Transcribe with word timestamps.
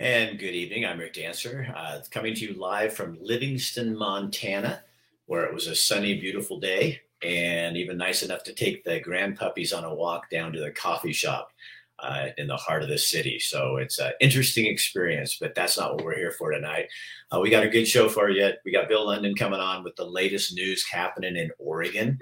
And 0.00 0.38
good 0.38 0.54
evening. 0.54 0.86
I'm 0.86 0.98
Rick 0.98 1.12
Dancer, 1.12 1.70
uh, 1.76 1.98
coming 2.10 2.34
to 2.34 2.46
you 2.46 2.54
live 2.54 2.94
from 2.94 3.18
Livingston, 3.20 3.94
Montana, 3.94 4.82
where 5.26 5.44
it 5.44 5.52
was 5.52 5.66
a 5.66 5.74
sunny, 5.74 6.18
beautiful 6.18 6.58
day, 6.58 7.02
and 7.22 7.76
even 7.76 7.98
nice 7.98 8.22
enough 8.22 8.42
to 8.44 8.54
take 8.54 8.82
the 8.82 8.98
grand 8.98 9.36
puppies 9.36 9.74
on 9.74 9.84
a 9.84 9.94
walk 9.94 10.30
down 10.30 10.54
to 10.54 10.60
the 10.60 10.70
coffee 10.70 11.12
shop 11.12 11.52
uh, 11.98 12.28
in 12.38 12.46
the 12.46 12.56
heart 12.56 12.82
of 12.82 12.88
the 12.88 12.96
city. 12.96 13.38
So 13.38 13.76
it's 13.76 13.98
an 13.98 14.12
interesting 14.22 14.64
experience, 14.64 15.36
but 15.38 15.54
that's 15.54 15.76
not 15.76 15.94
what 15.94 16.04
we're 16.06 16.16
here 16.16 16.32
for 16.32 16.50
tonight. 16.50 16.86
Uh, 17.30 17.40
we 17.40 17.50
got 17.50 17.64
a 17.64 17.68
good 17.68 17.84
show 17.84 18.08
for 18.08 18.30
you. 18.30 18.40
Yet 18.40 18.60
We 18.64 18.72
got 18.72 18.88
Bill 18.88 19.04
London 19.04 19.34
coming 19.34 19.60
on 19.60 19.84
with 19.84 19.96
the 19.96 20.06
latest 20.06 20.54
news 20.54 20.82
happening 20.90 21.36
in 21.36 21.50
Oregon. 21.58 22.18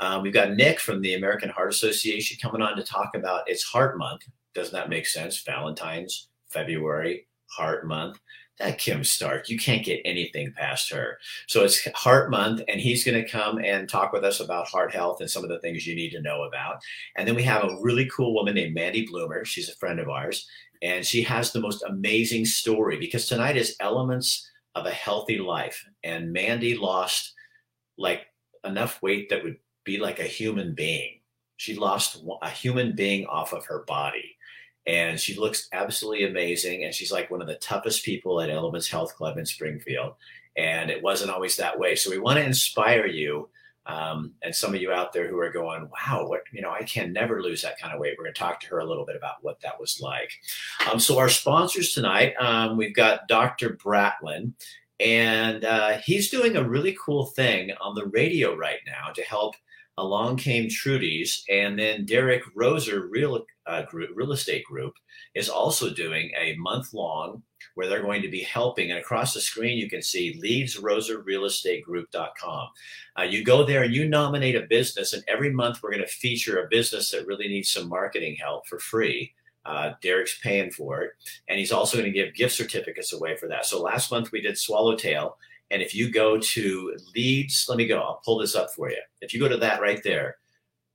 Um, 0.00 0.22
we've 0.22 0.32
got 0.32 0.54
Nick 0.54 0.80
from 0.80 1.02
the 1.02 1.12
American 1.12 1.50
Heart 1.50 1.74
Association 1.74 2.38
coming 2.40 2.62
on 2.62 2.74
to 2.78 2.82
talk 2.82 3.14
about 3.14 3.42
it's 3.48 3.64
Heart 3.64 3.98
Month. 3.98 4.22
Doesn't 4.54 4.72
that 4.72 4.88
make 4.88 5.06
sense? 5.06 5.42
Valentine's 5.42 6.27
February, 6.50 7.26
Heart 7.50 7.86
Month. 7.86 8.20
That 8.58 8.78
Kim 8.78 9.04
Stark, 9.04 9.48
you 9.48 9.56
can't 9.56 9.84
get 9.84 10.02
anything 10.04 10.52
past 10.56 10.90
her. 10.90 11.18
So 11.46 11.62
it's 11.62 11.86
Heart 11.94 12.28
Month, 12.28 12.62
and 12.66 12.80
he's 12.80 13.04
going 13.04 13.22
to 13.22 13.30
come 13.30 13.58
and 13.58 13.88
talk 13.88 14.12
with 14.12 14.24
us 14.24 14.40
about 14.40 14.66
heart 14.66 14.92
health 14.92 15.20
and 15.20 15.30
some 15.30 15.44
of 15.44 15.48
the 15.48 15.60
things 15.60 15.86
you 15.86 15.94
need 15.94 16.10
to 16.10 16.20
know 16.20 16.42
about. 16.42 16.80
And 17.16 17.26
then 17.26 17.36
we 17.36 17.44
have 17.44 17.62
a 17.62 17.78
really 17.80 18.10
cool 18.10 18.34
woman 18.34 18.56
named 18.56 18.74
Mandy 18.74 19.06
Bloomer. 19.06 19.44
She's 19.44 19.68
a 19.68 19.76
friend 19.76 20.00
of 20.00 20.08
ours, 20.08 20.48
and 20.82 21.06
she 21.06 21.22
has 21.22 21.52
the 21.52 21.60
most 21.60 21.84
amazing 21.84 22.46
story 22.46 22.98
because 22.98 23.28
tonight 23.28 23.56
is 23.56 23.76
Elements 23.78 24.50
of 24.74 24.86
a 24.86 24.90
Healthy 24.90 25.38
Life. 25.38 25.84
And 26.02 26.32
Mandy 26.32 26.76
lost 26.76 27.34
like 27.96 28.26
enough 28.64 29.00
weight 29.02 29.28
that 29.30 29.44
would 29.44 29.58
be 29.84 29.98
like 29.98 30.18
a 30.18 30.24
human 30.24 30.74
being. 30.74 31.20
She 31.58 31.76
lost 31.76 32.24
a 32.42 32.50
human 32.50 32.96
being 32.96 33.24
off 33.26 33.52
of 33.52 33.66
her 33.66 33.84
body 33.84 34.36
and 34.88 35.20
she 35.20 35.38
looks 35.38 35.68
absolutely 35.72 36.24
amazing. 36.24 36.84
And 36.84 36.94
she's 36.94 37.12
like 37.12 37.30
one 37.30 37.42
of 37.42 37.46
the 37.46 37.56
toughest 37.56 38.06
people 38.06 38.40
at 38.40 38.48
Elements 38.48 38.88
Health 38.88 39.14
Club 39.14 39.36
in 39.36 39.44
Springfield. 39.44 40.14
And 40.56 40.90
it 40.90 41.02
wasn't 41.02 41.30
always 41.30 41.56
that 41.58 41.78
way. 41.78 41.94
So 41.94 42.10
we 42.10 42.18
want 42.18 42.38
to 42.38 42.44
inspire 42.44 43.06
you. 43.06 43.50
Um, 43.84 44.32
and 44.42 44.54
some 44.54 44.74
of 44.74 44.80
you 44.80 44.90
out 44.90 45.12
there 45.12 45.28
who 45.28 45.38
are 45.38 45.52
going, 45.52 45.90
wow, 45.90 46.26
what, 46.26 46.40
you 46.52 46.62
know, 46.62 46.70
I 46.70 46.84
can 46.84 47.12
never 47.12 47.42
lose 47.42 47.60
that 47.62 47.78
kind 47.78 47.92
of 47.92 48.00
weight. 48.00 48.14
We're 48.18 48.24
going 48.24 48.34
to 48.34 48.40
talk 48.40 48.60
to 48.60 48.66
her 48.68 48.78
a 48.78 48.86
little 48.86 49.04
bit 49.04 49.16
about 49.16 49.36
what 49.42 49.60
that 49.60 49.78
was 49.78 50.00
like. 50.00 50.30
Um, 50.90 50.98
so, 50.98 51.18
our 51.18 51.30
sponsors 51.30 51.92
tonight, 51.92 52.34
um, 52.38 52.76
we've 52.76 52.94
got 52.94 53.28
Dr. 53.28 53.78
Bratlin, 53.82 54.52
and 55.00 55.64
uh, 55.64 55.98
he's 56.04 56.28
doing 56.28 56.56
a 56.56 56.68
really 56.68 56.98
cool 57.02 57.26
thing 57.26 57.70
on 57.80 57.94
the 57.94 58.06
radio 58.06 58.54
right 58.54 58.80
now 58.86 59.10
to 59.14 59.22
help 59.22 59.54
along 59.98 60.36
came 60.36 60.70
Trudy's, 60.70 61.44
and 61.50 61.78
then 61.78 62.06
Derek 62.06 62.42
Roser 62.56 63.06
Real 63.10 63.44
uh, 63.66 63.82
Group, 63.82 64.10
Real 64.14 64.32
Estate 64.32 64.64
Group 64.64 64.94
is 65.34 65.48
also 65.48 65.90
doing 65.90 66.30
a 66.38 66.54
month 66.56 66.94
long 66.94 67.42
where 67.74 67.88
they're 67.88 68.02
going 68.02 68.22
to 68.22 68.30
be 68.30 68.40
helping. 68.40 68.90
And 68.90 69.00
across 69.00 69.34
the 69.34 69.40
screen, 69.40 69.76
you 69.76 69.90
can 69.90 70.00
see 70.00 70.40
leadsroserrealestategroup.com. 70.42 72.68
Uh, 73.18 73.22
you 73.22 73.44
go 73.44 73.64
there 73.64 73.82
and 73.82 73.92
you 73.92 74.08
nominate 74.08 74.56
a 74.56 74.62
business, 74.62 75.12
and 75.12 75.22
every 75.26 75.52
month 75.52 75.82
we're 75.82 75.92
going 75.92 76.02
to 76.02 76.08
feature 76.08 76.62
a 76.62 76.68
business 76.68 77.10
that 77.10 77.26
really 77.26 77.48
needs 77.48 77.70
some 77.70 77.88
marketing 77.88 78.36
help 78.36 78.66
for 78.66 78.78
free. 78.78 79.34
Uh, 79.66 79.94
Derek's 80.00 80.38
paying 80.40 80.70
for 80.70 81.02
it, 81.02 81.10
and 81.48 81.58
he's 81.58 81.72
also 81.72 81.98
going 81.98 82.10
to 82.10 82.18
give 82.18 82.34
gift 82.34 82.54
certificates 82.54 83.12
away 83.12 83.36
for 83.36 83.48
that. 83.48 83.66
So 83.66 83.82
last 83.82 84.10
month 84.10 84.32
we 84.32 84.40
did 84.40 84.56
Swallowtail, 84.56 85.36
and 85.70 85.82
if 85.82 85.94
you 85.94 86.10
go 86.10 86.38
to 86.38 86.96
leads, 87.14 87.66
let 87.68 87.78
me 87.78 87.86
go, 87.86 87.98
I'll 87.98 88.20
pull 88.24 88.38
this 88.38 88.54
up 88.54 88.70
for 88.70 88.90
you. 88.90 89.00
If 89.20 89.34
you 89.34 89.40
go 89.40 89.48
to 89.48 89.56
that 89.58 89.80
right 89.80 90.00
there, 90.02 90.36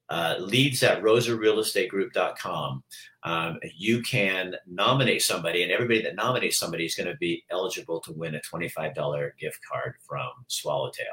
uh, 0.09 0.35
leads 0.39 0.83
at 0.83 1.02
roserrealestategroup.com, 1.02 2.83
um, 3.23 3.59
you 3.75 4.02
can 4.02 4.55
nominate 4.67 5.21
somebody, 5.21 5.63
and 5.63 5.71
everybody 5.71 6.02
that 6.02 6.15
nominates 6.15 6.57
somebody 6.57 6.85
is 6.85 6.95
going 6.95 7.07
to 7.07 7.17
be 7.17 7.43
eligible 7.49 7.99
to 8.02 8.11
win 8.11 8.35
a 8.35 8.41
$25 8.41 9.31
gift 9.39 9.59
card 9.69 9.95
from 10.07 10.30
Swallowtail. 10.47 11.05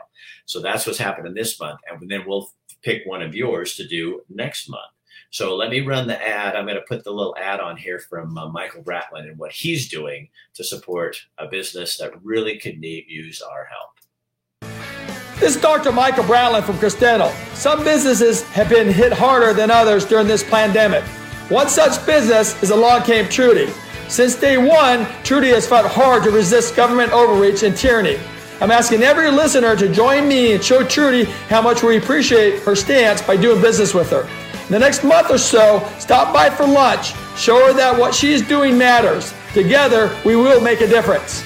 So 0.45 0.61
that's 0.61 0.87
what's 0.87 0.99
happening 0.99 1.35
this 1.35 1.61
month. 1.61 1.81
And 1.89 2.11
then 2.11 2.25
we'll 2.27 2.51
pick 2.83 3.07
one 3.07 3.23
of 3.23 3.35
yours 3.35 3.75
to 3.77 3.87
do 3.87 4.23
next 4.29 4.69
month. 4.69 4.93
So 5.33 5.55
let 5.55 5.71
me 5.71 5.81
run 5.81 6.09
the 6.09 6.21
ad. 6.21 6.57
I'm 6.57 6.65
going 6.65 6.77
to 6.77 6.85
put 6.89 7.05
the 7.05 7.13
little 7.13 7.37
ad 7.39 7.61
on 7.61 7.77
here 7.77 8.01
from 8.01 8.37
uh, 8.37 8.49
Michael 8.49 8.83
Bratlin 8.83 9.29
and 9.29 9.39
what 9.39 9.53
he's 9.53 9.89
doing 9.89 10.29
to 10.55 10.65
support 10.65 11.25
a 11.39 11.47
business 11.47 11.97
that 11.99 12.13
really 12.25 12.59
could 12.59 12.81
need 12.81 13.05
use 13.07 13.41
our 13.41 13.67
help. 13.67 14.71
This 15.39 15.55
is 15.55 15.63
Dr. 15.63 15.93
Michael 15.93 16.25
Bratlin 16.25 16.65
from 16.65 16.79
Chris 16.79 16.97
Dental. 16.97 17.31
Some 17.55 17.85
businesses 17.85 18.43
have 18.51 18.69
been 18.69 18.93
hit 18.93 19.13
harder 19.13 19.55
than 19.55 19.71
others 19.71 20.05
during 20.05 20.27
this 20.27 20.43
pandemic. 20.43 21.05
One 21.49 21.69
such 21.69 22.05
business 22.05 22.61
is 22.61 22.71
Along 22.71 23.05
Came 23.05 23.29
Trudy. 23.29 23.73
Since 24.09 24.35
day 24.35 24.59
one, 24.59 25.07
Trudy 25.23 25.51
has 25.51 25.67
fought 25.67 25.89
hard 25.89 26.25
to 26.25 26.31
resist 26.31 26.75
government 26.75 27.13
overreach 27.13 27.63
and 27.63 27.77
tyranny. 27.77 28.19
I'm 28.61 28.73
asking 28.73 29.03
every 29.03 29.31
listener 29.31 29.77
to 29.77 29.89
join 29.89 30.27
me 30.27 30.55
and 30.55 30.63
show 30.63 30.85
Trudy 30.85 31.25
how 31.49 31.63
much 31.63 31.85
we 31.85 31.99
appreciate 31.99 32.61
her 32.65 32.75
stance 32.75 33.23
by 33.23 33.37
doing 33.37 33.63
business 33.63 33.95
with 33.95 34.11
her 34.11 34.29
the 34.71 34.79
next 34.79 35.03
month 35.03 35.31
or 35.31 35.39
so, 35.39 35.87
stop 35.99 36.33
by 36.33 36.49
for 36.49 36.67
lunch. 36.67 37.13
Show 37.37 37.67
her 37.67 37.73
that 37.73 37.99
what 37.99 38.15
she's 38.15 38.41
doing 38.41 38.79
matters. 38.79 39.35
Together, 39.53 40.17
we 40.25 40.37
will 40.37 40.61
make 40.61 40.81
a 40.81 40.87
difference. 40.87 41.43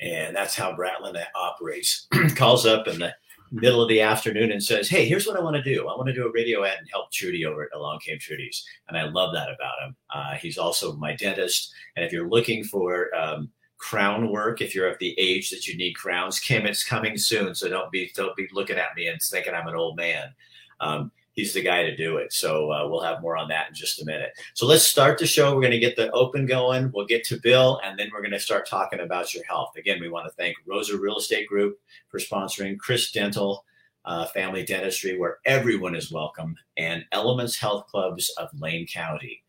And 0.00 0.36
that's 0.36 0.54
how 0.54 0.76
Bratlin 0.76 1.20
operates. 1.34 2.06
Calls 2.36 2.66
up 2.66 2.86
in 2.88 2.98
the 2.98 3.14
middle 3.50 3.82
of 3.82 3.88
the 3.88 4.00
afternoon 4.00 4.52
and 4.52 4.62
says, 4.62 4.88
Hey, 4.88 5.06
here's 5.06 5.26
what 5.26 5.36
I 5.36 5.40
want 5.40 5.56
to 5.56 5.62
do. 5.62 5.88
I 5.88 5.96
want 5.96 6.08
to 6.08 6.14
do 6.14 6.26
a 6.26 6.30
radio 6.30 6.64
ad 6.64 6.78
and 6.78 6.88
help 6.92 7.10
Trudy 7.10 7.44
over 7.44 7.64
at 7.64 7.74
Along 7.74 7.98
Came 8.00 8.18
Trudy's. 8.18 8.64
And 8.88 8.96
I 8.96 9.04
love 9.04 9.32
that 9.34 9.48
about 9.48 9.82
him. 9.82 9.96
Uh, 10.14 10.34
he's 10.34 10.58
also 10.58 10.94
my 10.96 11.16
dentist. 11.16 11.72
And 11.96 12.04
if 12.04 12.12
you're 12.12 12.28
looking 12.28 12.64
for 12.64 13.14
um, 13.16 13.50
crown 13.78 14.30
work, 14.30 14.60
if 14.60 14.74
you're 14.74 14.88
of 14.88 14.98
the 14.98 15.18
age 15.18 15.50
that 15.50 15.66
you 15.66 15.76
need 15.76 15.94
crowns, 15.94 16.38
Kim, 16.38 16.66
it's 16.66 16.84
coming 16.84 17.16
soon. 17.16 17.54
So 17.54 17.68
don't 17.68 17.90
be 17.90 18.10
don't 18.14 18.36
be 18.36 18.48
looking 18.52 18.76
at 18.76 18.94
me 18.96 19.08
and 19.08 19.20
thinking 19.20 19.54
I'm 19.54 19.68
an 19.68 19.74
old 19.74 19.96
man. 19.96 20.34
Um, 20.80 21.10
he's 21.38 21.54
the 21.54 21.62
guy 21.62 21.84
to 21.84 21.94
do 21.94 22.16
it. 22.16 22.32
So 22.32 22.72
uh, 22.72 22.88
we'll 22.88 23.00
have 23.00 23.22
more 23.22 23.36
on 23.36 23.46
that 23.46 23.68
in 23.68 23.74
just 23.74 24.02
a 24.02 24.04
minute. 24.04 24.36
So 24.54 24.66
let's 24.66 24.82
start 24.82 25.18
the 25.18 25.26
show. 25.26 25.54
We're 25.54 25.60
going 25.60 25.70
to 25.70 25.78
get 25.78 25.94
the 25.94 26.10
open 26.10 26.46
going. 26.46 26.90
We'll 26.92 27.06
get 27.06 27.22
to 27.26 27.38
Bill, 27.40 27.80
and 27.84 27.96
then 27.96 28.10
we're 28.12 28.22
going 28.22 28.32
to 28.32 28.40
start 28.40 28.66
talking 28.68 28.98
about 28.98 29.32
your 29.32 29.44
health. 29.44 29.76
Again, 29.76 30.00
we 30.00 30.08
want 30.08 30.26
to 30.26 30.32
thank 30.32 30.56
Rosa 30.66 30.98
Real 30.98 31.18
Estate 31.18 31.46
Group 31.46 31.78
for 32.08 32.18
sponsoring 32.18 32.76
Chris 32.76 33.12
Dental. 33.12 33.64
Uh, 34.04 34.24
family 34.26 34.64
dentistry, 34.64 35.18
where 35.18 35.36
everyone 35.44 35.94
is 35.94 36.10
welcome, 36.10 36.56
and 36.78 37.04
Elements 37.12 37.58
Health 37.58 37.86
Clubs 37.88 38.30
of 38.38 38.48
Lane 38.58 38.86
County. 38.86 39.42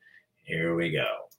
Here 0.43 0.75
we 0.75 0.91
go. 0.91 1.29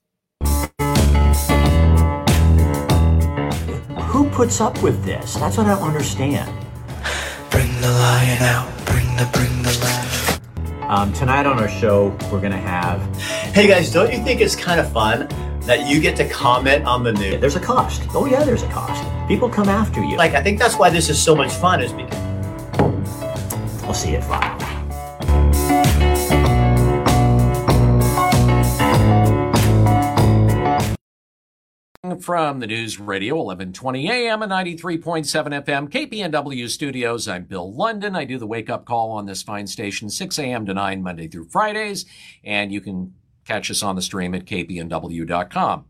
Who 4.05 4.31
puts 4.31 4.63
up 4.63 4.83
with 4.83 5.05
this? 5.05 5.35
That's 5.35 5.59
what 5.59 5.67
I 5.67 5.75
don't 5.75 5.83
understand. 5.83 6.49
Bring 7.51 7.81
the 7.83 7.91
lion 7.91 8.43
out, 8.43 8.87
bring 8.87 9.07
the 9.17 9.29
bring 9.35 9.63
the 9.65 9.79
lion. 9.85 10.10
Um, 10.91 11.13
tonight 11.13 11.47
on 11.47 11.57
our 11.61 11.69
show, 11.69 12.09
we're 12.33 12.41
going 12.41 12.51
to 12.51 12.59
have. 12.59 13.01
Hey 13.55 13.69
guys, 13.69 13.93
don't 13.93 14.13
you 14.13 14.21
think 14.25 14.41
it's 14.41 14.57
kind 14.57 14.81
of 14.81 14.93
fun 14.93 15.29
that 15.61 15.89
you 15.89 16.01
get 16.01 16.17
to 16.17 16.29
comment 16.29 16.85
on 16.85 17.05
the 17.05 17.13
news? 17.13 17.41
There's 17.41 17.55
a 17.55 17.61
cost. 17.61 18.03
Oh, 18.13 18.27
yeah, 18.27 18.43
there's 18.43 18.65
a 18.65 18.69
cost. 18.71 19.09
People 19.29 19.49
come 19.49 19.69
after 19.69 20.03
you. 20.03 20.17
Like, 20.17 20.35
I 20.35 20.43
think 20.43 20.59
that's 20.59 20.77
why 20.77 20.91
this 20.91 21.09
is 21.09 21.17
so 21.23 21.37
much 21.37 21.53
fun, 21.53 21.81
is 21.81 21.93
because. 21.93 22.13
I'll 23.85 23.95
see 23.95 24.11
you 24.11 24.17
at 24.17 24.25
five. 24.25 24.60
From 32.31 32.61
the 32.61 32.69
News 32.69 33.01
Radio, 33.01 33.35
1120 33.35 34.09
AM 34.09 34.43
and 34.43 34.53
93.7 34.53 35.65
FM, 35.65 35.89
KPNW 35.89 36.71
studios, 36.71 37.27
I'm 37.27 37.43
Bill 37.43 37.75
London. 37.75 38.15
I 38.15 38.25
do 38.25 38.39
the 38.39 38.47
wake 38.47 38.71
up 38.71 38.85
call 38.85 39.11
on 39.11 39.27
this 39.27 39.43
fine 39.43 39.67
station, 39.67 40.09
6 40.09 40.39
a.m. 40.39 40.65
to 40.67 40.73
9 40.73 41.03
Monday 41.03 41.27
through 41.27 41.47
Fridays, 41.47 42.07
and 42.45 42.71
you 42.71 42.81
can 42.81 43.15
catch 43.45 43.69
us 43.69 43.83
on 43.83 43.97
the 43.97 44.01
stream 44.01 44.33
at 44.37 44.45
kpnw.com. 44.45 45.87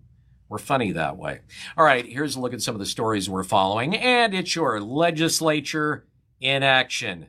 We're 0.49 0.57
funny 0.57 0.93
that 0.93 1.19
way. 1.19 1.41
All 1.77 1.85
right, 1.85 2.07
here's 2.07 2.37
a 2.37 2.41
look 2.41 2.55
at 2.55 2.63
some 2.63 2.75
of 2.75 2.79
the 2.79 2.87
stories 2.87 3.29
we're 3.29 3.45
following, 3.45 3.95
and 3.95 4.33
it's 4.33 4.57
your 4.57 4.81
legislature 4.81 6.07
in 6.41 6.63
action. 6.63 7.27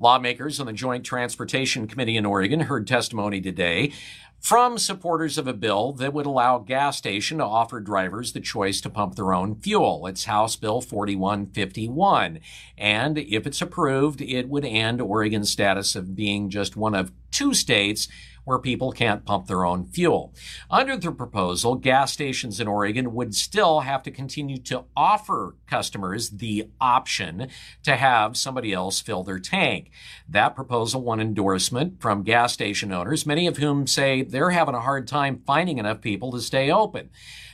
Lawmakers 0.00 0.60
on 0.60 0.66
the 0.66 0.72
Joint 0.72 1.04
Transportation 1.04 1.88
Committee 1.88 2.16
in 2.16 2.24
Oregon 2.24 2.60
heard 2.60 2.86
testimony 2.86 3.40
today 3.40 3.92
from 4.38 4.78
supporters 4.78 5.36
of 5.36 5.48
a 5.48 5.52
bill 5.52 5.92
that 5.94 6.12
would 6.12 6.24
allow 6.24 6.58
gas 6.58 6.96
station 6.96 7.38
to 7.38 7.44
offer 7.44 7.80
drivers 7.80 8.32
the 8.32 8.40
choice 8.40 8.80
to 8.80 8.90
pump 8.90 9.16
their 9.16 9.34
own 9.34 9.56
fuel. 9.56 10.06
It's 10.06 10.26
House 10.26 10.54
Bill 10.54 10.80
4151. 10.80 12.38
And 12.76 13.18
if 13.18 13.44
it's 13.44 13.60
approved, 13.60 14.20
it 14.20 14.48
would 14.48 14.64
end 14.64 15.00
Oregon's 15.00 15.50
status 15.50 15.96
of 15.96 16.14
being 16.14 16.48
just 16.48 16.76
one 16.76 16.94
of 16.94 17.10
two 17.32 17.52
states 17.52 18.06
where 18.48 18.58
people 18.58 18.92
can't 18.92 19.26
pump 19.26 19.46
their 19.46 19.66
own 19.66 19.86
fuel. 19.86 20.34
Under 20.70 20.96
the 20.96 21.12
proposal, 21.12 21.74
gas 21.74 22.12
stations 22.12 22.58
in 22.60 22.66
Oregon 22.66 23.12
would 23.14 23.34
still 23.34 23.80
have 23.80 24.02
to 24.04 24.10
continue 24.10 24.56
to 24.62 24.84
offer 24.96 25.54
customers 25.66 26.30
the 26.30 26.70
option 26.80 27.48
to 27.82 27.94
have 27.94 28.38
somebody 28.38 28.72
else 28.72 29.00
fill 29.00 29.22
their 29.22 29.38
tank. 29.38 29.90
That 30.26 30.54
proposal 30.56 31.02
won 31.02 31.20
endorsement 31.20 32.00
from 32.00 32.22
gas 32.22 32.54
station 32.54 32.90
owners, 32.90 33.26
many 33.26 33.46
of 33.46 33.58
whom 33.58 33.86
say 33.86 34.22
they're 34.22 34.50
having 34.50 34.74
a 34.74 34.80
hard 34.80 35.06
time 35.06 35.42
finding 35.46 35.76
enough 35.76 36.00
people 36.00 36.32
to 36.32 36.40
stay 36.40 36.70
open. 36.70 37.10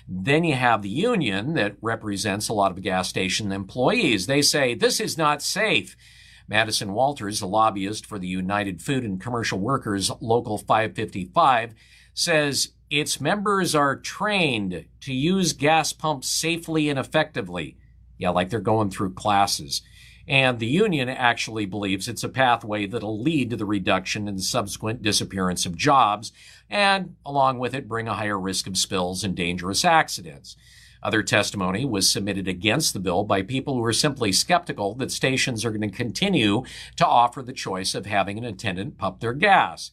Then 0.06 0.44
you 0.44 0.54
have 0.54 0.82
the 0.82 0.88
union 0.88 1.54
that 1.54 1.76
represents 1.82 2.48
a 2.48 2.52
lot 2.52 2.70
of 2.70 2.82
gas 2.82 3.08
station 3.08 3.50
employees. 3.50 4.26
They 4.26 4.42
say 4.42 4.74
this 4.74 5.00
is 5.00 5.18
not 5.18 5.42
safe. 5.42 5.96
Madison 6.46 6.92
Walters, 6.92 7.40
a 7.40 7.46
lobbyist 7.46 8.06
for 8.06 8.18
the 8.18 8.26
United 8.26 8.82
Food 8.82 9.04
and 9.04 9.20
Commercial 9.20 9.58
Workers 9.58 10.10
Local 10.20 10.58
555, 10.58 11.74
says 12.12 12.70
its 12.90 13.20
members 13.20 13.74
are 13.74 13.96
trained 13.96 14.84
to 15.00 15.14
use 15.14 15.52
gas 15.52 15.92
pumps 15.92 16.28
safely 16.28 16.88
and 16.88 16.98
effectively. 16.98 17.76
Yeah, 18.18 18.30
like 18.30 18.50
they're 18.50 18.60
going 18.60 18.90
through 18.90 19.14
classes. 19.14 19.82
And 20.26 20.58
the 20.58 20.66
union 20.66 21.08
actually 21.08 21.66
believes 21.66 22.08
it's 22.08 22.24
a 22.24 22.28
pathway 22.28 22.86
that'll 22.86 23.20
lead 23.20 23.50
to 23.50 23.56
the 23.56 23.66
reduction 23.66 24.26
and 24.26 24.42
subsequent 24.42 25.02
disappearance 25.02 25.66
of 25.66 25.76
jobs, 25.76 26.32
and 26.70 27.16
along 27.26 27.58
with 27.58 27.74
it, 27.74 27.88
bring 27.88 28.08
a 28.08 28.14
higher 28.14 28.38
risk 28.38 28.66
of 28.66 28.78
spills 28.78 29.22
and 29.22 29.34
dangerous 29.34 29.84
accidents. 29.84 30.56
Other 31.04 31.22
testimony 31.22 31.84
was 31.84 32.10
submitted 32.10 32.48
against 32.48 32.94
the 32.94 32.98
bill 32.98 33.24
by 33.24 33.42
people 33.42 33.74
who 33.74 33.84
are 33.84 33.92
simply 33.92 34.32
skeptical 34.32 34.94
that 34.94 35.12
stations 35.12 35.62
are 35.62 35.70
going 35.70 35.88
to 35.88 35.96
continue 35.96 36.64
to 36.96 37.06
offer 37.06 37.42
the 37.42 37.52
choice 37.52 37.94
of 37.94 38.06
having 38.06 38.38
an 38.38 38.44
attendant 38.44 38.96
pump 38.96 39.20
their 39.20 39.34
gas, 39.34 39.90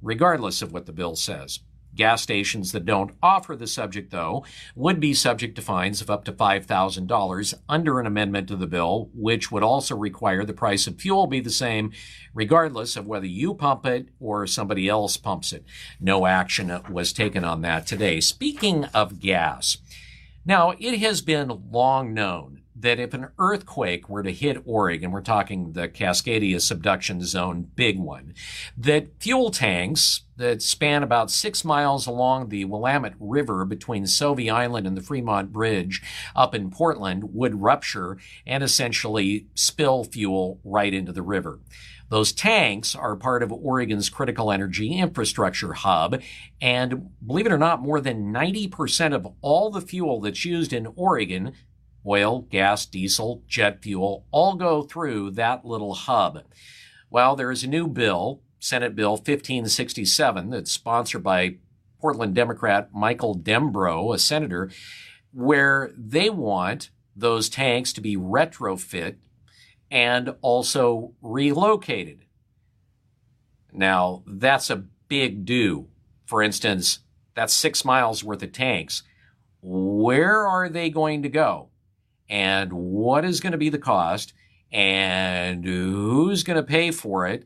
regardless 0.00 0.62
of 0.62 0.72
what 0.72 0.86
the 0.86 0.92
bill 0.92 1.14
says. 1.14 1.60
Gas 1.94 2.22
stations 2.22 2.72
that 2.72 2.86
don't 2.86 3.12
offer 3.22 3.54
the 3.54 3.68
subject, 3.68 4.10
though, 4.10 4.44
would 4.74 4.98
be 4.98 5.14
subject 5.14 5.54
to 5.56 5.62
fines 5.62 6.00
of 6.00 6.10
up 6.10 6.24
to 6.24 6.32
$5,000 6.32 7.54
under 7.68 8.00
an 8.00 8.06
amendment 8.06 8.48
to 8.48 8.56
the 8.56 8.66
bill, 8.66 9.10
which 9.14 9.52
would 9.52 9.62
also 9.62 9.94
require 9.94 10.44
the 10.44 10.52
price 10.52 10.88
of 10.88 11.00
fuel 11.00 11.28
be 11.28 11.38
the 11.38 11.50
same, 11.50 11.92
regardless 12.32 12.96
of 12.96 13.06
whether 13.06 13.26
you 13.26 13.54
pump 13.54 13.86
it 13.86 14.08
or 14.18 14.44
somebody 14.46 14.88
else 14.88 15.16
pumps 15.16 15.52
it. 15.52 15.64
No 16.00 16.26
action 16.26 16.80
was 16.90 17.12
taken 17.12 17.44
on 17.44 17.60
that 17.60 17.86
today. 17.86 18.20
Speaking 18.20 18.86
of 18.86 19.20
gas, 19.20 19.76
now 20.44 20.74
it 20.78 20.98
has 20.98 21.20
been 21.20 21.70
long 21.70 22.14
known 22.14 22.62
that 22.76 22.98
if 22.98 23.14
an 23.14 23.28
earthquake 23.38 24.08
were 24.08 24.22
to 24.22 24.32
hit 24.32 24.62
Oregon, 24.66 25.10
we're 25.10 25.22
talking 25.22 25.72
the 25.72 25.88
Cascadia 25.88 26.60
subduction 26.60 27.22
zone, 27.22 27.70
big 27.76 27.98
one, 27.98 28.34
that 28.76 29.08
fuel 29.20 29.50
tanks 29.50 30.22
that 30.36 30.60
span 30.60 31.02
about 31.02 31.30
six 31.30 31.64
miles 31.64 32.06
along 32.06 32.48
the 32.48 32.64
Willamette 32.64 33.14
River 33.20 33.64
between 33.64 34.04
Sauvie 34.04 34.50
Island 34.50 34.86
and 34.86 34.96
the 34.96 35.02
Fremont 35.02 35.52
Bridge 35.52 36.02
up 36.34 36.54
in 36.54 36.70
Portland 36.70 37.32
would 37.32 37.62
rupture 37.62 38.18
and 38.46 38.62
essentially 38.62 39.46
spill 39.54 40.04
fuel 40.04 40.60
right 40.64 40.92
into 40.92 41.12
the 41.12 41.22
river. 41.22 41.60
Those 42.14 42.30
tanks 42.30 42.94
are 42.94 43.16
part 43.16 43.42
of 43.42 43.50
Oregon's 43.50 44.08
critical 44.08 44.52
energy 44.52 45.00
infrastructure 45.00 45.72
hub. 45.72 46.22
And 46.60 47.10
believe 47.26 47.44
it 47.44 47.50
or 47.50 47.58
not, 47.58 47.82
more 47.82 48.00
than 48.00 48.32
90% 48.32 49.12
of 49.12 49.26
all 49.40 49.68
the 49.68 49.80
fuel 49.80 50.20
that's 50.20 50.44
used 50.44 50.72
in 50.72 50.92
Oregon 50.94 51.54
oil, 52.06 52.42
gas, 52.42 52.86
diesel, 52.86 53.42
jet 53.48 53.82
fuel, 53.82 54.26
all 54.30 54.54
go 54.54 54.84
through 54.84 55.32
that 55.32 55.64
little 55.64 55.94
hub. 55.94 56.44
Well, 57.10 57.34
there 57.34 57.50
is 57.50 57.64
a 57.64 57.68
new 57.68 57.88
bill, 57.88 58.42
Senate 58.60 58.94
Bill 58.94 59.14
1567, 59.14 60.50
that's 60.50 60.70
sponsored 60.70 61.24
by 61.24 61.56
Portland 62.00 62.32
Democrat 62.32 62.90
Michael 62.94 63.36
Dembrow, 63.36 64.14
a 64.14 64.20
senator, 64.20 64.70
where 65.32 65.90
they 65.98 66.30
want 66.30 66.90
those 67.16 67.48
tanks 67.48 67.92
to 67.92 68.00
be 68.00 68.16
retrofit 68.16 69.16
and 69.94 70.34
also 70.42 71.14
relocated. 71.22 72.26
Now, 73.72 74.22
that's 74.26 74.68
a 74.68 74.84
big 75.08 75.46
do. 75.46 75.88
For 76.26 76.42
instance, 76.42 76.98
that's 77.34 77.54
six 77.54 77.82
miles 77.82 78.22
worth 78.22 78.42
of 78.42 78.52
tanks. 78.52 79.04
Where 79.62 80.46
are 80.46 80.68
they 80.68 80.90
going 80.90 81.22
to 81.22 81.30
go? 81.30 81.70
and 82.28 82.72
what 82.72 83.24
is 83.24 83.40
going 83.40 83.52
to 83.52 83.58
be 83.58 83.68
the 83.68 83.78
cost 83.78 84.32
and 84.72 85.64
who's 85.64 86.42
going 86.42 86.56
to 86.56 86.62
pay 86.62 86.90
for 86.90 87.26
it 87.26 87.44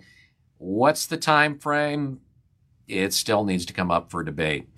what's 0.59 1.07
the 1.07 1.17
time 1.17 1.59
frame 1.59 2.21
it 2.87 3.13
still 3.13 3.45
needs 3.45 3.67
to 3.67 3.73
come 3.73 3.91
up 3.91 4.11
for 4.11 4.23
debate 4.23 4.69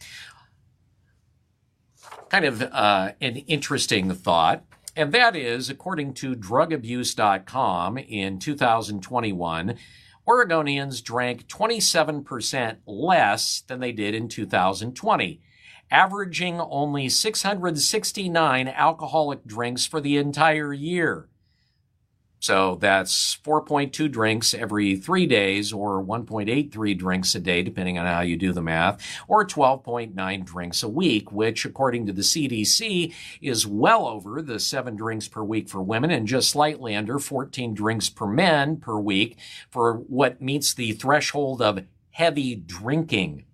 kind 2.29 2.45
of 2.45 2.63
uh, 2.63 3.13
an 3.21 3.37
interesting 3.37 4.13
thought 4.13 4.65
and 5.01 5.13
that 5.13 5.35
is 5.35 5.71
according 5.71 6.15
to 6.15 6.35
drugabuse.com 6.37 7.99
in 7.99 8.39
2021 8.39 9.75
oregonians 10.29 11.03
drank 11.03 11.47
27% 11.49 12.77
less 12.87 13.63
than 13.67 13.81
they 13.81 13.93
did 13.93 14.15
in 14.15 14.29
2020 14.29 15.41
averaging 15.91 16.61
only 16.61 17.09
669 17.09 18.69
alcoholic 18.69 19.45
drinks 19.45 19.87
for 19.87 20.01
the 20.01 20.17
entire 20.17 20.73
year. 20.73 21.30
So 22.41 22.77
that's 22.81 23.37
4.2 23.45 24.11
drinks 24.11 24.55
every 24.55 24.97
three 24.97 25.27
days, 25.27 25.75
or 25.75 26.03
1.83 26.03 26.99
drinks 26.99 27.35
a 27.35 27.39
day, 27.39 27.63
depending 27.63 27.99
on 27.99 28.07
how 28.07 28.23
you 28.23 28.39
do 28.39 28.53
the 28.53 28.63
math, 28.63 29.07
or 29.29 29.47
12.9 29.47 30.45
drinks 30.47 30.83
a 30.83 30.89
week, 30.89 31.31
which, 31.31 31.67
according 31.67 32.07
to 32.07 32.15
the 32.15 32.23
CDC, 32.23 33.15
is 33.43 33.67
well 33.67 34.07
over 34.07 34.41
the 34.41 34.59
seven 34.59 34.97
drinks 34.97 35.29
per 35.29 35.45
week 35.45 35.69
for 35.69 35.83
women 35.83 36.11
and 36.11 36.27
just 36.27 36.49
slightly 36.49 36.95
under 36.95 37.19
14 37.19 37.75
drinks 37.75 38.09
per 38.09 38.27
men 38.27 38.79
per 38.79 38.99
week 38.99 39.37
for 39.69 39.95
what 39.95 40.41
meets 40.41 40.73
the 40.73 40.93
threshold 40.93 41.61
of 41.61 41.85
heavy 42.13 42.55
drinking. 42.55 43.45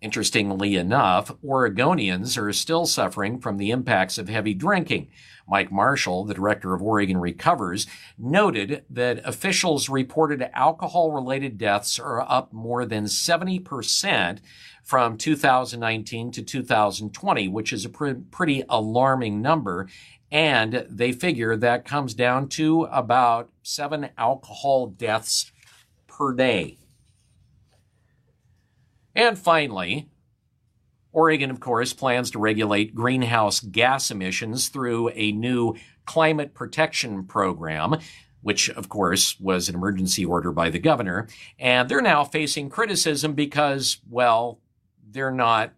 Interestingly 0.00 0.76
enough, 0.76 1.32
Oregonians 1.44 2.36
are 2.36 2.52
still 2.52 2.86
suffering 2.86 3.40
from 3.40 3.56
the 3.56 3.70
impacts 3.70 4.18
of 4.18 4.28
heavy 4.28 4.54
drinking. 4.54 5.08
Mike 5.48 5.72
Marshall, 5.72 6.24
the 6.24 6.34
director 6.34 6.74
of 6.74 6.82
Oregon 6.82 7.18
Recovers, 7.18 7.86
noted 8.18 8.84
that 8.88 9.20
officials 9.24 9.88
reported 9.88 10.48
alcohol 10.54 11.12
related 11.12 11.58
deaths 11.58 11.98
are 11.98 12.20
up 12.20 12.52
more 12.52 12.84
than 12.84 13.04
70% 13.04 14.38
from 14.82 15.16
2019 15.16 16.30
to 16.32 16.42
2020, 16.42 17.48
which 17.48 17.72
is 17.72 17.84
a 17.84 17.88
pre- 17.88 18.14
pretty 18.14 18.64
alarming 18.68 19.40
number. 19.40 19.88
And 20.30 20.86
they 20.88 21.12
figure 21.12 21.56
that 21.56 21.84
comes 21.84 22.14
down 22.14 22.48
to 22.50 22.84
about 22.84 23.50
seven 23.62 24.10
alcohol 24.16 24.86
deaths 24.86 25.52
per 26.06 26.32
day. 26.32 26.78
And 29.14 29.38
finally, 29.38 30.08
Oregon, 31.12 31.50
of 31.50 31.60
course, 31.60 31.92
plans 31.92 32.30
to 32.30 32.38
regulate 32.38 32.94
greenhouse 32.94 33.60
gas 33.60 34.10
emissions 34.10 34.68
through 34.68 35.10
a 35.10 35.32
new 35.32 35.76
climate 36.06 36.54
protection 36.54 37.24
program, 37.24 37.96
which, 38.40 38.70
of 38.70 38.88
course, 38.88 39.38
was 39.38 39.68
an 39.68 39.74
emergency 39.74 40.24
order 40.24 40.52
by 40.52 40.70
the 40.70 40.78
governor. 40.78 41.28
And 41.58 41.88
they're 41.88 42.00
now 42.00 42.24
facing 42.24 42.70
criticism 42.70 43.34
because, 43.34 43.98
well, 44.08 44.58
they're 45.10 45.30
not 45.30 45.72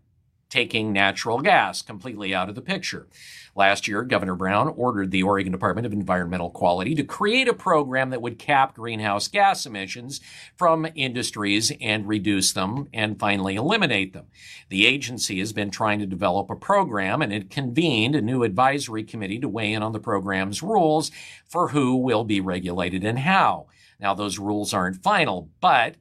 taking 0.54 0.92
natural 0.92 1.40
gas 1.40 1.82
completely 1.82 2.32
out 2.32 2.48
of 2.48 2.54
the 2.54 2.62
picture. 2.62 3.08
Last 3.56 3.88
year, 3.88 4.04
Governor 4.04 4.36
Brown 4.36 4.68
ordered 4.68 5.10
the 5.10 5.24
Oregon 5.24 5.50
Department 5.50 5.84
of 5.84 5.92
Environmental 5.92 6.48
Quality 6.48 6.94
to 6.94 7.02
create 7.02 7.48
a 7.48 7.52
program 7.52 8.10
that 8.10 8.22
would 8.22 8.38
cap 8.38 8.72
greenhouse 8.72 9.26
gas 9.26 9.66
emissions 9.66 10.20
from 10.56 10.86
industries 10.94 11.72
and 11.80 12.06
reduce 12.06 12.52
them 12.52 12.86
and 12.94 13.18
finally 13.18 13.56
eliminate 13.56 14.12
them. 14.12 14.26
The 14.68 14.86
agency 14.86 15.40
has 15.40 15.52
been 15.52 15.70
trying 15.70 15.98
to 15.98 16.06
develop 16.06 16.48
a 16.50 16.54
program 16.54 17.20
and 17.20 17.32
it 17.32 17.50
convened 17.50 18.14
a 18.14 18.22
new 18.22 18.44
advisory 18.44 19.02
committee 19.02 19.40
to 19.40 19.48
weigh 19.48 19.72
in 19.72 19.82
on 19.82 19.90
the 19.90 19.98
program's 19.98 20.62
rules 20.62 21.10
for 21.44 21.70
who 21.70 21.96
will 21.96 22.22
be 22.22 22.40
regulated 22.40 23.02
and 23.02 23.18
how. 23.18 23.66
Now, 23.98 24.14
those 24.14 24.38
rules 24.38 24.72
aren't 24.72 25.02
final, 25.02 25.50
but 25.60 25.96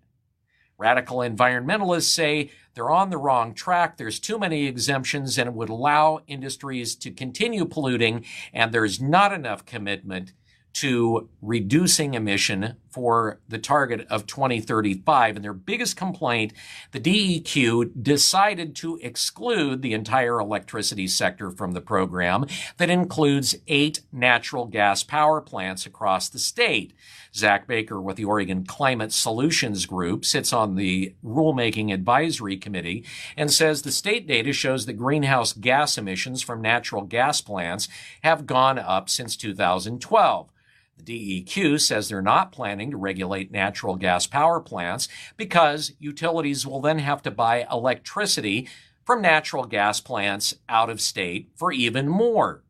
Radical 0.84 1.20
environmentalists 1.20 2.14
say 2.14 2.50
they're 2.74 2.90
on 2.90 3.10
the 3.10 3.18
wrong 3.18 3.54
track. 3.54 3.98
There's 3.98 4.20
too 4.20 4.40
many 4.40 4.66
exemptions 4.66 5.38
and 5.38 5.48
it 5.48 5.54
would 5.54 5.70
allow 5.70 6.22
industries 6.28 6.96
to 6.96 7.12
continue 7.12 7.66
polluting 7.66 8.26
and 8.54 8.72
there's 8.72 9.02
not 9.02 9.32
enough 9.32 9.66
commitment 9.66 10.34
to 10.74 11.30
reducing 11.42 12.16
emission 12.16 12.78
for 12.94 13.40
the 13.50 13.58
target 13.58 14.06
of 14.10 14.28
2035. 14.28 15.36
And 15.36 15.44
their 15.44 15.54
biggest 15.54 15.98
complaint, 15.98 16.54
the 16.92 17.00
DEQ 17.00 18.04
decided 18.04 18.76
to 18.78 19.00
exclude 19.02 19.82
the 19.82 19.94
entire 19.94 20.40
electricity 20.40 21.08
sector 21.08 21.50
from 21.50 21.72
the 21.72 21.82
program 21.82 22.46
that 22.78 22.92
includes 22.92 23.56
eight 23.68 24.02
natural 24.12 24.66
gas 24.66 25.04
power 25.04 25.42
plants 25.42 25.86
across 25.86 26.30
the 26.30 26.40
state. 26.40 26.94
Zach 27.36 27.66
Baker 27.68 28.00
with 28.00 28.18
the 28.18 28.26
Oregon 28.26 28.64
Climate 28.64 29.12
Solutions 29.12 29.88
Group 29.88 30.24
sits 30.24 30.54
on 30.54 30.76
the 30.76 31.16
Rulemaking 31.26 31.92
Advisory 31.92 32.58
Committee 32.58 33.04
and 33.36 33.52
says 33.52 33.82
the 33.82 33.92
state 33.92 34.28
data 34.28 34.54
shows 34.54 34.86
that 34.86 34.94
greenhouse 34.94 35.52
gas 35.52 35.98
emissions 35.98 36.44
from 36.44 36.62
natural 36.62 37.02
gas 37.02 37.42
plants 37.42 37.88
have 38.22 38.46
gone 38.46 38.78
up 38.78 39.10
since 39.10 39.36
2012. 39.36 40.50
The 40.98 41.44
DEQ 41.46 41.82
says 41.82 42.08
they're 42.08 42.22
not 42.22 42.52
planning 42.52 42.92
to 42.92 42.98
regulate 42.98 43.52
natural 43.52 43.96
gas 43.96 44.28
power 44.28 44.60
plants 44.60 45.08
because 45.38 45.94
utilities 46.00 46.66
will 46.66 46.82
then 46.82 47.00
have 47.00 47.22
to 47.24 47.32
buy 47.32 47.68
electricity 47.72 48.68
from 49.04 49.22
natural 49.22 49.66
gas 49.66 50.00
plants 50.00 50.56
out 50.70 50.90
of 50.90 51.02
state 51.02 51.50
for 51.56 51.72
even 51.72 52.08
more. 52.08 52.64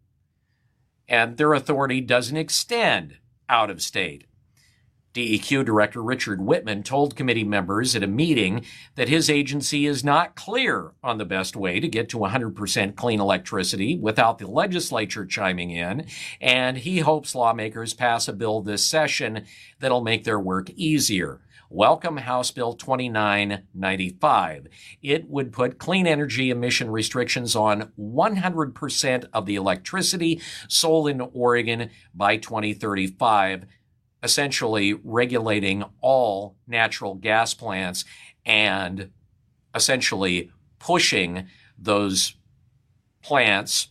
And 1.07 1.37
their 1.37 1.53
authority 1.53 2.01
doesn't 2.01 2.37
extend 2.37 3.17
out 3.49 3.69
of 3.69 3.81
state. 3.81 4.25
DEQ 5.13 5.63
Director 5.63 6.01
Richard 6.01 6.41
Whitman 6.41 6.81
told 6.81 7.15
committee 7.15 7.43
members 7.43 7.95
at 7.95 8.01
a 8.01 8.07
meeting 8.07 8.65
that 8.95 9.09
his 9.09 9.29
agency 9.29 9.85
is 9.85 10.03
not 10.03 10.35
clear 10.35 10.93
on 11.03 11.19
the 11.19 11.25
best 11.25 11.55
way 11.55 11.79
to 11.79 11.87
get 11.87 12.09
to 12.09 12.17
100% 12.17 12.95
clean 12.95 13.19
electricity 13.19 13.95
without 13.95 14.39
the 14.39 14.47
legislature 14.47 15.23
chiming 15.23 15.69
in, 15.69 16.07
and 16.41 16.79
he 16.79 16.99
hopes 16.99 17.35
lawmakers 17.35 17.93
pass 17.93 18.27
a 18.27 18.33
bill 18.33 18.61
this 18.61 18.83
session 18.83 19.45
that'll 19.79 20.01
make 20.01 20.23
their 20.23 20.39
work 20.39 20.71
easier. 20.71 21.41
Welcome 21.69 22.17
House 22.17 22.49
Bill 22.51 22.73
2995. 22.73 24.67
It 25.01 25.29
would 25.29 25.51
put 25.51 25.77
clean 25.79 26.07
energy 26.07 26.49
emission 26.49 26.89
restrictions 26.89 27.55
on 27.55 27.91
100% 27.99 29.25
of 29.33 29.45
the 29.45 29.55
electricity 29.55 30.41
sold 30.67 31.09
in 31.09 31.21
Oregon 31.21 31.89
by 32.13 32.37
2035 32.37 33.65
essentially 34.23 34.93
regulating 35.03 35.83
all 36.01 36.55
natural 36.65 37.13
gas 37.13 37.53
plants 37.53 38.05
and 38.45 39.11
essentially 39.75 40.49
pushing 40.79 41.47
those 41.77 42.35
plants 43.21 43.89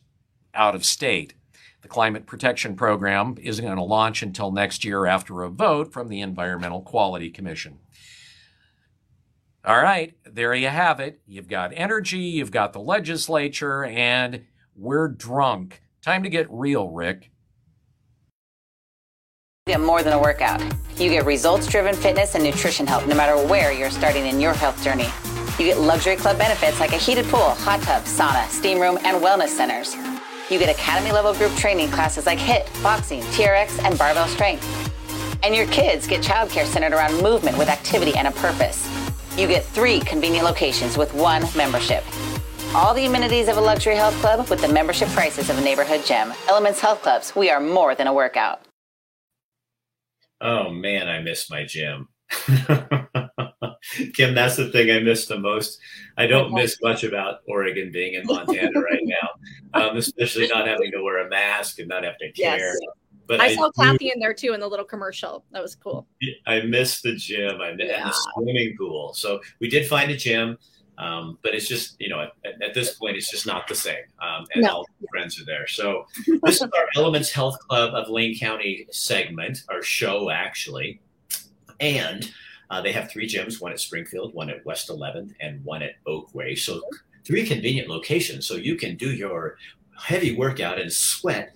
out 0.55 0.75
of 0.75 0.85
state. 0.85 1.35
The 1.83 1.89
Climate 1.89 2.27
Protection 2.27 2.77
Program 2.77 3.37
isn't 3.43 3.65
going 3.65 3.77
to 3.77 3.83
launch 3.83 4.23
until 4.23 4.53
next 4.53 4.85
year 4.85 5.05
after 5.05 5.43
a 5.43 5.51
vote 5.51 5.93
from 5.93 6.09
the 6.09 6.21
Environmental 6.21 6.81
Quality 6.81 7.29
Commission. 7.29 7.79
All 9.65 9.81
right, 9.81 10.15
there 10.25 10.55
you 10.55 10.69
have 10.69 11.01
it. 11.01 11.21
You've 11.27 11.49
got 11.49 11.73
energy, 11.75 12.19
you've 12.19 12.51
got 12.51 12.73
the 12.73 12.81
legislature, 12.81 13.85
and 13.85 14.45
we're 14.75 15.09
drunk. 15.09 15.83
Time 16.01 16.23
to 16.23 16.29
get 16.29 16.47
real, 16.51 16.89
Rick. 16.89 17.32
Get 19.73 19.81
more 19.81 20.02
than 20.02 20.12
a 20.12 20.19
workout. 20.19 20.61
You 20.99 21.09
get 21.09 21.25
results 21.25 21.67
driven 21.67 21.95
fitness 21.95 22.35
and 22.35 22.45
nutrition 22.45 22.87
help 22.87 23.07
no 23.07 23.14
matter 23.14 23.43
where 23.47 23.73
you're 23.73 23.88
starting 23.88 24.26
in 24.26 24.38
your 24.38 24.52
health 24.52 24.85
journey. 24.85 25.09
You 25.59 25.64
get 25.64 25.79
luxury 25.79 26.14
club 26.14 26.37
benefits 26.37 26.79
like 26.79 26.93
a 26.93 26.99
heated 26.99 27.25
pool, 27.29 27.52
hot 27.52 27.81
tub, 27.81 28.02
sauna, 28.02 28.47
steam 28.50 28.79
room, 28.79 28.99
and 29.02 29.17
wellness 29.25 29.49
centers. 29.49 29.95
You 30.50 30.59
get 30.59 30.69
academy 30.69 31.11
level 31.11 31.33
group 31.33 31.55
training 31.55 31.91
classes 31.91 32.26
like 32.26 32.38
HIIT, 32.38 32.83
boxing, 32.83 33.23
TRX, 33.33 33.83
and 33.83 33.99
barbell 33.99 34.29
strength. 34.29 34.62
And 35.43 35.57
your 35.57 35.67
kids 35.69 36.07
get 36.07 36.21
childcare 36.21 36.67
centered 36.67 36.93
around 36.93 37.23
movement 37.23 37.57
with 37.57 37.71
activity 37.71 38.14
and 38.14 38.29
a 38.29 38.33
purpose. 38.33 38.87
You 39.38 39.47
get 39.49 39.64
three 39.64 40.00
convenient 40.00 40.45
locations 40.45 40.99
with 40.99 41.14
one 41.14 41.47
membership. 41.57 42.05
All 42.75 42.93
the 42.93 43.07
amenities 43.07 43.49
of 43.49 43.57
a 43.57 43.62
luxury 43.62 43.97
health 43.97 44.17
club 44.17 44.50
with 44.50 44.61
the 44.61 44.69
membership 44.69 45.09
prices 45.09 45.49
of 45.49 45.57
a 45.57 45.62
neighborhood 45.62 46.05
gym. 46.05 46.35
Elements 46.47 46.79
Health 46.79 47.00
Clubs, 47.00 47.35
we 47.35 47.49
are 47.49 47.59
more 47.59 47.95
than 47.95 48.07
a 48.07 48.12
workout. 48.12 48.61
Oh 50.43 50.71
man, 50.71 51.09
I 51.09 51.21
miss 51.21 51.49
my 51.51 51.65
gym. 51.65 52.09
Kim, 54.15 54.35
that's 54.35 54.57
the 54.57 54.71
thing 54.73 54.91
I 54.91 55.01
miss 55.01 55.27
the 55.27 55.39
most. 55.39 55.79
I 56.17 56.27
don't 56.27 56.53
miss 56.53 56.79
much 56.83 57.05
about 57.05 57.41
Oregon 57.47 57.91
being 57.93 58.15
in 58.15 58.27
Montana 58.27 58.81
right 58.81 59.03
now, 59.03 59.29
um, 59.81 59.97
especially 59.97 60.49
not 60.49 60.67
having 60.67 60.91
to 60.93 61.03
wear 61.03 61.27
a 61.27 61.31
mask 61.31 61.79
and 61.79 61.89
not 61.89 62.05
having 62.05 62.19
to 62.21 62.33
care. 62.33 62.59
Yes. 62.59 62.79
But 63.27 63.41
I, 63.41 63.55
saw 63.55 63.71
Kathy 63.71 64.11
in 64.13 64.19
there 64.19 64.35
too 64.35 64.53
in 64.53 64.61
the 64.61 64.67
little 64.67 64.85
commercial. 64.85 65.45
That 65.53 65.63
was 65.63 65.77
cool. 65.77 66.07
I 66.47 66.61
miss 66.63 67.01
the 67.03 67.15
gym 67.15 67.61
I 67.61 67.73
miss, 67.73 67.89
Yeah. 67.89 68.09
the 68.09 68.15
swimming 68.35 68.77
pool. 68.77 69.15
So 69.15 69.41
we 69.61 69.69
did 69.69 69.87
find 69.87 70.11
a 70.11 70.17
gym, 70.17 70.59
um, 70.99 71.39
but 71.43 71.55
it's 71.55 71.67
just 71.69 71.97
you 71.99 72.09
know 72.09 72.21
at, 72.45 72.63
at 72.63 72.75
this 72.75 72.95
point 72.95 73.17
it's 73.17 73.31
just 73.31 73.47
not 73.47 73.67
the 73.69 73.75
same. 73.75 74.05
Um, 74.21 74.47
and 74.55 74.63
No. 74.65 74.69
all 74.71 74.89
the 75.01 75.07
friends 75.11 75.41
are 75.41 75.45
there. 75.45 75.67
So 75.67 76.07
this 76.45 76.57
is 76.57 76.63
our 76.63 76.87
Elements 76.97 77.31
Health 77.33 77.59
Club 77.69 77.95
of 77.95 78.09
Lane 78.11 78.39
County 78.39 78.87
segment, 78.91 79.63
our 79.69 79.83
show 79.83 80.31
actually, 80.31 81.01
and 81.81 82.31
uh, 82.71 82.81
they 82.81 82.93
have 82.93 83.11
three 83.11 83.29
gyms: 83.29 83.61
one 83.61 83.73
at 83.73 83.81
Springfield, 83.81 84.35
one 84.35 84.49
at 84.51 84.65
West 84.65 84.89
11th, 84.89 85.35
and 85.41 85.63
one 85.65 85.83
at 85.83 85.93
Oakway. 86.07 86.59
So 86.59 86.81
three 87.25 87.47
convenient 87.47 87.89
locations, 87.89 88.47
so 88.47 88.55
you 88.55 88.77
can 88.77 88.97
do 88.97 89.11
your 89.13 89.57
heavy 89.99 90.35
workout 90.35 90.81
and 90.81 90.93
sweat 90.93 91.53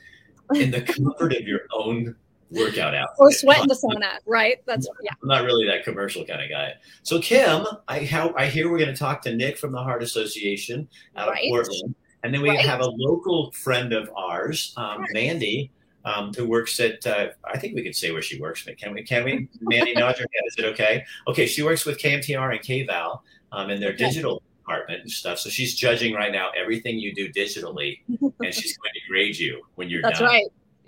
in 0.54 0.70
the 0.70 0.80
comfort 0.82 1.32
of 1.34 1.42
your 1.42 1.62
own 1.72 2.14
workout 2.50 2.94
out 2.94 3.08
Or 3.18 3.32
sweat 3.32 3.60
in 3.62 3.68
the 3.68 3.74
sauna, 3.74 4.18
right? 4.26 4.58
That's 4.66 4.88
yeah. 5.02 5.10
I'm 5.22 5.28
not 5.28 5.44
really 5.44 5.66
that 5.66 5.84
commercial 5.84 6.24
kind 6.24 6.42
of 6.42 6.48
guy. 6.48 6.72
So 7.02 7.20
Kim, 7.20 7.66
I 7.88 8.04
how 8.04 8.32
I 8.36 8.46
hear 8.46 8.70
we're 8.70 8.78
going 8.78 8.92
to 8.92 8.96
talk 8.98 9.22
to 9.22 9.34
Nick 9.34 9.58
from 9.58 9.72
the 9.72 9.82
Heart 9.82 10.02
Association 10.02 10.88
out 11.16 11.28
Right. 11.28 11.44
of 11.44 11.48
Portland, 11.50 11.94
and 12.22 12.32
then 12.32 12.42
we 12.42 12.50
Right. 12.50 12.60
have 12.60 12.80
a 12.80 12.86
local 12.88 13.50
friend 13.52 13.92
of 13.92 14.10
ours, 14.16 14.72
um, 14.76 15.04
Mandy, 15.12 15.70
um, 16.04 16.32
who 16.34 16.46
works 16.46 16.78
at. 16.80 17.04
Uh, 17.06 17.28
I 17.44 17.58
think 17.58 17.74
we 17.74 17.82
could 17.82 17.96
say 17.96 18.12
where 18.12 18.22
she 18.22 18.40
works, 18.40 18.64
but 18.64 18.78
can 18.78 18.94
we? 18.94 19.02
Can 19.02 19.24
we? 19.24 19.48
Mandy, 19.60 19.94
nod 19.94 20.18
your 20.18 20.28
head. 20.32 20.42
Is 20.46 20.54
it 20.58 20.64
okay? 20.66 21.04
Okay, 21.28 21.46
she 21.46 21.62
works 21.62 21.84
with 21.84 21.98
KMTR 21.98 22.50
and 22.52 22.60
KVAL 22.60 23.20
um, 23.52 23.70
in 23.70 23.80
their 23.80 23.90
Okay. 23.90 24.06
digital 24.06 24.42
department 24.60 25.00
and 25.02 25.10
stuff. 25.10 25.38
So 25.38 25.48
she's 25.50 25.74
judging 25.74 26.14
right 26.14 26.32
now 26.32 26.50
everything 26.56 26.98
you 26.98 27.12
do 27.14 27.28
digitally, 27.32 27.98
and 28.40 28.54
she's 28.54 28.76
going 28.78 28.92
to 28.94 29.00
grade 29.08 29.36
you 29.36 29.62
when 29.74 29.88
you're 29.90 30.02
That's 30.02 30.18
done. 30.20 30.28
right. 30.28 30.46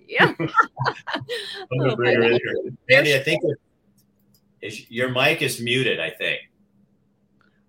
Yeah. 0.08 0.32
I'm 0.38 0.48
gonna 1.78 1.92
Oh, 1.92 1.96
bring 1.96 2.16
her 2.16 2.22
in 2.22 2.32
here. 2.32 2.72
Mandy, 2.88 3.14
I 3.14 3.22
think 3.22 3.42
is, 4.62 4.90
your 4.90 5.10
mic 5.10 5.42
is 5.42 5.60
muted. 5.60 6.00
I 6.00 6.10
think. 6.10 6.40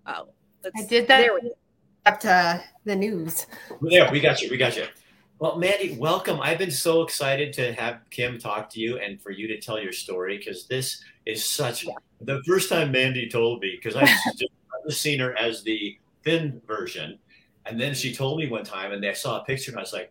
Oh, 0.06 0.28
that's, 0.62 0.82
I 0.82 0.86
did 0.86 1.06
that 1.08 1.20
There 1.20 1.34
we 1.34 1.52
up 2.06 2.18
to 2.20 2.62
the 2.84 2.96
news. 2.96 3.46
There, 3.82 4.10
we 4.10 4.20
got 4.20 4.40
you. 4.40 4.50
We 4.50 4.56
got 4.56 4.76
you. 4.76 4.86
Well, 5.38 5.58
Mandy, 5.58 5.96
welcome. 5.98 6.40
I've 6.40 6.58
been 6.58 6.70
so 6.70 7.02
excited 7.02 7.52
to 7.54 7.72
have 7.74 8.00
Kim 8.10 8.38
talk 8.38 8.70
to 8.70 8.80
you 8.80 8.98
and 8.98 9.20
for 9.20 9.30
you 9.30 9.46
to 9.48 9.60
tell 9.60 9.78
your 9.80 9.92
story 9.92 10.38
because 10.38 10.66
this 10.66 11.02
is 11.26 11.44
such 11.44 11.86
the 12.22 12.42
first 12.46 12.68
time 12.68 12.90
Mandy 12.90 13.28
told 13.28 13.60
me 13.60 13.78
because 13.80 13.96
I've 14.02 14.08
just 14.88 15.00
seen 15.00 15.20
her 15.20 15.36
as 15.38 15.62
the 15.62 15.98
thin 16.24 16.60
version, 16.66 17.18
and 17.66 17.78
then 17.80 17.94
she 17.94 18.14
told 18.14 18.38
me 18.38 18.48
one 18.48 18.64
time, 18.64 18.92
and 18.92 19.04
I 19.04 19.12
saw 19.12 19.40
a 19.40 19.44
picture, 19.44 19.70
and 19.70 19.78
I 19.78 19.82
was 19.82 19.92
like, 19.92 20.10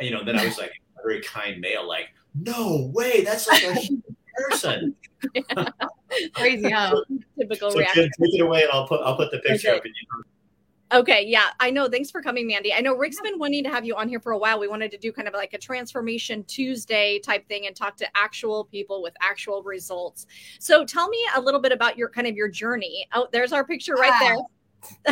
you 0.00 0.10
know, 0.10 0.24
then 0.24 0.38
I 0.38 0.44
was 0.44 0.58
like 0.58 0.70
a 0.70 0.87
very 1.04 1.22
kind 1.22 1.60
male, 1.60 1.86
like, 1.86 2.08
no 2.34 2.90
way, 2.94 3.22
that's 3.22 3.46
like 3.46 3.62
a 3.62 3.74
human 3.74 4.16
person. 4.36 4.94
Crazy, 6.34 6.70
huh? 6.70 7.00
Typical 7.38 7.70
So 7.70 7.78
reaction. 7.78 8.04
Kim, 8.04 8.10
take 8.26 8.40
it 8.40 8.42
away, 8.42 8.62
and 8.62 8.70
I'll 8.72 8.86
put 8.86 9.00
I'll 9.02 9.16
put 9.16 9.30
the 9.30 9.38
picture 9.40 9.68
Okay. 9.68 9.76
up. 9.78 9.84
And 9.84 9.94
you 9.94 10.24
Okay, 10.90 11.26
yeah, 11.26 11.48
I 11.60 11.70
know. 11.70 11.86
Thanks 11.86 12.10
for 12.10 12.22
coming, 12.22 12.46
Mandy. 12.46 12.72
I 12.72 12.80
know 12.80 12.96
Rick's 12.96 13.20
been 13.20 13.38
wanting 13.38 13.62
to 13.64 13.68
have 13.68 13.84
you 13.84 13.94
on 13.94 14.08
here 14.08 14.20
for 14.20 14.32
a 14.32 14.38
while. 14.38 14.58
We 14.58 14.68
wanted 14.68 14.90
to 14.92 14.96
do 14.96 15.12
kind 15.12 15.28
of 15.28 15.34
like 15.34 15.52
a 15.52 15.58
transformation 15.58 16.44
Tuesday 16.44 17.18
type 17.18 17.46
thing 17.46 17.66
and 17.66 17.76
talk 17.76 17.94
to 17.98 18.06
actual 18.16 18.64
people 18.64 19.02
with 19.02 19.12
actual 19.20 19.62
results. 19.62 20.26
So 20.58 20.86
tell 20.86 21.08
me 21.10 21.18
a 21.36 21.40
little 21.40 21.60
bit 21.60 21.72
about 21.72 21.98
your 21.98 22.08
kind 22.08 22.26
of 22.26 22.36
your 22.36 22.48
journey. 22.48 23.06
Oh, 23.12 23.28
there's 23.32 23.52
our 23.52 23.66
picture 23.66 23.96
right 23.96 24.14
there. 24.18 24.36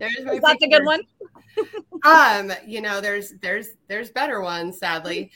There's 0.00 0.24
my 0.24 0.34
Is 0.34 0.40
that 0.42 0.56
the 0.60 0.66
picture. 0.66 0.78
good 0.78 0.84
one? 0.86 1.00
um 2.04 2.52
you 2.66 2.80
know 2.80 3.00
there's 3.00 3.34
there's 3.42 3.68
there's 3.88 4.10
better 4.10 4.40
ones 4.40 4.78
sadly 4.78 5.30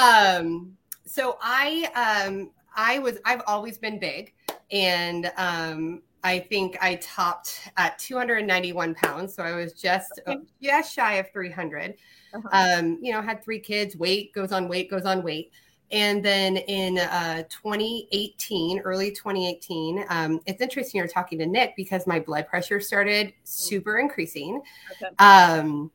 um 0.00 0.76
so 1.06 1.38
i 1.40 1.88
um 2.26 2.50
i 2.74 2.98
was 2.98 3.18
i've 3.24 3.42
always 3.46 3.78
been 3.78 3.98
big 4.00 4.32
and 4.72 5.30
um 5.36 6.02
i 6.24 6.38
think 6.38 6.76
i 6.82 6.96
topped 6.96 7.60
at 7.76 7.96
291 8.00 8.94
pounds 8.96 9.34
so 9.34 9.42
i 9.44 9.54
was 9.54 9.74
just 9.74 10.20
Okay. 10.26 10.40
just 10.60 10.92
shy 10.92 11.14
of 11.14 11.30
300 11.30 11.94
Uh-huh. 12.34 12.48
um 12.52 12.98
you 13.00 13.12
know 13.12 13.22
had 13.22 13.42
three 13.44 13.60
kids 13.60 13.96
weight 13.96 14.32
goes 14.34 14.50
on 14.50 14.68
weight 14.68 14.90
goes 14.90 15.04
on 15.04 15.22
weight 15.22 15.52
and 15.90 16.22
then 16.24 16.56
in 16.56 16.98
uh, 16.98 17.42
2018 17.48 18.80
early 18.80 19.10
2018 19.10 20.04
um, 20.10 20.40
it's 20.46 20.60
interesting 20.60 20.98
you're 20.98 21.08
talking 21.08 21.38
to 21.38 21.46
nick 21.46 21.74
because 21.76 22.06
my 22.06 22.20
blood 22.20 22.46
pressure 22.46 22.80
started 22.80 23.32
super 23.44 23.98
increasing 23.98 24.60
Okay. 24.92 25.14
um, 25.18 25.90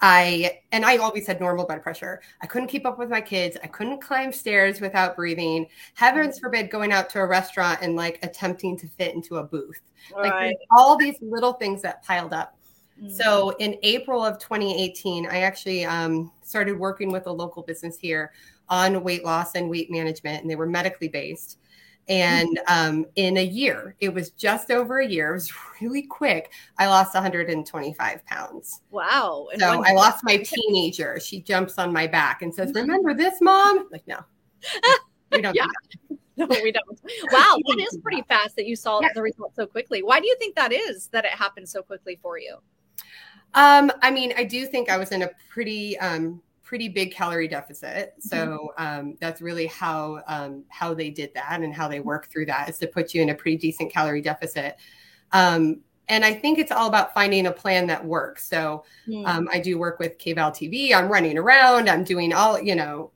I 0.00 0.60
and 0.70 0.84
I 0.84 0.98
always 0.98 1.26
had 1.26 1.40
normal 1.40 1.66
blood 1.66 1.82
pressure. 1.82 2.20
I 2.40 2.46
couldn't 2.46 2.68
keep 2.68 2.86
up 2.86 2.98
with 2.98 3.08
my 3.08 3.20
kids. 3.20 3.56
I 3.64 3.66
couldn't 3.66 4.00
climb 4.00 4.32
stairs 4.32 4.80
without 4.80 5.16
breathing. 5.16 5.66
Heavens 5.94 6.38
forbid 6.38 6.70
going 6.70 6.92
out 6.92 7.10
to 7.10 7.20
a 7.20 7.26
restaurant 7.26 7.80
and 7.82 7.96
like 7.96 8.18
attempting 8.22 8.76
to 8.78 8.86
fit 8.86 9.14
into 9.14 9.38
a 9.38 9.42
booth. 9.42 9.80
Like 10.14 10.32
Right. 10.32 10.56
all 10.70 10.96
these 10.96 11.16
little 11.20 11.54
things 11.54 11.82
that 11.82 12.04
piled 12.04 12.32
up. 12.32 12.56
Mm. 13.02 13.10
So 13.10 13.50
in 13.58 13.76
April 13.82 14.24
of 14.24 14.38
2018, 14.38 15.26
I 15.26 15.40
actually 15.40 15.84
um, 15.84 16.30
started 16.42 16.78
working 16.78 17.10
with 17.10 17.26
a 17.26 17.32
local 17.32 17.62
business 17.62 17.98
here 17.98 18.32
on 18.70 19.02
weight 19.02 19.24
loss 19.24 19.54
and 19.54 19.68
weight 19.70 19.90
management, 19.90 20.42
and 20.42 20.50
they 20.50 20.56
were 20.56 20.66
medically 20.66 21.08
based. 21.08 21.58
And 22.08 22.58
um, 22.68 23.04
in 23.16 23.36
a 23.36 23.44
year, 23.44 23.94
it 24.00 24.08
was 24.14 24.30
just 24.30 24.70
over 24.70 25.00
a 25.00 25.06
year. 25.06 25.30
It 25.30 25.34
was 25.34 25.52
really 25.82 26.02
quick. 26.02 26.52
I 26.78 26.86
lost 26.86 27.12
125 27.12 28.24
pounds. 28.24 28.80
wow. 28.90 29.48
And 29.52 29.60
So 29.60 29.84
I 29.84 29.92
lost 29.92 30.24
my 30.24 30.38
teenager. 30.38 31.20
She 31.20 31.40
jumps 31.42 31.76
on 31.78 31.92
my 31.92 32.06
back 32.06 32.40
and 32.42 32.54
says, 32.54 32.72
"Remember 32.74 33.12
this, 33.12 33.40
mom?" 33.42 33.88
Like, 33.92 34.06
no, 34.06 34.20
we 35.32 35.42
don't. 35.42 35.52
do 35.52 35.58
Yeah. 35.60 35.66
that. 35.66 36.18
No, 36.38 36.46
we 36.46 36.70
don't. 36.70 36.84
Wow, 37.32 37.56
that 37.66 37.84
is 37.90 37.98
pretty 38.00 38.22
fast 38.28 38.54
that 38.54 38.64
you 38.64 38.76
saw 38.76 39.00
Yeah. 39.02 39.08
the 39.12 39.22
result 39.22 39.56
so 39.56 39.66
quickly. 39.66 40.04
Why 40.04 40.20
do 40.20 40.28
you 40.28 40.36
think 40.38 40.54
that 40.54 40.72
is 40.72 41.08
that 41.08 41.24
it 41.24 41.32
happened 41.32 41.68
so 41.68 41.82
quickly 41.82 42.16
for 42.22 42.38
you? 42.38 42.58
Um, 43.54 43.90
I 44.02 44.12
mean, 44.12 44.32
I 44.36 44.44
do 44.44 44.64
think 44.64 44.88
I 44.88 44.98
was 44.98 45.10
in 45.10 45.22
a 45.22 45.30
pretty 45.50 45.98
um 45.98 46.40
pretty 46.68 46.88
big 46.88 47.12
calorie 47.12 47.48
deficit. 47.48 48.12
Mm-hmm. 48.18 48.28
So 48.28 48.72
um 48.76 49.16
that's 49.20 49.40
really 49.40 49.66
how 49.68 50.22
um 50.26 50.64
how 50.68 50.92
they 50.92 51.08
did 51.08 51.32
that 51.34 51.60
and 51.62 51.72
how 51.74 51.88
they 51.88 52.00
work 52.00 52.28
through 52.30 52.44
that 52.46 52.68
is 52.68 52.76
to 52.78 52.86
put 52.86 53.14
you 53.14 53.22
in 53.22 53.30
a 53.30 53.34
pretty 53.34 53.56
decent 53.56 53.90
calorie 53.90 54.20
deficit. 54.20 54.76
Um 55.32 55.80
and 56.10 56.24
I 56.26 56.34
think 56.34 56.58
it's 56.58 56.70
all 56.70 56.86
about 56.88 57.14
finding 57.14 57.46
a 57.46 57.52
plan 57.52 57.86
that 57.86 58.04
works. 58.04 58.46
So 58.48 58.84
Hmm. 59.06 59.24
um, 59.26 59.48
I 59.50 59.60
do 59.60 59.78
work 59.78 59.98
with 59.98 60.18
KVAL 60.18 60.52
TV. 60.52 60.94
I'm 60.94 61.08
running 61.08 61.36
around. 61.38 61.88
I'm 61.88 62.04
doing 62.04 62.32
all, 62.34 62.60
you 62.60 62.74
know, 62.74 63.12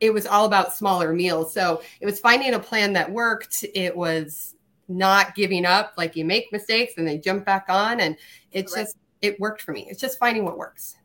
it 0.00 0.12
was 0.12 0.26
all 0.26 0.44
about 0.46 0.74
smaller 0.74 1.12
meals. 1.14 1.52
So 1.54 1.82
it 2.00 2.06
was 2.06 2.20
finding 2.20 2.54
a 2.54 2.58
plan 2.58 2.92
that 2.94 3.10
worked. 3.10 3.64
It 3.74 3.94
was 3.96 4.54
not 4.88 5.34
giving 5.34 5.64
up. 5.66 5.92
Like 5.96 6.16
you 6.16 6.24
make 6.26 6.52
mistakes 6.52 6.94
and 6.96 7.06
they 7.06 7.18
jump 7.18 7.44
back 7.44 7.66
on. 7.68 8.00
And 8.00 8.16
it's 8.50 8.74
Right. 8.74 8.82
just, 8.82 8.96
it 9.20 9.38
worked 9.38 9.62
for 9.62 9.72
me. 9.72 9.86
It's 9.90 10.00
just 10.00 10.18
finding 10.18 10.44
what 10.44 10.58
works. 10.58 10.96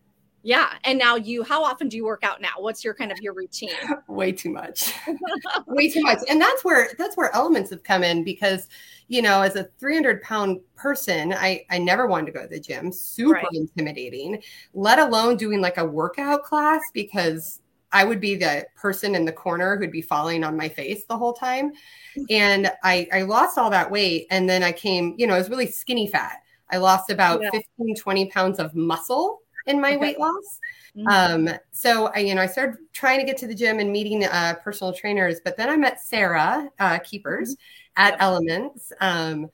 Yeah. 0.47 0.69
And 0.85 0.97
now 0.97 1.17
you, 1.17 1.43
how 1.43 1.61
often 1.61 1.89
do 1.89 1.97
you 1.97 2.05
work 2.05 2.23
out 2.23 2.39
now? 2.39 2.53
What's 2.57 2.81
your 2.81 2.93
kind 2.93 3.11
of 3.11 3.17
your 3.19 3.33
routine? 3.33 3.75
Way 4.07 4.31
too 4.31 4.49
much. 4.49 4.93
Way 5.67 5.89
too 5.89 6.01
much. 6.03 6.19
And 6.29 6.39
that's 6.39 6.63
where, 6.63 6.87
that's 6.97 7.17
where 7.17 7.35
elements 7.35 7.69
have 7.71 7.83
come 7.83 8.01
in 8.01 8.23
because, 8.23 8.69
you 9.09 9.21
know, 9.21 9.41
as 9.41 9.57
a 9.57 9.65
300 9.77 10.21
pound 10.21 10.61
person, 10.77 11.33
I, 11.33 11.65
I 11.69 11.79
never 11.79 12.07
wanted 12.07 12.27
to 12.27 12.31
go 12.31 12.43
to 12.43 12.47
the 12.47 12.61
gym. 12.61 12.93
Super 12.93 13.33
Right. 13.33 13.45
intimidating, 13.51 14.41
let 14.73 14.99
alone 14.99 15.35
doing 15.35 15.59
like 15.59 15.79
a 15.79 15.83
workout 15.85 16.43
class 16.43 16.79
because 16.93 17.59
I 17.91 18.05
would 18.05 18.21
be 18.21 18.35
the 18.35 18.65
person 18.77 19.15
in 19.15 19.25
the 19.25 19.33
corner 19.33 19.75
who'd 19.75 19.91
be 19.91 20.01
falling 20.01 20.45
on 20.45 20.55
my 20.55 20.69
face 20.69 21.03
the 21.03 21.17
whole 21.17 21.33
time. 21.33 21.71
Mm-hmm. 21.71 22.23
And 22.29 22.71
I, 22.85 23.05
I 23.11 23.23
lost 23.23 23.57
all 23.57 23.69
that 23.71 23.91
weight. 23.91 24.27
And 24.31 24.49
then 24.49 24.63
I 24.63 24.71
came, 24.71 25.13
you 25.17 25.27
know, 25.27 25.33
I 25.33 25.39
was 25.39 25.49
really 25.49 25.67
skinny 25.67 26.07
fat. 26.07 26.37
I 26.71 26.77
lost 26.77 27.09
about 27.09 27.41
Yeah. 27.41 27.49
15, 27.51 27.97
20 27.97 28.29
pounds 28.29 28.59
of 28.59 28.73
muscle 28.75 29.41
in 29.67 29.79
my 29.81 29.91
Okay. 29.93 29.99
weight 29.99 30.19
loss. 30.19 30.59
Mhm. 30.95 31.07
Um, 31.09 31.49
so 31.71 32.07
I, 32.07 32.19
you 32.19 32.35
know, 32.35 32.41
I 32.41 32.47
started 32.47 32.77
trying 32.93 33.19
to 33.19 33.25
get 33.25 33.37
to 33.37 33.47
the 33.47 33.55
gym 33.55 33.79
and 33.79 33.91
meeting 33.91 34.25
uh, 34.25 34.55
personal 34.63 34.93
trainers, 34.93 35.39
but 35.43 35.57
then 35.57 35.69
I 35.69 35.77
met 35.77 36.01
Sarah 36.01 36.69
uh, 36.79 36.99
Keepers 36.99 37.55
at 37.95 38.11
Yep. 38.13 38.21
Elements, 38.21 38.91
um, 38.99 39.47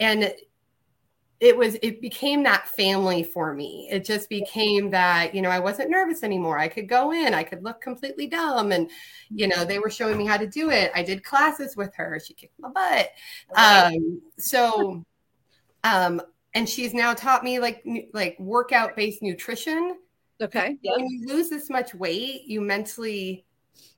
and 0.00 0.32
it 1.40 1.56
was 1.56 1.76
it 1.82 2.00
became 2.00 2.42
that 2.42 2.66
family 2.66 3.22
for 3.22 3.54
me. 3.54 3.88
It 3.92 4.04
just 4.04 4.28
became 4.28 4.90
that 4.90 5.34
you 5.34 5.40
know 5.42 5.50
I 5.50 5.60
wasn't 5.60 5.90
nervous 5.90 6.24
anymore. 6.24 6.58
I 6.58 6.66
could 6.66 6.88
go 6.88 7.12
in, 7.12 7.32
I 7.32 7.44
could 7.44 7.62
look 7.62 7.80
completely 7.80 8.26
dumb, 8.26 8.72
and 8.72 8.90
you 9.36 9.46
know 9.46 9.64
they 9.64 9.78
were 9.78 9.90
showing 9.90 10.18
me 10.18 10.26
how 10.26 10.36
to 10.36 10.48
do 10.48 10.70
it. 10.70 10.90
I 10.96 11.02
did 11.04 11.22
classes 11.22 11.76
with 11.76 11.94
her. 11.94 12.18
She 12.24 12.34
kicked 12.34 12.58
my 12.58 12.70
butt. 12.70 13.10
Um, 13.54 14.20
so, 14.36 15.04
um, 15.84 16.20
and 16.58 16.68
she's 16.68 16.92
now 16.92 17.14
taught 17.14 17.44
me 17.44 17.58
like 17.60 17.84
like 18.12 18.36
workout 18.40 18.96
based 18.96 19.22
nutrition 19.22 19.96
okay. 20.42 20.76
Yep. 20.82 20.96
when 20.96 21.06
you 21.08 21.26
lose 21.28 21.48
this 21.50 21.68
much 21.70 21.94
weight, 21.94 22.42
you 22.46 22.60
mentally, 22.60 23.44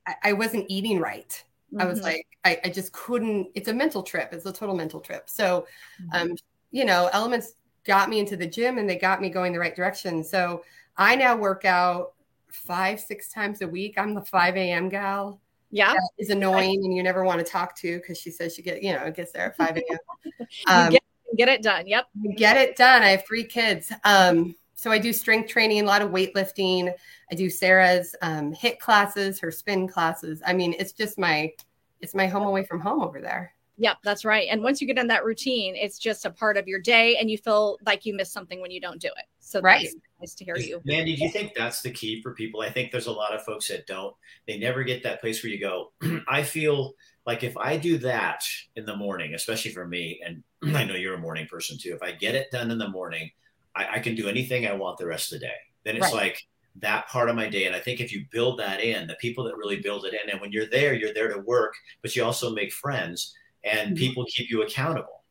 I, 0.06 0.14
I 0.24 0.32
wasn't 0.32 0.66
eating 0.68 0.98
right. 1.00 1.42
I 1.78 1.84
was 1.84 2.00
Mhm. 2.00 2.04
like, 2.04 2.26
I, 2.44 2.58
I 2.64 2.68
just 2.70 2.92
couldn't. 2.92 3.48
It's 3.54 3.68
a 3.68 3.72
mental 3.74 4.02
trip. 4.02 4.32
It's 4.32 4.46
a 4.46 4.52
total 4.52 4.74
mental 4.74 5.00
trip. 5.00 5.28
So, 5.28 5.66
Mm-hmm. 6.02 6.30
um, 6.30 6.36
you 6.70 6.84
know, 6.84 7.08
elements 7.12 7.54
got 7.84 8.08
me 8.08 8.18
into 8.20 8.36
the 8.36 8.46
gym 8.46 8.78
and 8.78 8.88
they 8.88 8.96
got 8.96 9.20
me 9.20 9.28
going 9.30 9.52
the 9.52 9.58
right 9.58 9.74
direction. 9.76 10.22
So 10.24 10.64
I 10.96 11.14
now 11.16 11.36
work 11.36 11.64
out 11.64 12.12
five, 12.50 13.00
six 13.00 13.30
times 13.32 13.60
a 13.62 13.68
week. 13.68 13.94
I'm 13.98 14.14
the 14.14 14.22
5 14.22 14.56
a.m. 14.56 14.88
gal. 14.88 15.40
yeah. 15.70 15.92
That 15.92 16.10
is 16.18 16.30
annoying 16.30 16.84
and 16.84 16.94
you 16.96 17.02
never 17.02 17.22
want 17.24 17.38
to 17.44 17.44
talk 17.44 17.76
to 17.76 17.98
because 17.98 18.18
she 18.18 18.30
says 18.30 18.54
she 18.54 18.62
get, 18.62 18.82
you 18.82 18.92
know, 18.94 19.10
gets 19.10 19.32
there 19.32 19.46
at 19.46 19.56
5 19.56 19.76
a.m. 19.76 19.98
You 20.40 20.46
Um, 20.66 20.90
get, 20.90 21.02
get 21.40 21.48
it 21.48 21.62
done. 21.62 21.86
Yep. 21.86 22.06
get 22.36 22.56
it 22.56 22.76
done. 22.76 23.02
I 23.02 23.08
have 23.10 23.24
three 23.26 23.44
kids. 23.44 23.92
Um, 24.04 24.54
so 24.74 24.90
I 24.90 24.98
do 24.98 25.12
strength 25.12 25.48
training, 25.48 25.82
a 25.82 25.86
lot 25.86 26.02
of 26.02 26.10
weightlifting. 26.10 26.92
I 27.30 27.34
do 27.34 27.48
Sarah's 27.50 28.14
um, 28.22 28.54
HIIT 28.54 28.78
classes, 28.78 29.40
her 29.40 29.50
spin 29.50 29.88
classes. 29.88 30.42
I 30.46 30.52
mean, 30.52 30.74
it's 30.78 30.92
just 30.92 31.18
my, 31.18 31.52
it's 32.00 32.14
my 32.14 32.26
home 32.26 32.44
away 32.44 32.64
from 32.64 32.80
home 32.80 33.02
over 33.02 33.20
there. 33.20 33.52
Yep, 33.78 33.98
that's 34.04 34.26
right. 34.26 34.48
And 34.50 34.62
once 34.62 34.82
you 34.82 34.86
get 34.86 34.98
in 34.98 35.06
that 35.06 35.24
routine, 35.24 35.74
it's 35.74 35.98
just 35.98 36.26
a 36.26 36.30
part 36.30 36.58
of 36.58 36.68
your 36.68 36.80
day 36.80 37.16
and 37.16 37.30
you 37.30 37.38
feel 37.38 37.78
like 37.86 38.04
you 38.04 38.14
miss 38.14 38.30
something 38.30 38.60
when 38.60 38.70
you 38.70 38.80
don't 38.80 39.00
do 39.00 39.08
it. 39.08 39.24
So 39.38 39.60
Right. 39.60 39.84
that's 39.84 39.96
nice 40.20 40.34
to 40.34 40.44
hear 40.44 40.56
you. 40.58 40.82
Mandy, 40.84 41.16
do 41.16 41.24
you 41.24 41.30
think 41.30 41.54
that's 41.54 41.80
the 41.80 41.90
key 41.90 42.20
for 42.22 42.34
people? 42.34 42.60
I 42.60 42.70
think 42.70 42.92
there's 42.92 43.06
a 43.06 43.12
lot 43.12 43.34
of 43.34 43.42
folks 43.42 43.68
that 43.68 43.86
don't. 43.86 44.14
They 44.46 44.58
never 44.58 44.84
get 44.84 45.02
that 45.04 45.20
place 45.22 45.42
where 45.42 45.50
you 45.50 45.60
go, 45.60 45.92
I 46.28 46.42
feel 46.42 46.92
like 47.26 47.42
if 47.42 47.56
I 47.56 47.76
do 47.78 47.96
that 47.98 48.44
in 48.76 48.84
the 48.84 48.96
morning, 48.96 49.34
especially 49.34 49.72
for 49.72 49.86
me, 49.86 50.20
and 50.24 50.42
I 50.74 50.84
know 50.84 50.94
you're 50.94 51.14
a 51.14 51.18
morning 51.18 51.46
person 51.46 51.78
too, 51.78 51.94
if 51.94 52.02
I 52.02 52.12
get 52.12 52.34
it 52.34 52.50
done 52.50 52.70
in 52.70 52.78
the 52.78 52.88
morning, 52.88 53.30
I, 53.74 53.96
I 53.96 53.98
can 54.00 54.14
do 54.14 54.28
anything 54.28 54.66
I 54.66 54.72
want 54.74 54.98
the 54.98 55.06
rest 55.06 55.32
of 55.32 55.40
the 55.40 55.46
day. 55.46 55.54
Then 55.84 55.96
it's 55.96 56.12
Right. 56.12 56.14
like 56.14 56.46
that 56.76 57.08
part 57.08 57.28
of 57.28 57.36
my 57.36 57.48
day. 57.48 57.66
And 57.66 57.74
I 57.74 57.80
think 57.80 58.00
if 58.00 58.12
you 58.12 58.24
build 58.30 58.58
that 58.60 58.80
in, 58.80 59.06
the 59.06 59.16
people 59.16 59.44
that 59.44 59.56
really 59.56 59.80
build 59.80 60.04
it 60.06 60.14
in, 60.14 60.30
and 60.30 60.40
when 60.40 60.52
you're 60.52 60.66
there, 60.66 60.94
you're 60.94 61.14
there 61.14 61.28
to 61.32 61.40
work, 61.40 61.74
but 62.02 62.14
you 62.14 62.24
also 62.24 62.50
make 62.52 62.72
friends 62.72 63.34
and 63.64 63.96
Mhm. 63.96 63.98
people 63.98 64.24
keep 64.28 64.50
you 64.50 64.62
accountable. 64.62 65.24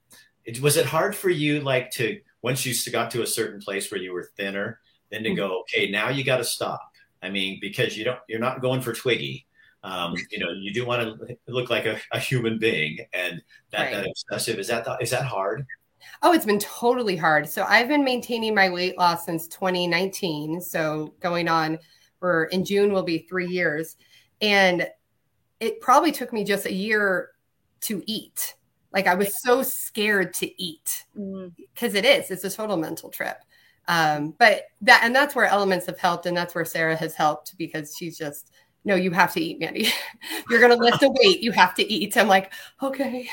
It, 0.45 0.61
was 0.61 0.77
it 0.77 0.85
hard 0.85 1.15
for 1.15 1.29
you, 1.29 1.61
like 1.61 1.91
to 1.91 2.19
once 2.41 2.65
you 2.65 2.91
got 2.91 3.11
to 3.11 3.21
a 3.21 3.27
certain 3.27 3.59
place 3.59 3.91
where 3.91 4.01
you 4.01 4.13
were 4.13 4.31
thinner, 4.37 4.79
then 5.11 5.23
to 5.23 5.33
go, 5.33 5.61
okay, 5.61 5.89
now 5.89 6.09
you 6.09 6.23
got 6.23 6.37
to 6.37 6.43
stop. 6.43 6.81
I 7.21 7.29
mean, 7.29 7.59
because 7.61 7.97
you 7.97 8.05
don't, 8.05 8.19
you're 8.29 8.39
not 8.39 8.61
going 8.61 8.81
for 8.81 8.93
Twiggy. 8.93 9.45
Um, 9.83 10.13
you 10.29 10.39
know, 10.39 10.51
you 10.51 10.73
do 10.73 10.85
want 10.85 11.19
to 11.19 11.37
look 11.47 11.69
like 11.69 11.85
a, 11.85 11.97
a 12.11 12.19
human 12.19 12.59
being, 12.59 12.99
and 13.13 13.41
that, 13.71 13.91
that 13.91 14.01
Right. 14.01 14.07
obsessive 14.09 14.59
is 14.59 14.67
that 14.67 14.85
is 15.01 15.11
that 15.11 15.23
hard? 15.23 15.65
Oh, 16.21 16.33
it's 16.33 16.45
been 16.45 16.59
totally 16.59 17.15
hard. 17.15 17.47
So 17.47 17.63
I've 17.63 17.87
been 17.87 18.03
maintaining 18.03 18.55
my 18.55 18.69
weight 18.69 18.97
loss 18.97 19.25
since 19.25 19.47
2019. 19.47 20.61
So 20.61 21.13
going 21.19 21.47
on, 21.47 21.79
we're 22.21 22.45
in 22.45 22.65
June 22.65 22.91
will 22.93 23.03
be 23.03 23.19
three 23.19 23.47
years. 23.47 23.95
And 24.41 24.87
it 25.59 25.81
probably 25.81 26.11
took 26.11 26.31
me 26.33 26.43
just 26.43 26.65
a 26.65 26.73
year 26.73 27.31
to 27.81 28.01
eat. 28.05 28.55
Like 28.93 29.07
I 29.07 29.15
was 29.15 29.41
so 29.41 29.61
scared 29.61 30.33
to 30.35 30.61
eat 30.61 31.05
Mm, 31.17 31.53
because 31.73 31.95
it 31.95 32.05
is, 32.05 32.31
it's 32.31 32.43
a 32.43 32.49
total 32.49 32.77
mental 32.77 33.09
trip. 33.09 33.37
Um, 33.87 34.35
but 34.37 34.63
that, 34.81 35.01
and 35.03 35.15
that's 35.15 35.35
where 35.35 35.45
elements 35.45 35.85
have 35.87 35.99
helped. 35.99 36.25
And 36.25 36.35
that's 36.35 36.55
where 36.55 36.65
Sarah 36.65 36.95
has 36.95 37.13
helped 37.15 37.57
because 37.57 37.95
she's 37.97 38.17
just, 38.17 38.51
no, 38.85 38.95
you 38.95 39.11
have 39.11 39.33
to 39.33 39.41
eat, 39.41 39.59
Mandy. 39.59 39.89
You're 40.49 40.59
going 40.59 40.77
to 40.77 40.83
lift 40.83 41.03
a 41.03 41.09
weight. 41.09 41.41
You 41.41 41.51
have 41.51 41.75
to 41.75 41.91
eat. 41.91 42.15
I'm 42.17 42.27
like, 42.27 42.51
okay. 42.81 43.27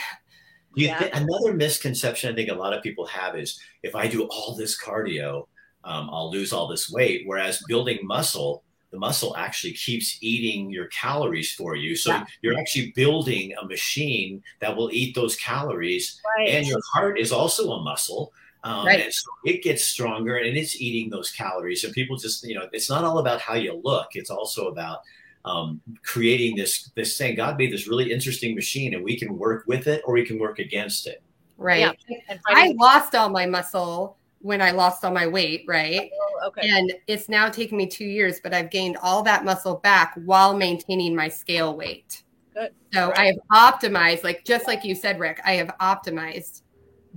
You 0.74 0.88
Yeah. 0.88 0.98
thi- 0.98 1.10
another 1.12 1.54
misconception 1.54 2.32
I 2.32 2.34
think 2.34 2.50
a 2.50 2.54
lot 2.54 2.72
of 2.74 2.82
people 2.82 3.06
have 3.06 3.36
is 3.36 3.58
if 3.82 3.94
I 3.94 4.06
do 4.08 4.24
all 4.24 4.54
this 4.54 4.78
cardio, 4.80 5.46
um, 5.84 6.10
I'll 6.12 6.30
lose 6.30 6.52
all 6.52 6.66
this 6.66 6.90
weight. 6.90 7.22
Whereas 7.26 7.62
building 7.68 8.00
muscle, 8.02 8.64
the 8.90 8.98
muscle 8.98 9.36
actually 9.36 9.72
keeps 9.72 10.18
eating 10.20 10.70
your 10.70 10.86
calories 10.88 11.52
for 11.54 11.76
you. 11.76 11.96
So 11.96 12.10
Yeah. 12.10 12.24
you're 12.42 12.58
actually 12.58 12.92
building 12.92 13.52
a 13.60 13.66
machine 13.66 14.42
that 14.60 14.76
will 14.76 14.90
eat 14.92 15.14
those 15.14 15.36
calories. 15.36 16.20
right. 16.38 16.48
And 16.48 16.66
your 16.66 16.80
heart 16.92 17.18
is 17.18 17.32
also 17.32 17.72
a 17.72 17.82
muscle. 17.82 18.32
Um, 18.64 18.84
Right. 18.84 19.00
And 19.04 19.12
so 19.14 19.30
it 19.44 19.62
gets 19.62 19.84
stronger 19.84 20.36
and 20.38 20.56
it's 20.56 20.80
eating 20.80 21.08
those 21.08 21.30
calories. 21.30 21.84
And 21.84 21.92
people 21.94 22.16
just, 22.16 22.42
you 22.44 22.54
know, 22.56 22.68
it's 22.72 22.90
not 22.90 23.04
all 23.04 23.18
about 23.18 23.40
how 23.40 23.54
you 23.54 23.80
look. 23.84 24.08
It's 24.14 24.30
also 24.30 24.66
about 24.68 25.00
um, 25.46 25.80
creating 26.02 26.56
this 26.56 26.90
this 26.94 27.16
thing. 27.16 27.36
God 27.36 27.56
made 27.56 27.72
this 27.72 27.88
really 27.88 28.12
interesting 28.12 28.54
machine, 28.54 28.94
and 28.94 29.02
we 29.02 29.18
can 29.18 29.38
work 29.38 29.64
with 29.66 29.86
it 29.86 30.02
or 30.04 30.14
we 30.14 30.26
can 30.26 30.38
work 30.38 30.58
against 30.58 31.06
it. 31.06 31.22
Right. 31.56 31.80
Yeah. 31.80 32.36
I 32.46 32.74
lost 32.78 33.14
all 33.14 33.30
my 33.30 33.46
muscle 33.46 34.18
when 34.40 34.60
I 34.60 34.72
lost 34.72 35.04
all 35.04 35.12
my 35.12 35.26
weight, 35.26 35.64
right? 35.66 36.10
Oh, 36.12 36.48
okay. 36.48 36.68
And 36.68 36.92
it's 37.06 37.28
now 37.28 37.48
taken 37.48 37.78
me 37.78 37.86
two 37.86 38.04
years, 38.04 38.40
but 38.42 38.52
I've 38.52 38.70
gained 38.70 38.98
all 39.02 39.22
that 39.22 39.44
muscle 39.44 39.76
back 39.76 40.14
while 40.24 40.54
maintaining 40.54 41.16
my 41.16 41.28
scale 41.28 41.74
weight. 41.76 42.22
Good. 42.52 42.72
So 42.92 43.12
I 43.16 43.26
have 43.26 43.36
optimized, 43.52 44.22
like 44.24 44.44
just 44.44 44.66
like 44.66 44.84
you 44.84 44.94
said, 44.94 45.18
Rick, 45.18 45.40
I 45.44 45.52
have 45.52 45.68
optimized 45.80 46.62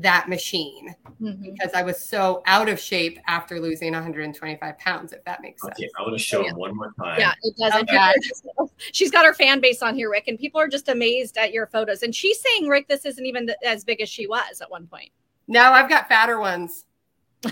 that 0.01 0.29
machine 0.29 0.95
Mhm. 1.21 1.41
because 1.41 1.73
I 1.73 1.81
was 1.83 2.01
so 2.01 2.41
out 2.45 2.69
of 2.69 2.79
shape 2.79 3.19
after 3.27 3.59
losing 3.59 3.91
125 3.93 4.77
pounds, 4.77 5.11
if 5.13 5.23
that 5.25 5.41
makes 5.41 5.61
sense. 5.61 5.73
Okay, 5.77 5.89
I 5.97 6.01
want 6.03 6.13
to 6.17 6.19
show 6.23 6.43
them 6.43 6.55
one 6.55 6.75
more 6.75 6.93
time. 6.97 7.19
Yeah, 7.19 7.33
it 7.43 7.55
doesn't. 7.57 7.89
Okay. 7.89 8.13
She's 8.93 9.11
got 9.11 9.25
her 9.25 9.33
fan 9.33 9.59
base 9.59 9.81
on 9.81 9.95
here, 9.95 10.09
Rick, 10.09 10.27
and 10.27 10.39
people 10.39 10.61
are 10.61 10.67
just 10.69 10.87
amazed 10.89 11.37
at 11.37 11.51
your 11.51 11.67
photos. 11.67 12.03
And 12.03 12.15
she's 12.15 12.39
saying, 12.41 12.67
Rick, 12.67 12.87
this 12.87 13.05
isn't 13.05 13.25
even 13.25 13.47
th- 13.47 13.57
as 13.65 13.83
big 13.83 13.99
as 14.01 14.07
she 14.09 14.25
was 14.27 14.61
at 14.61 14.69
one 14.71 14.87
point. 14.87 15.11
No, 15.47 15.63
I've 15.71 15.89
got 15.89 16.07
fatter 16.07 16.39
ones. 16.39 16.85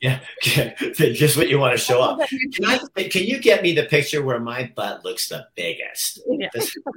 Yeah, 0.00 0.20
just 0.42 1.36
what 1.36 1.48
you 1.48 1.58
want 1.58 1.72
to 1.72 1.78
show 1.78 2.00
up. 2.00 2.20
Can, 2.28 2.64
I, 2.64 2.78
can 3.08 3.24
you 3.24 3.40
get 3.40 3.62
me 3.62 3.72
the 3.74 3.82
picture 3.84 4.22
where 4.22 4.38
my 4.38 4.70
butt 4.76 5.04
looks 5.04 5.28
the 5.28 5.48
biggest? 5.56 6.20
Yeah. 6.28 6.48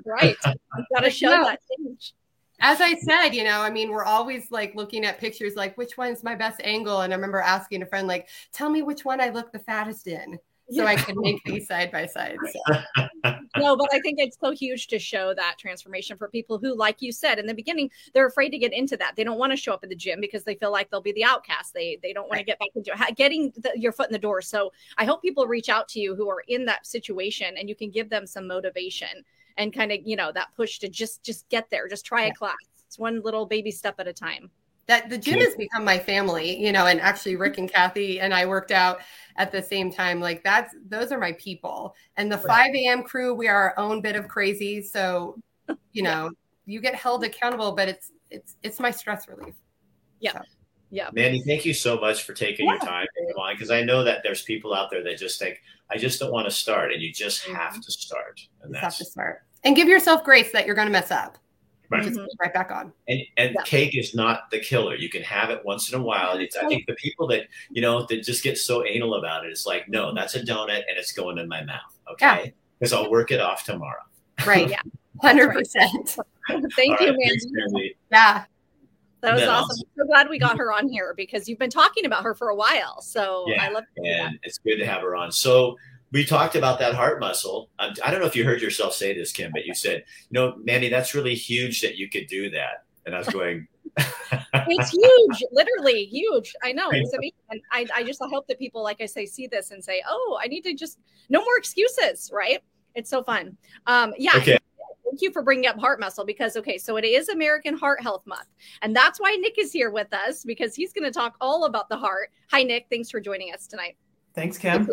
right. 0.06 0.36
You 0.46 0.86
got 0.94 1.02
to 1.06 1.10
show 1.10 1.30
No. 1.30 1.44
that 1.46 1.60
change. 1.80 2.14
As 2.62 2.80
I 2.80 2.96
said, 2.96 3.30
you 3.30 3.44
know, 3.44 3.62
I 3.62 3.70
mean, 3.70 3.90
we're 3.90 4.04
always 4.04 4.52
like 4.52 4.76
looking 4.76 5.04
at 5.06 5.20
pictures 5.20 5.56
like 5.56 5.78
which 5.78 5.98
one's 5.98 6.24
my 6.24 6.36
best 6.36 6.62
angle. 6.64 7.02
And 7.02 7.12
I 7.12 7.16
remember 7.16 7.40
asking 7.40 7.82
a 7.82 7.86
friend, 7.86 8.08
like, 8.08 8.30
tell 8.54 8.70
me 8.70 8.84
which 8.84 9.04
one 9.04 9.20
I 9.20 9.30
look 9.30 9.52
the 9.52 9.60
fattest 9.60 10.08
in. 10.08 10.40
So 10.70 10.86
I 10.86 10.96
can 10.96 11.20
make 11.20 11.44
these 11.44 11.68
side 11.68 11.92
by 11.92 12.06
side. 12.06 12.38
So, 12.54 13.02
no, 13.58 13.76
but 13.76 13.90
I 13.94 14.00
think 14.00 14.20
it's 14.20 14.38
so 14.40 14.52
huge 14.52 14.88
to 14.88 15.00
show 15.00 15.34
that 15.34 15.58
transformation 15.58 16.18
for 16.18 16.30
people 16.30 16.58
who, 16.58 16.76
like 16.76 17.02
you 17.02 17.12
said 17.12 17.40
in 17.40 17.46
the 17.46 17.54
beginning, 17.54 17.90
they're 18.14 18.28
afraid 18.28 18.52
to 18.52 18.58
get 18.58 18.72
into 18.72 18.96
that. 18.98 19.16
They 19.18 19.26
don't 19.26 19.38
want 19.38 19.52
to 19.52 19.58
show 19.58 19.74
up 19.74 19.84
at 19.84 19.90
the 19.90 19.96
gym 19.96 20.22
because 20.22 20.46
they 20.46 20.56
feel 20.56 20.72
like 20.72 20.90
they'll 20.90 21.02
be 21.02 21.12
the 21.12 21.26
outcast. 21.26 21.74
They 21.74 22.00
they 22.02 22.14
don't 22.14 22.30
want 22.30 22.40
to 22.40 22.46
get 22.46 22.60
back 22.60 22.70
into 22.76 22.94
getting 23.16 23.52
the, 23.58 23.74
your 23.76 23.92
foot 23.92 24.08
in 24.08 24.14
the 24.14 24.20
door. 24.20 24.42
So 24.42 24.72
I 24.98 25.04
hope 25.04 25.22
people 25.22 25.46
reach 25.46 25.68
out 25.68 25.90
to 25.90 26.00
you 26.00 26.16
who 26.16 26.30
are 26.30 26.44
in 26.48 26.66
that 26.66 26.86
situation 26.86 27.56
and 27.58 27.68
you 27.68 27.76
can 27.76 27.92
give 27.92 28.10
them 28.10 28.26
some 28.26 28.48
motivation 28.48 29.26
and 29.58 29.74
kind 29.74 29.92
of 29.92 30.00
you 30.04 30.16
know 30.16 30.32
that 30.32 30.50
push 30.56 30.80
to 30.80 30.90
just 30.90 31.24
just 31.24 31.48
get 31.50 31.70
there, 31.70 31.88
just 31.88 32.06
try 32.06 32.24
a 32.26 32.34
class. 32.34 32.56
It's 32.88 33.00
one 33.00 33.22
little 33.22 33.46
baby 33.46 33.72
step 33.72 33.96
at 34.00 34.08
a 34.08 34.14
time. 34.14 34.50
that 34.88 35.10
the 35.10 35.18
gym 35.18 35.40
has 35.40 35.56
become 35.56 35.86
my 35.86 35.98
family, 35.98 36.58
you 36.60 36.72
know, 36.72 36.88
and 36.88 37.00
actually 37.00 37.36
Rick 37.38 37.58
and 37.58 37.72
Kathy 37.72 38.20
and 38.20 38.34
I 38.34 38.46
worked 38.46 38.72
out 38.72 39.00
at 39.38 39.52
the 39.52 39.62
same 39.62 39.92
time. 39.92 40.20
Like 40.20 40.44
that's 40.44 40.76
those 40.90 41.12
are 41.12 41.18
my 41.20 41.32
people. 41.34 41.96
And 42.18 42.30
the 42.32 42.38
5 42.38 42.76
a.m. 42.76 43.04
crew, 43.04 43.34
we 43.34 43.48
are 43.48 43.70
our 43.70 43.80
own 43.80 44.02
bit 44.02 44.16
of 44.18 44.28
crazy. 44.28 44.82
So, 44.82 45.38
you 45.94 46.04
know, 46.08 46.32
you 46.66 46.82
get 46.82 46.96
held 46.96 47.24
accountable, 47.24 47.72
but 47.74 47.88
it's 47.88 48.12
it's 48.30 48.58
it's 48.64 48.80
my 48.80 48.92
stress 48.92 49.28
relief. 49.28 49.56
Yeah. 50.20 50.42
Yeah. 50.92 51.10
Mandy, 51.14 51.42
thank 51.42 51.66
you 51.66 51.74
so 51.74 51.98
much 51.98 52.24
for 52.24 52.34
taking 52.34 52.68
your 52.68 52.78
time 52.80 53.08
to 53.16 53.34
on 53.36 53.56
because 53.56 53.72
I 53.72 53.82
know 53.82 54.04
that 54.04 54.22
there's 54.24 54.44
people 54.44 54.74
out 54.74 54.92
there 54.92 55.02
that 55.04 55.18
just 55.18 55.40
think, 55.40 55.62
I 55.90 55.98
just 55.98 56.20
don't 56.20 56.32
want 56.32 56.46
to 56.46 56.52
start, 56.52 56.92
and 56.92 57.02
you 57.02 57.12
just 57.12 57.44
mm-hmm. 57.44 57.56
have 57.56 57.82
to 57.82 57.92
start. 57.92 58.42
And 58.62 58.74
You 58.74 58.80
have 58.80 58.98
to 58.98 59.06
start. 59.06 59.44
And 59.64 59.76
give 59.76 59.88
yourself 59.88 60.24
grace 60.24 60.52
that 60.52 60.66
you're 60.66 60.76
gonna 60.76 60.90
mess 60.90 61.10
up. 61.12 61.38
Right. 61.90 62.04
Just 62.04 62.16
get 62.16 62.28
right 62.42 62.54
back 62.54 62.72
on. 62.72 62.94
and 63.08 63.22
and 63.38 63.54
Yeah. 63.54 63.64
cake 63.64 63.98
is 63.98 64.16
not 64.16 64.50
the 64.52 64.60
killer. 64.60 64.96
You 64.96 65.10
can 65.10 65.24
have 65.24 65.50
it 65.50 65.64
once 65.66 65.92
in 65.92 66.00
a 66.00 66.04
while. 66.04 66.38
It's, 66.38 66.56
I 66.56 66.68
think 66.68 66.88
the 66.88 66.94
people 66.96 67.28
that 67.28 67.48
you 67.70 67.82
know 67.82 68.06
that 68.06 68.24
just 68.24 68.44
get 68.44 68.58
so 68.58 68.86
anal 68.86 69.16
about 69.16 69.46
it, 69.46 69.50
it's 69.50 69.66
like, 69.66 69.88
no, 69.90 70.14
that's 70.14 70.36
a 70.36 70.42
donut 70.42 70.84
and 70.88 70.98
it's 70.98 71.12
going 71.12 71.38
in 71.38 71.48
my 71.48 71.64
mouth. 71.64 71.98
Okay, 72.12 72.54
because 72.80 72.94
I'll 72.94 73.10
work 73.12 73.32
it 73.32 73.40
off 73.40 73.64
tomorrow. 73.64 74.02
Right. 74.46 74.70
Yeah. 74.70 74.82
Hundred 75.22 75.52
percent. 75.52 76.18
Thank 76.76 77.00
All 77.00 77.08
you, 77.08 77.14
right, 77.14 77.18
thanks, 77.28 77.46
Mandy. 77.50 77.74
Mandy. 77.74 77.96
Yeah. 78.12 78.46
That 79.22 79.34
was 79.34 79.44
awesome. 79.44 79.54
also- 79.70 79.84
so 79.98 80.06
glad 80.06 80.30
we 80.30 80.40
got 80.40 80.58
her 80.60 80.72
on 80.72 80.88
here 80.90 81.14
because 81.16 81.48
you've 81.48 81.60
been 81.60 81.70
talking 81.70 82.06
about 82.06 82.24
her 82.24 82.34
for 82.36 82.50
a 82.50 82.56
while. 82.56 83.02
So 83.02 83.46
Yeah, 83.48 83.64
I 83.64 83.70
love 83.70 83.84
to 83.96 84.02
hear 84.04 84.18
that. 84.18 84.28
and 84.28 84.40
it's 84.44 84.58
good 84.58 84.78
to 84.78 84.86
have 84.86 85.02
her 85.02 85.16
on. 85.16 85.32
So 85.32 85.78
we 86.12 86.26
talked 86.26 86.56
about 86.56 86.80
that 86.80 86.94
heart 86.94 87.20
muscle. 87.20 87.70
I 87.80 87.90
don't 88.12 88.20
know 88.20 88.26
if 88.26 88.36
you 88.36 88.44
heard 88.44 88.62
yourself 88.62 88.94
say 88.94 89.14
this, 89.14 89.32
Kim, 89.32 89.52
but 89.54 89.66
you 89.66 89.74
said, 89.74 90.04
you 90.30 90.34
know, 90.40 90.56
Mandy, 90.64 90.90
that's 90.90 91.16
really 91.16 91.36
huge 91.36 91.82
that 91.82 91.96
you 91.96 92.10
could 92.10 92.28
do 92.28 92.50
that. 92.50 92.84
And 93.06 93.16
I 93.16 93.20
was 93.20 93.30
going, 93.30 93.68
it's 93.98 94.90
huge, 94.92 95.44
literally 95.52 96.06
huge. 96.06 96.54
I 96.64 96.72
know. 96.74 96.90
It's 96.92 97.14
amazing. 97.14 97.34
And 97.50 97.62
I, 97.72 97.86
I 97.96 98.04
just 98.04 98.22
hope 98.22 98.46
that 98.48 98.60
people, 98.60 98.84
like 98.84 99.00
I 99.02 99.06
say, 99.06 99.26
see 99.26 99.48
this 99.48 99.72
and 99.72 99.84
say, 99.84 100.04
oh, 100.08 100.40
I 100.42 100.48
need 100.48 100.62
to 100.66 100.74
just, 100.74 101.00
no 101.30 101.40
more 101.40 101.58
excuses, 101.58 102.30
right? 102.34 102.60
It's 102.94 103.10
so 103.10 103.24
fun. 103.24 103.56
Um, 103.88 104.14
yeah. 104.18 104.32
Okay. 104.36 104.58
Thank 105.12 105.24
you 105.24 105.32
for 105.34 105.42
bringing 105.42 105.66
up 105.66 105.78
heart 105.78 106.00
muscle 106.00 106.24
because, 106.24 106.56
okay, 106.56 106.78
so 106.78 106.96
it 106.96 107.04
is 107.04 107.28
American 107.28 107.78
Heart 107.78 108.02
Health 108.02 108.26
Month. 108.26 108.48
And 108.82 108.96
that's 108.96 109.20
why 109.20 109.36
Nick 109.36 109.60
is 109.60 109.74
here 109.74 109.92
with 109.92 110.08
us 110.14 110.46
because 110.46 110.74
he's 110.74 110.94
going 110.94 111.04
to 111.04 111.12
talk 111.12 111.36
all 111.42 111.66
about 111.66 111.90
the 111.90 111.98
heart. 111.98 112.30
Hi, 112.50 112.64
Nick. 112.64 112.86
Thanks 112.90 113.10
for 113.10 113.20
joining 113.20 113.54
us 113.54 113.68
tonight. 113.68 113.98
Thanks, 114.34 114.58
Kim. 114.58 114.90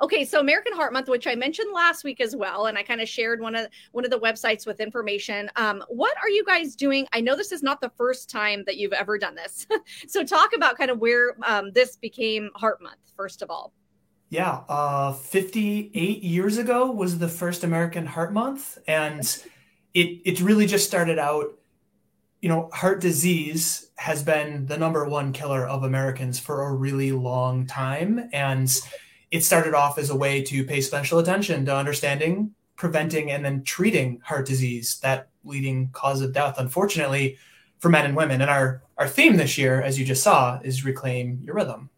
Okay, 0.00 0.24
so 0.24 0.38
American 0.38 0.72
Heart 0.72 0.92
Month, 0.92 1.08
which 1.08 1.26
I 1.26 1.34
mentioned 1.34 1.72
last 1.74 2.04
week 2.04 2.20
as 2.20 2.36
well, 2.36 2.66
and 2.66 2.78
I 2.78 2.84
kind 2.84 3.00
of 3.00 3.08
shared 3.08 3.40
one 3.40 3.56
of 3.56 3.66
one 3.90 4.04
of 4.04 4.12
the 4.12 4.20
websites 4.20 4.64
with 4.64 4.78
information. 4.78 5.50
Um, 5.56 5.82
what 5.88 6.14
are 6.22 6.28
you 6.28 6.44
guys 6.44 6.76
doing? 6.76 7.08
I 7.12 7.20
know 7.20 7.34
this 7.34 7.50
is 7.50 7.64
not 7.64 7.80
the 7.80 7.90
first 7.96 8.30
time 8.30 8.62
that 8.66 8.76
you've 8.76 8.92
ever 8.92 9.18
done 9.18 9.34
this, 9.34 9.66
so 10.06 10.22
talk 10.22 10.54
about 10.54 10.78
kind 10.78 10.92
of 10.92 11.00
where 11.00 11.34
um, 11.42 11.72
this 11.72 11.96
became 11.96 12.50
Heart 12.54 12.80
Month. 12.80 13.00
First 13.16 13.42
of 13.42 13.50
all, 13.50 13.72
Yeah, 14.30 14.60
uh, 14.68 15.12
58 15.12 16.22
years 16.22 16.56
ago 16.56 16.92
was 16.92 17.18
the 17.18 17.28
first 17.28 17.64
American 17.64 18.06
Heart 18.06 18.32
Month, 18.32 18.78
and 18.86 19.20
it 19.92 20.20
it 20.24 20.40
really 20.40 20.66
just 20.66 20.86
started 20.86 21.18
out. 21.18 21.58
You 22.40 22.48
know, 22.48 22.70
heart 22.72 23.00
disease 23.00 23.90
has 23.96 24.22
been 24.22 24.66
the 24.66 24.78
number 24.78 25.04
one 25.04 25.32
killer 25.32 25.66
of 25.66 25.82
Americans 25.82 26.38
for 26.38 26.62
a 26.62 26.72
really 26.72 27.10
long 27.10 27.66
time, 27.66 28.30
and 28.32 28.72
it 29.32 29.42
started 29.42 29.74
off 29.74 29.98
as 29.98 30.10
a 30.10 30.16
way 30.16 30.42
to 30.44 30.64
pay 30.64 30.80
special 30.80 31.18
attention 31.18 31.64
to 31.64 31.74
understanding, 31.74 32.54
preventing, 32.76 33.32
and 33.32 33.44
then 33.44 33.64
treating 33.64 34.20
heart 34.20 34.46
disease, 34.46 35.00
that 35.00 35.28
leading 35.44 35.88
cause 35.92 36.22
of 36.22 36.32
death, 36.32 36.54
unfortunately, 36.58 37.36
for 37.80 37.88
men 37.88 38.06
and 38.06 38.14
women. 38.14 38.40
And 38.40 38.50
our 38.50 38.82
our 38.96 39.08
theme 39.08 39.36
this 39.36 39.58
year, 39.58 39.82
as 39.82 39.98
you 39.98 40.04
just 40.04 40.22
saw, 40.22 40.60
is 40.62 40.84
reclaim 40.84 41.40
your 41.42 41.56
rhythm. 41.56 41.90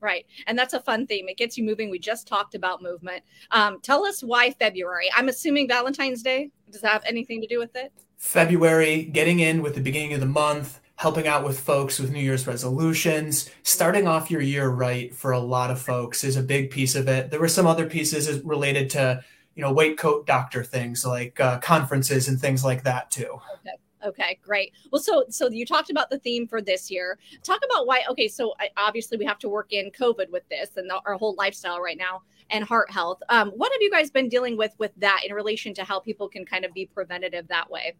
Right, 0.00 0.26
and 0.46 0.58
that's 0.58 0.74
a 0.74 0.80
fun 0.80 1.06
theme. 1.06 1.28
It 1.28 1.36
gets 1.36 1.56
you 1.56 1.64
moving. 1.64 1.90
We 1.90 1.98
just 1.98 2.26
talked 2.26 2.54
about 2.54 2.82
movement. 2.82 3.22
Um, 3.50 3.80
tell 3.80 4.04
us 4.04 4.22
why 4.22 4.50
February. 4.52 5.08
I'm 5.16 5.28
assuming 5.28 5.68
Valentine's 5.68 6.22
Day. 6.22 6.50
Does 6.70 6.82
that 6.82 6.92
have 6.92 7.04
anything 7.06 7.40
to 7.40 7.46
do 7.46 7.58
with 7.58 7.74
it? 7.76 7.92
February, 8.16 9.04
getting 9.04 9.40
in 9.40 9.62
with 9.62 9.74
the 9.74 9.80
beginning 9.80 10.12
of 10.12 10.20
the 10.20 10.26
month, 10.26 10.80
helping 10.96 11.28
out 11.28 11.44
with 11.44 11.60
folks 11.60 12.00
with 12.00 12.10
New 12.10 12.20
Year's 12.20 12.46
resolutions, 12.46 13.48
starting 13.62 14.08
off 14.08 14.30
your 14.30 14.40
year 14.40 14.68
right 14.68 15.14
for 15.14 15.30
a 15.30 15.38
lot 15.38 15.70
of 15.70 15.80
folks 15.80 16.24
is 16.24 16.36
a 16.36 16.42
big 16.42 16.70
piece 16.70 16.96
of 16.96 17.06
it. 17.06 17.30
There 17.30 17.38
were 17.38 17.48
some 17.48 17.66
other 17.66 17.86
pieces 17.86 18.42
related 18.42 18.90
to, 18.90 19.22
you 19.54 19.62
know, 19.62 19.72
weight 19.72 19.96
coat 19.96 20.26
doctor 20.26 20.64
things 20.64 21.06
like 21.06 21.38
uh, 21.38 21.60
conferences 21.60 22.26
and 22.26 22.40
things 22.40 22.64
like 22.64 22.82
that 22.82 23.12
too. 23.12 23.38
Okay. 23.60 23.76
Okay, 24.04 24.38
great. 24.42 24.72
Well, 24.92 25.02
so 25.02 25.24
so 25.28 25.48
you 25.50 25.66
talked 25.66 25.90
about 25.90 26.10
the 26.10 26.18
theme 26.18 26.46
for 26.46 26.62
this 26.62 26.90
year. 26.90 27.18
Talk 27.42 27.60
about 27.64 27.86
why. 27.86 28.02
Okay, 28.10 28.28
so 28.28 28.54
I, 28.60 28.68
obviously 28.76 29.18
we 29.18 29.24
have 29.24 29.38
to 29.40 29.48
work 29.48 29.72
in 29.72 29.90
COVID 29.90 30.30
with 30.30 30.48
this 30.48 30.76
and 30.76 30.88
the, 30.88 31.00
our 31.04 31.14
whole 31.14 31.34
lifestyle 31.36 31.80
right 31.80 31.98
now 31.98 32.22
and 32.50 32.64
heart 32.64 32.90
health. 32.90 33.20
Um, 33.28 33.50
what 33.50 33.72
have 33.72 33.82
you 33.82 33.90
guys 33.90 34.10
been 34.10 34.28
dealing 34.28 34.56
with 34.56 34.74
with 34.78 34.92
that 34.98 35.22
in 35.26 35.34
relation 35.34 35.74
to 35.74 35.84
how 35.84 35.98
people 35.98 36.28
can 36.28 36.44
kind 36.44 36.64
of 36.64 36.72
be 36.72 36.86
preventative 36.86 37.48
that 37.48 37.70
way? 37.70 37.94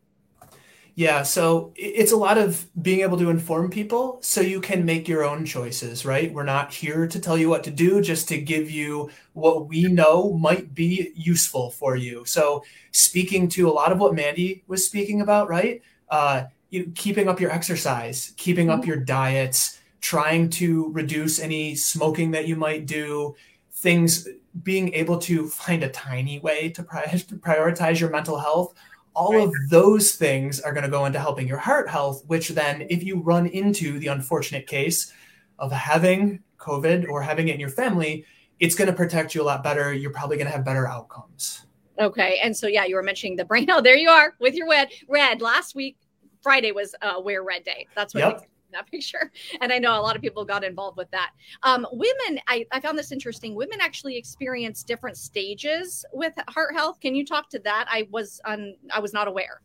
Yeah, 0.98 1.22
so 1.22 1.72
it's 1.76 2.10
a 2.10 2.16
lot 2.16 2.38
of 2.38 2.66
being 2.82 3.02
able 3.02 3.16
to 3.18 3.30
inform 3.30 3.70
people 3.70 4.18
so 4.20 4.40
you 4.40 4.60
can 4.60 4.84
make 4.84 5.06
your 5.06 5.22
own 5.22 5.44
choices, 5.44 6.04
right? 6.04 6.34
We're 6.34 6.42
not 6.42 6.74
here 6.74 7.06
to 7.06 7.20
tell 7.20 7.38
you 7.38 7.48
what 7.48 7.62
to 7.64 7.70
do, 7.70 8.00
just 8.00 8.26
to 8.30 8.38
give 8.40 8.68
you 8.68 9.08
what 9.32 9.68
we 9.68 9.84
know 9.84 10.32
might 10.32 10.74
be 10.74 11.12
useful 11.14 11.70
for 11.70 11.94
you. 11.94 12.24
So, 12.24 12.64
speaking 12.90 13.48
to 13.50 13.70
a 13.70 13.70
lot 13.70 13.92
of 13.92 14.00
what 14.00 14.12
Mandy 14.12 14.64
was 14.66 14.84
speaking 14.84 15.20
about, 15.20 15.48
right? 15.48 15.82
Uh, 16.10 16.46
you 16.70 16.90
keeping 16.96 17.28
up 17.28 17.38
your 17.38 17.52
exercise, 17.52 18.32
keeping 18.36 18.68
up 18.68 18.84
your 18.84 18.96
diets, 18.96 19.78
trying 20.00 20.50
to 20.50 20.90
reduce 20.90 21.38
any 21.38 21.76
smoking 21.76 22.32
that 22.32 22.48
you 22.48 22.56
might 22.56 22.86
do, 22.86 23.36
things 23.70 24.26
being 24.64 24.92
able 24.94 25.18
to 25.18 25.46
find 25.46 25.84
a 25.84 25.88
tiny 25.90 26.40
way 26.40 26.70
to 26.70 26.82
prioritize 26.82 28.00
your 28.00 28.10
mental 28.10 28.36
health 28.36 28.74
all 29.18 29.42
of 29.42 29.52
those 29.68 30.12
things 30.12 30.60
are 30.60 30.72
going 30.72 30.84
to 30.84 30.90
go 30.90 31.04
into 31.06 31.18
helping 31.18 31.48
your 31.48 31.58
heart 31.58 31.88
health 31.88 32.22
which 32.26 32.50
then 32.50 32.86
if 32.88 33.02
you 33.02 33.20
run 33.20 33.46
into 33.46 33.98
the 33.98 34.06
unfortunate 34.06 34.66
case 34.66 35.12
of 35.58 35.72
having 35.72 36.40
covid 36.58 37.08
or 37.08 37.22
having 37.22 37.48
it 37.48 37.54
in 37.54 37.60
your 37.60 37.68
family 37.68 38.24
it's 38.60 38.74
going 38.74 38.90
to 38.90 38.96
protect 38.96 39.34
you 39.34 39.42
a 39.42 39.44
lot 39.44 39.62
better 39.62 39.92
you're 39.92 40.12
probably 40.12 40.36
going 40.36 40.46
to 40.46 40.52
have 40.52 40.64
better 40.64 40.86
outcomes 40.86 41.66
Okay, 42.00 42.38
and 42.42 42.56
so 42.56 42.66
yeah, 42.66 42.84
you 42.84 42.94
were 42.94 43.02
mentioning 43.02 43.36
the 43.36 43.44
brain. 43.44 43.66
Oh, 43.70 43.80
there 43.80 43.96
you 43.96 44.08
are 44.08 44.34
with 44.40 44.54
your 44.54 44.68
red. 44.68 44.88
Red 45.08 45.42
last 45.42 45.74
week, 45.74 45.96
Friday 46.42 46.72
was 46.72 46.94
uh, 47.02 47.20
Wear 47.22 47.42
Red 47.42 47.64
Day. 47.64 47.86
That's 47.94 48.14
what 48.14 48.20
Yep. 48.20 48.42
That 48.72 48.86
picture. 48.90 49.30
And 49.60 49.72
I 49.72 49.78
know 49.78 49.98
a 49.98 50.02
lot 50.02 50.16
of 50.16 50.22
people 50.22 50.44
got 50.44 50.64
involved 50.64 50.96
with 50.96 51.10
that. 51.12 51.30
Um, 51.62 51.86
women, 51.92 52.40
I, 52.46 52.66
I 52.72 52.80
found 52.80 52.98
this 52.98 53.12
interesting. 53.12 53.54
Women 53.54 53.80
actually 53.80 54.16
experience 54.16 54.82
different 54.82 55.16
stages 55.16 56.04
with 56.12 56.32
heart 56.48 56.74
health. 56.74 57.00
Can 57.00 57.14
you 57.14 57.24
talk 57.24 57.48
to 57.50 57.58
that? 57.60 57.86
I 57.90 58.08
was 58.10 58.40
on. 58.44 58.74
I 58.94 59.00
was 59.00 59.12
not 59.12 59.28
aware. 59.28 59.60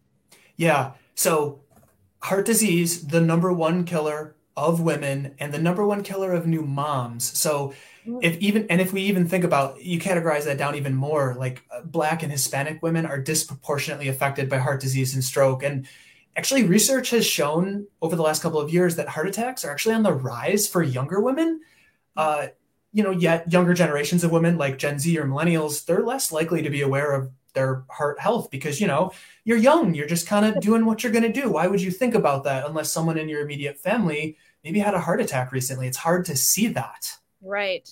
yeah 0.58 0.92
so 1.16 1.62
heart 2.22 2.46
disease 2.46 3.08
the 3.08 3.22
number 3.22 3.52
one 3.52 3.84
killer 3.86 4.36
of 4.56 4.80
women 4.82 5.34
and 5.39 5.54
the 5.54 5.60
number 5.60 5.86
one 5.86 6.04
killer 6.04 6.32
of 6.32 6.46
new 6.46 6.62
moms 6.62 7.38
so 7.38 7.74
if 8.22 8.38
even 8.38 8.66
and 8.70 8.82
if 8.82 8.94
we 8.94 9.02
even 9.02 9.28
think 9.28 9.44
about 9.44 9.82
you 9.82 10.00
categorize 10.00 10.46
that 10.46 10.58
down 10.58 10.76
even 10.76 10.94
more 10.94 11.36
like 11.39 11.63
uh, 11.72 11.82
black 11.82 12.22
and 12.24 12.32
hispanic 12.32 12.82
women 12.84 13.06
are 13.06 13.18
disproportionately 13.20 14.08
affected 14.08 14.50
by 14.50 14.58
heart 14.58 14.80
disease 14.82 15.13
and 15.13 15.24
stroke 15.24 15.63
and 15.63 15.88
actually, 16.36 16.63
research 16.63 17.10
has 17.12 17.26
shown 17.26 17.88
over 18.02 18.15
the 18.15 18.22
last 18.22 18.41
couple 18.41 18.60
of 18.60 18.72
years 18.72 18.96
that 18.96 19.08
heart 19.08 19.28
attacks 19.28 19.63
are 19.63 19.72
actually 19.72 19.96
on 19.96 20.04
the 20.04 20.13
rise 20.13 20.67
for 20.67 20.82
younger 20.82 21.19
women. 21.22 21.62
Uh, 22.15 22.48
you 22.91 23.04
know, 23.04 23.12
yet 23.12 23.52
younger 23.52 23.74
generations 23.74 24.24
of 24.24 24.32
women 24.32 24.58
like 24.58 24.78
Gen 24.78 25.00
Z 25.00 25.17
or 25.17 25.26
millennials, 25.26 25.86
they're 25.86 26.04
less 26.04 26.32
likely 26.32 26.62
to 26.62 26.69
be 26.69 26.82
aware 26.82 27.12
of 27.13 27.32
their 27.54 27.84
heart 27.89 28.19
health 28.19 28.50
because, 28.52 28.80
you 28.80 28.88
know, 28.88 29.12
you're 29.46 29.58
young, 29.58 29.93
you're 29.93 30.08
just 30.08 30.28
kind 30.28 30.46
of 30.46 30.62
doing 30.62 30.86
what 30.86 31.04
you're 31.04 31.12
going 31.12 31.24
to 31.24 31.41
do. 31.41 31.52
Why 31.52 31.67
would 31.67 31.82
you 31.82 31.91
think 31.91 32.15
about 32.15 32.43
that 32.43 32.65
unless 32.65 32.91
someone 32.91 33.17
in 33.17 33.30
your 33.30 33.41
immediate 33.41 33.80
family 33.80 34.38
maybe 34.63 34.80
had 34.80 34.93
a 34.93 35.00
heart 35.00 35.22
attack 35.22 35.52
recently? 35.52 35.88
It's 35.88 35.98
hard 35.98 36.26
to 36.26 36.36
see 36.36 36.67
that. 36.69 37.12
Right. 37.41 37.89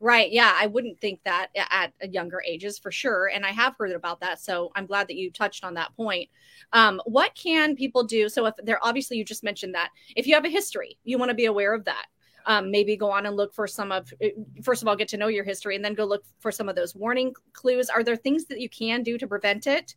Right. 0.00 0.32
Yeah. 0.32 0.52
I 0.54 0.66
wouldn't 0.66 1.00
think 1.00 1.20
that 1.24 1.48
at 1.54 1.92
younger 2.12 2.42
ages 2.46 2.78
for 2.78 2.90
sure. 2.90 3.28
And 3.28 3.46
I 3.46 3.50
have 3.50 3.76
heard 3.78 3.92
about 3.92 4.20
that. 4.20 4.40
So 4.40 4.72
I'm 4.74 4.86
glad 4.86 5.08
that 5.08 5.16
you 5.16 5.30
touched 5.30 5.64
on 5.64 5.74
that 5.74 5.94
point. 5.96 6.28
Um, 6.72 7.00
what 7.04 7.34
can 7.34 7.76
people 7.76 8.04
do? 8.04 8.28
So 8.28 8.46
if 8.46 8.54
they're 8.62 8.84
obviously, 8.84 9.16
you 9.16 9.24
just 9.24 9.44
mentioned 9.44 9.74
that 9.74 9.90
if 10.16 10.26
you 10.26 10.34
have 10.34 10.44
a 10.44 10.50
history, 10.50 10.98
you 11.04 11.18
want 11.18 11.30
to 11.30 11.34
be 11.34 11.46
aware 11.46 11.74
of 11.74 11.84
that. 11.84 12.06
Um, 12.44 12.70
maybe 12.70 12.96
go 12.96 13.10
on 13.10 13.26
and 13.26 13.36
look 13.36 13.54
for 13.54 13.68
some 13.68 13.92
of, 13.92 14.12
uh, 14.22 14.28
first 14.64 14.82
of 14.82 14.88
all, 14.88 14.96
get 14.96 15.08
to 15.08 15.16
know 15.16 15.28
your 15.28 15.44
history 15.44 15.76
and 15.76 15.84
then 15.84 15.94
go 15.94 16.04
look 16.04 16.24
for 16.40 16.50
some 16.50 16.68
of 16.68 16.74
those 16.74 16.94
warning 16.94 17.32
clues. 17.52 17.88
Are 17.88 18.02
there 18.02 18.16
things 18.16 18.46
that 18.46 18.60
you 18.60 18.68
can 18.68 19.02
do 19.02 19.18
to 19.18 19.26
prevent 19.26 19.66
it? 19.66 19.94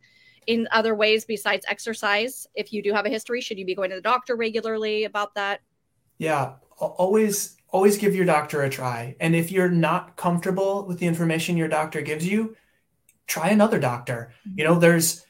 in 0.48 0.68
other 0.72 0.94
ways 0.94 1.26
besides 1.26 1.66
exercise 1.68 2.46
if 2.54 2.72
you 2.72 2.84
do 2.84 2.94
have 2.94 3.08
a 3.08 3.10
history 3.10 3.42
should 3.42 3.58
you 3.58 3.66
be 3.66 3.74
going 3.74 3.90
to 3.90 3.96
the 3.96 4.02
doctor 4.04 4.36
regularly 4.36 5.06
about 5.06 5.34
that 5.34 5.60
yeah 6.20 6.54
always 6.78 7.58
always 7.76 7.98
give 7.98 8.16
your 8.16 8.24
doctor 8.24 8.62
a 8.64 8.70
try. 8.70 9.18
And 9.20 9.36
if 9.36 9.52
you're 9.52 9.68
not 9.68 10.16
comfortable 10.16 10.86
with 10.86 10.98
the 11.00 11.08
information 11.08 11.58
your 11.58 11.68
doctor 11.68 12.02
gives 12.02 12.26
you, 12.26 12.56
try 13.28 13.50
another 13.50 13.80
doctor. 13.80 14.34
You 14.56 14.64
know, 14.64 14.80
there's 14.80 15.25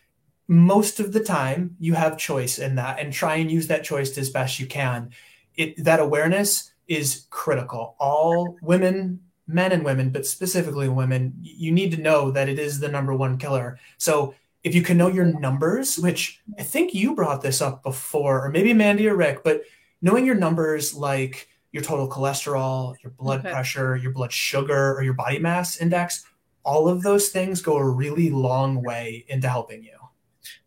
most 0.47 0.99
of 0.99 1.11
the 1.11 1.23
time 1.23 1.75
you 1.79 1.93
have 1.93 2.17
choice 2.17 2.59
in 2.59 2.75
that 2.75 2.99
and 2.99 3.11
try 3.11 3.35
and 3.35 3.51
use 3.51 3.67
that 3.67 3.83
choice 3.83 4.17
as 4.17 4.29
best 4.29 4.59
you 4.59 4.67
can. 4.67 5.11
It 5.55 5.83
that 5.83 5.99
awareness 5.99 6.71
is 6.87 7.25
critical. 7.29 7.95
All 7.99 8.57
women, 8.61 9.21
men 9.47 9.71
and 9.71 9.83
women, 9.83 10.09
but 10.09 10.25
specifically 10.25 10.89
women, 10.89 11.33
you 11.41 11.71
need 11.71 11.91
to 11.91 12.01
know 12.01 12.31
that 12.31 12.49
it 12.49 12.59
is 12.59 12.79
the 12.79 12.89
number 12.89 13.15
one 13.15 13.37
killer. 13.37 13.79
So 13.97 14.35
if 14.63 14.73
you 14.75 14.81
can 14.81 14.97
know 14.97 15.07
your 15.07 15.25
numbers, 15.25 15.97
which 15.97 16.41
I 16.57 16.63
think 16.63 16.93
you 16.93 17.15
brought 17.15 17.41
this 17.41 17.61
up 17.61 17.83
before, 17.83 18.45
or 18.45 18.49
maybe 18.49 18.73
Mandy 18.73 19.07
or 19.07 19.15
Rick, 19.15 19.43
but 19.43 19.61
knowing 20.01 20.25
your 20.25 20.35
numbers 20.35 20.93
like 20.93 21.47
your 21.71 21.83
total 21.83 22.09
cholesterol, 22.09 22.95
your 23.03 23.11
blood 23.11 23.41
okay. 23.41 23.51
pressure, 23.51 23.95
your 23.95 24.11
blood 24.11 24.31
sugar, 24.31 24.95
or 24.95 25.03
your 25.03 25.13
body 25.13 25.39
mass 25.39 25.77
index, 25.77 26.25
all 26.63 26.87
of 26.87 27.03
those 27.03 27.29
things 27.29 27.61
go 27.61 27.75
a 27.77 27.87
really 27.87 28.29
long 28.29 28.81
way 28.81 29.25
into 29.27 29.47
helping 29.47 29.83
you. 29.83 29.97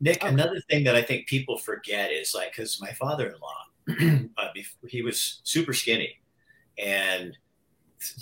Nick, 0.01 0.23
okay. 0.23 0.29
another 0.29 0.61
thing 0.71 0.85
that 0.85 0.95
I 0.95 1.03
think 1.03 1.27
people 1.27 1.59
forget 1.59 2.11
is 2.11 2.35
like, 2.35 2.53
because 2.53 2.81
my 2.81 2.93
father 2.93 3.29
in 3.29 3.41
law, 3.41 4.29
he 4.89 5.03
was 5.03 5.41
super 5.45 5.73
skinny 5.73 6.19
and 6.79 7.37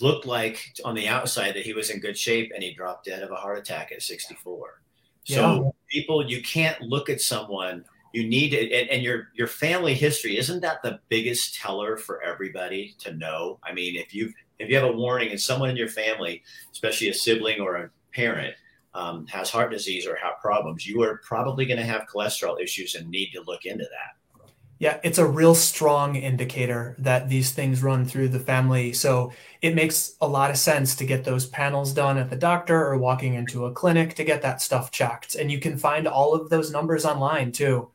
looked 0.01 0.27
like 0.27 0.73
on 0.85 0.95
the 0.95 1.09
outside 1.09 1.55
that 1.55 1.65
he 1.65 1.73
was 1.73 1.91
in 1.91 2.01
good 2.01 2.17
shape 2.17 2.53
and 2.55 2.63
he 2.63 2.73
dropped 2.73 3.05
dead 3.05 3.23
of 3.23 3.31
a 3.31 3.37
heart 3.37 3.59
attack 3.59 3.93
at 3.93 4.03
64. 4.03 4.81
So, 5.25 5.35
yeah. 5.35 5.71
people, 5.89 6.29
you 6.29 6.43
can't 6.43 6.81
look 6.83 7.11
at 7.11 7.21
someone 7.21 7.85
you 8.17 8.27
need 8.27 8.55
it 8.55 8.73
and, 8.73 8.89
and, 8.89 9.03
your 9.03 9.29
your 9.35 9.47
family 9.47 9.93
history 9.93 10.39
isn't 10.39 10.61
that 10.61 10.83
the 10.83 10.99
biggest 11.11 11.55
teller 11.55 11.99
for 11.99 12.23
everybody 12.23 12.95
to 12.99 13.13
know 13.13 13.59
i 13.63 13.75
mean 13.75 13.95
if 13.95 14.15
you 14.15 14.33
if 14.59 14.71
you 14.71 14.75
have 14.75 14.89
a 14.89 14.93
warning 14.93 15.31
and 15.31 15.41
someone 15.41 15.69
in 15.69 15.77
your 15.77 15.89
family 15.89 16.43
especially 16.73 17.11
a 17.11 17.15
sibling 17.15 17.61
or 17.61 17.77
a 17.77 17.91
parent 18.15 18.55
um, 18.97 19.27
has 19.27 19.51
heart 19.51 19.71
disease 19.71 20.07
or 20.07 20.17
heart 20.17 20.41
problems 20.41 20.87
you 20.87 21.03
are 21.03 21.21
probably 21.25 21.67
going 21.67 21.79
to 21.79 21.85
have 21.85 22.07
cholesterol 22.13 22.61
issues 22.61 22.95
and 22.95 23.09
need 23.09 23.31
to 23.33 23.43
look 23.43 23.65
into 23.67 23.85
that 23.85 24.45
yeah 24.79 24.99
it's 25.05 25.19
a 25.19 25.27
real 25.27 25.55
strong 25.55 26.17
indicator 26.17 26.97
that 26.99 27.29
these 27.29 27.53
things 27.53 27.83
run 27.83 28.05
through 28.05 28.29
the 28.29 28.41
family 28.41 28.93
so 28.93 29.33
it 29.63 29.75
makes 29.75 30.17
a 30.21 30.27
lot 30.29 30.51
of 30.51 30.57
sense 30.57 30.95
to 30.95 31.05
get 31.05 31.25
those 31.25 31.47
panels 31.47 31.93
done 31.93 32.19
at 32.19 32.31
the 32.31 32.37
doctor 32.37 32.87
or 32.87 32.99
walking 32.99 33.35
into 33.35 33.67
a 33.67 33.73
clinic 33.73 34.15
to 34.15 34.25
get 34.25 34.43
that 34.43 34.61
stuff 34.63 34.91
checked 34.91 35.35
and 35.35 35.51
you 35.53 35.59
can 35.61 35.77
find 35.77 36.09
all 36.09 36.35
of 36.35 36.49
those 36.51 36.71
numbers 36.73 37.05
online 37.05 37.53
too 37.53 37.89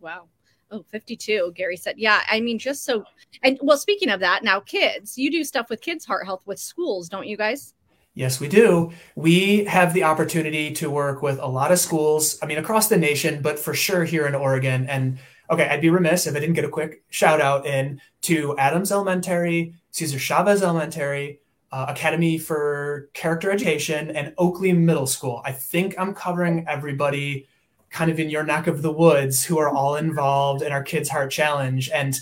Wow. 0.00 0.28
Oh, 0.70 0.84
52. 0.88 1.52
Gary 1.54 1.76
said, 1.76 1.98
yeah. 1.98 2.22
I 2.30 2.40
mean, 2.40 2.58
just 2.58 2.84
so, 2.84 3.04
and 3.42 3.58
well, 3.62 3.76
speaking 3.76 4.08
of 4.08 4.20
that, 4.20 4.44
now 4.44 4.60
kids, 4.60 5.18
you 5.18 5.30
do 5.30 5.44
stuff 5.44 5.68
with 5.68 5.80
kids' 5.80 6.04
heart 6.04 6.24
health 6.24 6.42
with 6.46 6.58
schools, 6.58 7.08
don't 7.08 7.26
you 7.26 7.36
guys? 7.36 7.74
Yes, 8.14 8.40
we 8.40 8.48
do. 8.48 8.92
We 9.14 9.64
have 9.64 9.94
the 9.94 10.02
opportunity 10.02 10.72
to 10.72 10.90
work 10.90 11.22
with 11.22 11.38
a 11.38 11.46
lot 11.46 11.70
of 11.70 11.78
schools, 11.78 12.38
I 12.42 12.46
mean, 12.46 12.58
across 12.58 12.88
the 12.88 12.96
nation, 12.96 13.40
but 13.40 13.58
for 13.58 13.72
sure 13.72 14.04
here 14.04 14.26
in 14.26 14.34
Oregon. 14.34 14.86
And 14.88 15.18
okay, 15.48 15.68
I'd 15.68 15.80
be 15.80 15.90
remiss 15.90 16.26
if 16.26 16.34
I 16.34 16.40
didn't 16.40 16.56
get 16.56 16.64
a 16.64 16.68
quick 16.68 17.04
shout 17.10 17.40
out 17.40 17.66
in 17.66 18.00
to 18.22 18.56
Adams 18.58 18.90
Elementary, 18.90 19.74
Cesar 19.92 20.18
Chavez 20.18 20.62
Elementary, 20.62 21.40
uh, 21.72 21.86
Academy 21.88 22.36
for 22.36 23.08
Character 23.14 23.50
Education, 23.50 24.10
and 24.10 24.34
Oaklea 24.36 24.76
Middle 24.76 25.06
School. 25.06 25.40
I 25.44 25.52
think 25.52 25.94
I'm 25.96 26.12
covering 26.12 26.66
everybody 26.68 27.46
kind 27.90 28.10
of 28.10 28.18
in 28.18 28.30
your 28.30 28.44
neck 28.44 28.66
of 28.66 28.82
the 28.82 28.92
woods 28.92 29.44
who 29.44 29.58
are 29.58 29.68
all 29.68 29.96
involved 29.96 30.62
in 30.62 30.72
our 30.72 30.82
Kids 30.82 31.08
Heart 31.08 31.30
Challenge. 31.30 31.90
And 31.90 32.16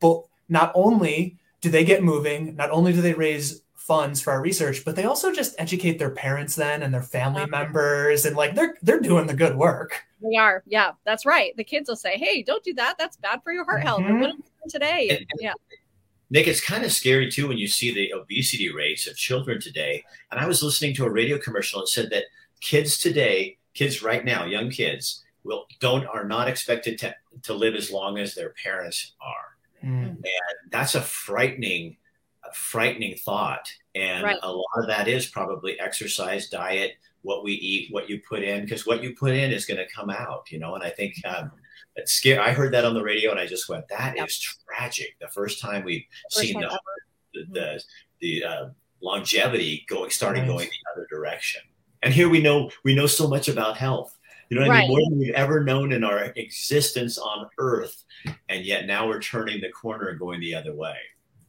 but 0.00 0.22
not 0.48 0.72
only 0.74 1.36
do 1.60 1.70
they 1.70 1.84
get 1.84 2.02
moving, 2.02 2.56
not 2.56 2.70
only 2.70 2.92
do 2.92 3.00
they 3.00 3.14
raise 3.14 3.62
funds 3.86 4.20
for 4.20 4.32
our 4.32 4.40
research, 4.40 4.84
but 4.84 4.96
they 4.96 5.04
also 5.04 5.32
just 5.32 5.54
educate 5.58 5.98
their 5.98 6.10
parents 6.10 6.54
then 6.54 6.82
and 6.82 6.92
their 6.92 7.02
family 7.02 7.46
members 7.46 8.24
and 8.24 8.36
like 8.36 8.54
they're 8.54 8.76
they're 8.82 9.00
doing 9.00 9.26
the 9.26 9.34
good 9.34 9.56
work. 9.56 10.04
They 10.22 10.36
are. 10.36 10.62
Yeah, 10.66 10.92
that's 11.04 11.26
right. 11.26 11.56
The 11.56 11.64
kids 11.64 11.88
will 11.88 11.96
say, 11.96 12.16
Hey, 12.16 12.42
don't 12.42 12.64
do 12.64 12.74
that. 12.74 12.96
That's 12.98 13.16
bad 13.16 13.42
for 13.42 13.52
your 13.52 13.64
heart 13.64 13.82
health. 13.82 14.02
Mm-hmm. 14.02 14.40
today. 14.68 15.08
And, 15.10 15.26
yeah. 15.38 15.52
Nick, 16.30 16.48
it's 16.48 16.60
kind 16.60 16.84
of 16.84 16.92
scary 16.92 17.30
too 17.30 17.48
when 17.48 17.58
you 17.58 17.68
see 17.68 17.92
the 17.92 18.12
obesity 18.14 18.72
rates 18.72 19.06
of 19.06 19.16
children 19.16 19.60
today. 19.60 20.02
And 20.30 20.40
I 20.40 20.46
was 20.46 20.62
listening 20.62 20.94
to 20.96 21.04
a 21.04 21.10
radio 21.10 21.38
commercial 21.38 21.80
and 21.80 21.88
said 21.88 22.10
that 22.10 22.24
kids 22.60 22.98
today 22.98 23.58
kids 23.74 24.02
right 24.02 24.24
now, 24.24 24.44
young 24.44 24.70
kids, 24.70 25.24
will 25.42 25.66
don't 25.80 26.06
are 26.06 26.24
not 26.24 26.48
expected 26.48 26.98
to 26.98 27.14
to 27.42 27.52
live 27.52 27.74
as 27.74 27.90
long 27.90 28.18
as 28.18 28.34
their 28.34 28.54
parents 28.62 29.12
are, 29.20 29.86
mm. 29.86 30.06
and 30.06 30.18
that's 30.70 30.94
a 30.94 31.00
frightening, 31.00 31.88
a 31.90 31.96
frightening 32.54 33.16
thought. 33.16 33.68
And 33.94 34.24
right. 34.24 34.38
a 34.42 34.50
lot 34.50 34.64
of 34.76 34.86
that 34.88 35.08
is 35.08 35.26
probably 35.26 35.78
exercise, 35.78 36.48
diet, 36.48 36.92
what 37.22 37.44
we 37.44 37.52
eat, 37.52 37.92
what 37.92 38.08
you 38.08 38.20
put 38.28 38.42
in, 38.42 38.62
because 38.62 38.86
what 38.86 39.02
you 39.02 39.14
put 39.14 39.32
in 39.32 39.50
is 39.50 39.64
going 39.64 39.78
to 39.78 39.92
come 39.94 40.10
out, 40.10 40.50
you 40.50 40.58
know. 40.58 40.74
And 40.74 40.84
I 40.84 40.90
think 40.90 41.14
um, 41.24 41.50
it's 41.96 42.12
scary. 42.12 42.38
I 42.38 42.52
heard 42.52 42.72
that 42.74 42.84
on 42.84 42.94
the 42.94 43.02
radio, 43.02 43.30
and 43.30 43.40
I 43.40 43.46
just 43.46 43.68
went, 43.68 43.88
"That 43.88 44.16
yep. 44.16 44.28
is 44.28 44.56
tragic." 44.68 45.16
The 45.20 45.28
first 45.28 45.60
time 45.60 45.84
we've 45.84 46.04
first 46.32 46.46
seen 46.46 46.60
the, 46.60 46.78
the, 47.32 47.40
mm-hmm. 47.40 47.52
the 47.52 47.82
the 48.20 48.44
uh, 48.44 48.68
longevity 49.00 49.84
going 49.88 50.10
starting 50.10 50.46
going 50.46 50.68
the 50.68 50.92
other 50.92 51.06
direction. 51.10 51.62
And 52.02 52.12
here 52.12 52.28
we 52.28 52.42
know 52.42 52.70
we 52.84 52.94
know 52.94 53.06
so 53.06 53.26
much 53.28 53.48
about 53.48 53.76
health. 53.76 54.18
You 54.50 54.60
know, 54.60 54.66
I 54.70 54.80
mean, 54.80 54.88
more 54.88 55.00
than 55.08 55.18
we've 55.18 55.34
ever 55.34 55.64
known 55.64 55.92
in 55.92 56.04
our 56.04 56.24
existence 56.36 57.16
on 57.16 57.48
Earth, 57.58 58.04
and 58.48 58.64
yet 58.64 58.86
now 58.86 59.08
we're 59.08 59.22
turning 59.22 59.60
the 59.60 59.70
corner 59.70 60.08
and 60.08 60.18
going 60.18 60.40
the 60.40 60.54
other 60.54 60.74
way. 60.74 60.96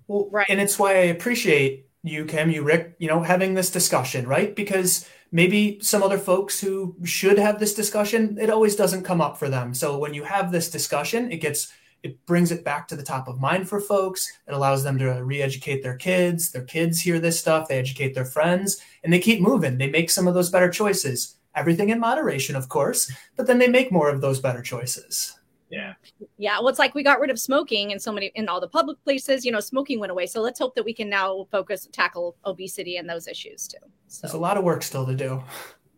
Well, 0.08 0.30
right. 0.32 0.46
And 0.50 0.62
it's 0.62 0.78
why 0.78 0.92
I 0.92 1.06
appreciate 1.06 1.88
you, 2.04 2.26
Kim, 2.26 2.52
you, 2.52 2.64
Rick, 2.64 2.96
you 3.00 3.08
know, 3.08 3.22
having 3.22 3.56
this 3.56 3.72
discussion, 3.72 4.28
right? 4.28 4.56
Because 4.56 5.08
maybe 5.32 5.80
some 5.82 6.04
other 6.04 6.20
folks 6.20 6.60
who 6.60 6.96
should 7.04 7.40
have 7.40 7.60
this 7.60 7.74
discussion, 7.74 8.38
it 8.40 8.50
always 8.50 8.76
doesn't 8.76 9.04
come 9.04 9.22
up 9.22 9.38
for 9.38 9.50
them. 9.50 9.74
So 9.74 9.98
when 9.98 10.14
you 10.14 10.24
have 10.24 10.52
this 10.52 10.70
discussion, 10.70 11.32
it 11.32 11.38
gets 11.38 11.72
it 12.04 12.24
brings 12.28 12.52
it 12.52 12.64
back 12.64 12.88
to 12.88 12.96
the 12.96 13.02
top 13.02 13.28
of 13.28 13.42
mind 13.42 13.68
for 13.68 13.82
folks. 13.82 14.32
It 14.48 14.54
allows 14.54 14.84
them 14.84 15.00
to 15.00 15.24
re-educate 15.24 15.82
their 15.82 15.96
kids. 15.96 16.52
Their 16.52 16.64
kids 16.64 17.02
hear 17.02 17.18
this 17.18 17.40
stuff, 17.40 17.68
they 17.68 17.80
educate 17.80 18.14
their 18.14 18.26
friends, 18.26 18.78
and 19.04 19.12
they 19.12 19.18
keep 19.18 19.42
moving. 19.42 19.80
They 19.80 19.90
make 19.90 20.12
some 20.12 20.28
of 20.28 20.36
those 20.36 20.52
better 20.52 20.70
choices. 20.70 21.38
Everything 21.56 21.90
in 21.90 22.00
moderation, 22.00 22.56
of 22.56 22.70
course, 22.70 23.12
but 23.36 23.48
then 23.48 23.58
they 23.58 23.68
make 23.68 23.92
more 23.92 24.10
of 24.10 24.22
those 24.22 24.40
better 24.40 24.62
choices. 24.62 25.36
Yeah. 25.76 25.94
Yeah. 26.38 26.60
Well, 26.60 26.70
it's 26.70 26.80
like 26.80 26.96
we 26.96 27.04
got 27.04 27.20
rid 27.20 27.30
of 27.30 27.40
smoking 27.40 27.92
in 27.92 28.00
so 28.00 28.12
many 28.12 28.32
in 28.36 28.48
all 28.48 28.62
the 28.62 28.68
public 28.68 29.04
places. 29.04 29.46
You 29.46 29.52
know, 29.52 29.60
smoking 29.60 30.00
went 30.00 30.12
away. 30.12 30.26
So 30.26 30.42
let's 30.42 30.60
hope 30.60 30.74
that 30.76 30.86
we 30.86 30.94
can 30.94 31.10
now 31.10 31.48
focus 31.52 31.88
tackle 31.92 32.38
obesity 32.46 32.98
and 32.98 33.10
those 33.10 33.28
issues 33.28 33.68
too. 33.68 33.78
So 34.08 34.22
there's 34.28 34.34
a 34.34 34.40
lot 34.40 34.58
of 34.58 34.64
work 34.64 34.84
still 34.84 35.06
to 35.06 35.16
do. 35.16 35.44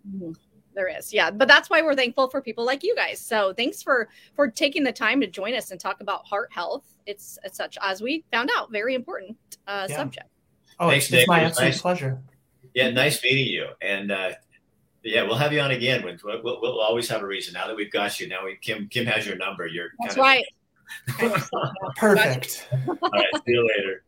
Mm-hmm 0.08 0.32
there 0.78 0.88
is 0.88 1.12
yeah 1.12 1.32
but 1.32 1.48
that's 1.48 1.70
why 1.72 1.82
we're 1.82 1.96
thankful 1.96 2.30
for 2.30 2.40
people 2.40 2.64
like 2.64 2.84
you 2.84 2.96
guys 2.96 3.20
so 3.20 3.52
thanks 3.52 3.82
for 3.82 4.08
for 4.36 4.48
taking 4.48 4.84
the 4.84 4.92
time 4.92 5.20
to 5.20 5.28
join 5.28 5.56
us 5.56 5.72
and 5.72 5.80
talk 5.80 6.02
about 6.02 6.24
heart 6.26 6.50
health 6.54 6.86
it's, 7.08 7.40
it's 7.44 7.58
such 7.58 7.78
as 7.82 8.00
we 8.00 8.24
found 8.32 8.50
out 8.56 8.72
very 8.72 8.94
important 8.94 9.36
uh, 9.66 9.88
yeah. 9.90 9.96
subject 9.98 10.30
oh 10.80 10.90
thanks, 10.90 11.06
it's, 11.06 11.14
it's 11.16 11.28
my 11.28 11.40
absolute 11.42 11.70
nice. 11.70 11.82
pleasure 11.82 12.22
yeah 12.76 12.92
nice 12.92 13.22
meeting 13.24 13.48
you 13.48 13.66
and 13.82 14.12
uh 14.12 14.32
yeah, 15.08 15.24
we'll 15.24 15.36
have 15.36 15.54
you 15.54 15.62
on 15.62 15.72
again. 15.72 16.04
We'll, 16.04 16.18
we'll, 16.44 16.62
we'll, 16.62 16.80
always 16.80 17.08
have 17.10 17.24
a 17.24 17.26
reason. 17.26 17.54
Now 17.54 17.68
that 17.68 17.76
we've 17.76 17.92
got 17.92 18.20
you, 18.20 18.28
now 18.28 18.46
we, 18.46 18.58
Kim 18.58 18.88
Kim 18.90 19.06
has 19.06 19.26
your 19.26 19.38
number. 19.38 19.66
You're 19.68 19.90
that's 20.02 20.18
right. 20.18 20.46
Perfect. 21.98 22.68
All 22.88 22.98
right, 23.12 23.26
see 23.36 23.42
you 23.48 23.68
later, 23.78 24.04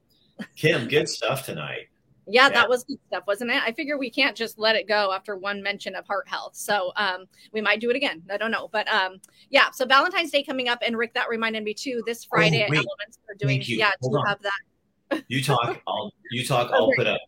Kim. 0.56 0.88
Good 0.88 1.08
stuff 1.08 1.46
tonight. 1.46 1.88
Yeah, 2.32 2.44
yeah, 2.44 2.50
that 2.50 2.70
was 2.70 2.84
good 2.84 3.00
stuff, 3.08 3.24
wasn't 3.26 3.50
it? 3.52 3.64
I 3.64 3.72
figure 3.72 3.98
we 3.98 4.12
can't 4.12 4.36
just 4.36 4.60
let 4.60 4.76
it 4.76 4.88
go 4.88 5.12
after 5.12 5.36
one 5.36 5.64
mention 5.64 5.96
of 5.96 6.06
heart 6.06 6.28
health. 6.28 6.56
So 6.56 6.92
um, 6.96 7.26
we 7.54 7.62
might 7.62 7.80
do 7.80 7.90
it 7.90 7.96
again. 7.96 8.22
I 8.30 8.38
don't 8.38 8.52
know. 8.52 8.70
But 8.72 8.88
um, 8.94 9.20
yeah, 9.50 9.72
so 9.72 9.86
Valentine's 9.86 10.30
Day 10.30 10.44
coming 10.44 10.70
up. 10.70 10.80
And 10.86 10.96
Rick, 10.96 11.16
that 11.16 11.28
reminded 11.28 11.64
me 11.64 11.74
too, 11.74 12.04
this 12.06 12.26
oh, 12.26 12.36
Friday 12.36 12.62
oh, 12.62 12.66
at 12.66 12.70
Elements, 12.70 13.20
are 13.30 13.36
doing, 13.40 13.64
yeah, 13.66 13.90
Hold 14.02 14.14
to 14.14 14.20
on. 14.20 14.26
have 14.28 14.42
that. 14.44 15.24
you 15.28 15.44
talk, 15.44 15.82
I'll, 15.88 16.14
you 16.30 16.46
talk, 16.46 16.72
I'll 16.74 16.92
put 16.96 17.08
up 17.08 17.20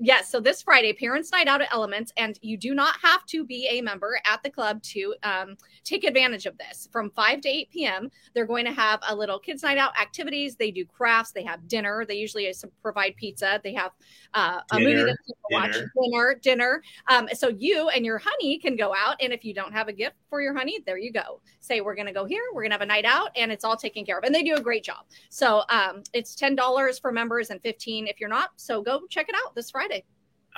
Yes. 0.00 0.28
So 0.28 0.40
this 0.40 0.60
Friday, 0.60 0.92
Parents 0.92 1.30
Night 1.30 1.46
Out 1.46 1.62
at 1.62 1.72
Elements, 1.72 2.12
and 2.16 2.36
you 2.42 2.56
do 2.56 2.74
not 2.74 2.96
have 3.00 3.24
to 3.26 3.44
be 3.44 3.68
a 3.70 3.80
member 3.80 4.18
at 4.26 4.42
the 4.42 4.50
club 4.50 4.82
to 4.82 5.14
um, 5.22 5.56
take 5.84 6.02
advantage 6.02 6.46
of 6.46 6.58
this. 6.58 6.88
From 6.90 7.10
5 7.10 7.40
to 7.42 7.48
8 7.48 7.70
p.m., 7.70 8.10
they're 8.34 8.44
going 8.44 8.64
to 8.64 8.72
have 8.72 8.98
a 9.08 9.14
little 9.14 9.38
kids' 9.38 9.62
night 9.62 9.78
out 9.78 9.92
activities. 10.00 10.56
They 10.56 10.72
do 10.72 10.84
crafts, 10.84 11.30
they 11.30 11.44
have 11.44 11.68
dinner. 11.68 12.04
They 12.06 12.16
usually 12.16 12.52
provide 12.82 13.14
pizza. 13.16 13.60
They 13.62 13.72
have 13.74 13.92
uh, 14.34 14.60
a 14.72 14.78
dinner, 14.78 15.00
movie 15.00 15.12
to 15.12 15.34
watch, 15.52 15.72
dinner, 15.72 15.90
dinner. 15.94 16.40
dinner. 16.42 16.82
Um, 17.08 17.28
so 17.32 17.48
you 17.48 17.88
and 17.90 18.04
your 18.04 18.18
honey 18.18 18.58
can 18.58 18.74
go 18.74 18.92
out. 18.92 19.16
And 19.20 19.32
if 19.32 19.44
you 19.44 19.54
don't 19.54 19.72
have 19.72 19.86
a 19.86 19.92
gift 19.92 20.16
for 20.28 20.40
your 20.40 20.56
honey, 20.56 20.80
there 20.86 20.98
you 20.98 21.12
go. 21.12 21.40
Say, 21.60 21.80
we're 21.80 21.94
going 21.94 22.08
to 22.08 22.12
go 22.12 22.24
here, 22.24 22.42
we're 22.52 22.62
going 22.62 22.70
to 22.70 22.74
have 22.74 22.82
a 22.82 22.86
night 22.86 23.04
out, 23.04 23.30
and 23.36 23.52
it's 23.52 23.64
all 23.64 23.76
taken 23.76 24.04
care 24.04 24.18
of. 24.18 24.24
And 24.24 24.34
they 24.34 24.42
do 24.42 24.56
a 24.56 24.60
great 24.60 24.82
job. 24.82 25.04
So 25.28 25.62
um, 25.68 26.02
it's 26.12 26.34
$10 26.34 27.00
for 27.00 27.12
members 27.12 27.50
and 27.50 27.62
15 27.62 28.08
if 28.08 28.18
you're 28.18 28.28
not. 28.28 28.50
So 28.56 28.82
go 28.82 29.02
check 29.08 29.28
it 29.28 29.36
out 29.44 29.54
this 29.54 29.70
Friday. 29.70 29.93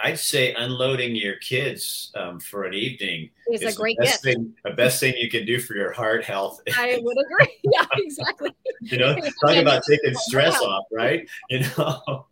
I'd 0.02 0.18
say 0.18 0.52
unloading 0.54 1.16
your 1.16 1.36
kids 1.36 2.12
um, 2.14 2.38
for 2.38 2.64
an 2.64 2.74
evening 2.74 3.30
is, 3.50 3.62
is 3.62 3.74
a 3.74 3.76
great 3.78 3.96
gift. 3.98 4.22
Thing, 4.22 4.54
the 4.62 4.72
best 4.72 5.00
thing 5.00 5.14
you 5.16 5.30
can 5.30 5.46
do 5.46 5.58
for 5.58 5.74
your 5.74 5.92
heart 5.92 6.22
health. 6.22 6.60
I 6.76 6.98
would 7.02 7.16
agree. 7.18 7.52
Yeah, 7.72 7.86
exactly. 7.94 8.54
you 8.80 8.98
know, 8.98 9.16
talk 9.44 9.56
about 9.56 9.82
taking 9.88 10.14
stress 10.14 10.60
off, 10.60 10.84
right? 10.92 11.28
You 11.50 11.64
know. 11.76 12.26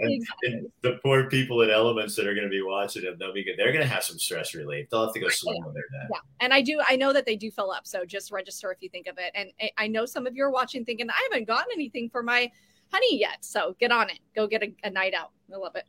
And, 0.00 0.12
exactly. 0.12 0.52
and, 0.52 0.72
the 0.82 0.98
poor 1.02 1.28
people 1.28 1.62
at 1.62 1.70
Elements 1.70 2.16
that 2.16 2.26
are 2.26 2.34
going 2.34 2.46
to 2.46 2.50
be 2.50 2.62
watching 2.62 3.02
them, 3.02 3.16
they'll 3.18 3.34
be 3.34 3.44
good. 3.44 3.56
They're 3.58 3.72
going 3.72 3.84
to 3.84 3.92
have 3.92 4.02
some 4.02 4.18
stress 4.18 4.54
relief. 4.54 4.88
They'll 4.88 5.04
have 5.04 5.14
to 5.14 5.20
go 5.20 5.28
swim 5.28 5.62
when 5.62 5.74
they're 5.74 5.84
done. 5.92 6.08
Yeah, 6.10 6.18
and 6.40 6.54
I 6.54 6.62
do. 6.62 6.80
I 6.88 6.96
know 6.96 7.12
that 7.12 7.26
they 7.26 7.36
do 7.36 7.50
fill 7.50 7.70
up. 7.70 7.86
So 7.86 8.06
just 8.06 8.32
register 8.32 8.72
if 8.72 8.78
you 8.80 8.88
think 8.88 9.06
of 9.06 9.18
it. 9.18 9.32
And 9.34 9.50
I 9.76 9.86
know 9.86 10.06
some 10.06 10.26
of 10.26 10.34
you 10.34 10.44
are 10.44 10.50
watching, 10.50 10.84
thinking 10.84 11.10
I 11.10 11.28
haven't 11.30 11.46
gotten 11.46 11.66
anything 11.74 12.08
for 12.08 12.22
my 12.22 12.50
honey 12.92 13.18
yet. 13.18 13.38
So 13.40 13.76
get 13.80 13.92
on 13.92 14.10
it. 14.10 14.18
Go 14.34 14.46
get 14.46 14.62
a, 14.62 14.74
a 14.84 14.90
night 14.90 15.14
out. 15.14 15.30
I 15.52 15.56
love 15.56 15.76
it. 15.76 15.84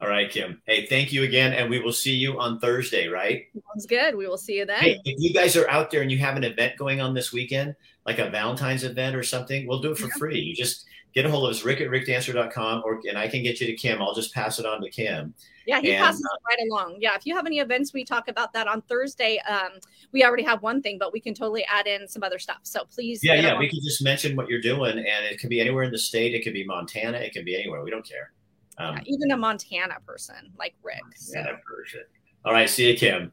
All 0.00 0.08
right, 0.08 0.30
Kim. 0.30 0.62
Hey, 0.64 0.86
thank 0.86 1.12
you 1.12 1.24
again. 1.24 1.52
And 1.52 1.68
we 1.68 1.78
will 1.78 1.92
see 1.92 2.14
you 2.14 2.40
on 2.40 2.58
Thursday, 2.58 3.06
right? 3.08 3.44
Sounds 3.52 3.84
good. 3.84 4.14
We 4.14 4.26
will 4.26 4.38
see 4.38 4.56
you 4.56 4.64
then. 4.64 4.80
Hey, 4.80 5.00
if 5.04 5.16
you 5.18 5.34
guys 5.34 5.56
are 5.56 5.68
out 5.68 5.90
there 5.90 6.00
and 6.00 6.10
you 6.10 6.16
have 6.18 6.36
an 6.36 6.44
event 6.44 6.78
going 6.78 7.02
on 7.02 7.12
this 7.12 7.34
weekend, 7.34 7.76
like 8.06 8.18
a 8.18 8.30
Valentine's 8.30 8.82
event 8.82 9.14
or 9.14 9.22
something, 9.22 9.66
we'll 9.66 9.82
do 9.82 9.92
it 9.92 9.98
for 9.98 10.06
yeah. 10.06 10.18
free. 10.18 10.38
You 10.40 10.54
just 10.54 10.86
get 11.14 11.26
a 11.26 11.30
hold 11.30 11.44
of 11.44 11.50
us, 11.50 11.64
rick 11.64 11.80
at 11.80 11.88
rickdancer.com, 11.88 12.82
or 12.84 13.00
and 13.08 13.18
I 13.18 13.28
can 13.28 13.42
get 13.42 13.60
you 13.60 13.66
to 13.66 13.74
Kim. 13.74 14.00
I'll 14.00 14.14
just 14.14 14.32
pass 14.34 14.58
it 14.58 14.66
on 14.66 14.80
to 14.82 14.90
Kim. 14.90 15.34
Yeah, 15.66 15.80
he 15.80 15.92
and, 15.92 16.04
passes 16.04 16.24
uh, 16.24 16.34
it 16.34 16.40
right 16.48 16.68
along. 16.70 16.96
Yeah, 17.00 17.14
if 17.14 17.26
you 17.26 17.34
have 17.34 17.46
any 17.46 17.58
events, 17.58 17.92
we 17.92 18.04
talk 18.04 18.28
about 18.28 18.52
that 18.52 18.66
on 18.66 18.82
Thursday. 18.82 19.40
Um, 19.48 19.72
we 20.12 20.24
already 20.24 20.42
have 20.42 20.62
one 20.62 20.82
thing, 20.82 20.98
but 20.98 21.12
we 21.12 21.20
can 21.20 21.34
totally 21.34 21.64
add 21.66 21.86
in 21.86 22.08
some 22.08 22.22
other 22.22 22.38
stuff. 22.38 22.60
So 22.62 22.84
please. 22.92 23.20
Yeah, 23.22 23.34
yeah, 23.34 23.58
we 23.58 23.68
can 23.68 23.80
just 23.82 24.02
mention 24.02 24.36
what 24.36 24.48
you're 24.48 24.60
doing, 24.60 24.98
and 24.98 25.24
it 25.26 25.38
can 25.38 25.48
be 25.48 25.60
anywhere 25.60 25.84
in 25.84 25.92
the 25.92 25.98
state. 25.98 26.34
It 26.34 26.42
could 26.42 26.54
be 26.54 26.64
Montana. 26.64 27.18
It 27.18 27.32
can 27.32 27.44
be 27.44 27.54
anywhere. 27.54 27.82
We 27.82 27.90
don't 27.90 28.06
care. 28.06 28.32
Um, 28.78 28.96
yeah, 28.96 29.02
even 29.06 29.30
a 29.32 29.36
Montana 29.36 29.96
person 30.06 30.52
like 30.58 30.74
Rick. 30.82 31.02
Montana 31.02 31.58
so. 31.58 31.76
person. 31.76 32.00
All 32.44 32.52
right, 32.52 32.68
see 32.68 32.90
you, 32.90 32.96
Kim. 32.96 33.32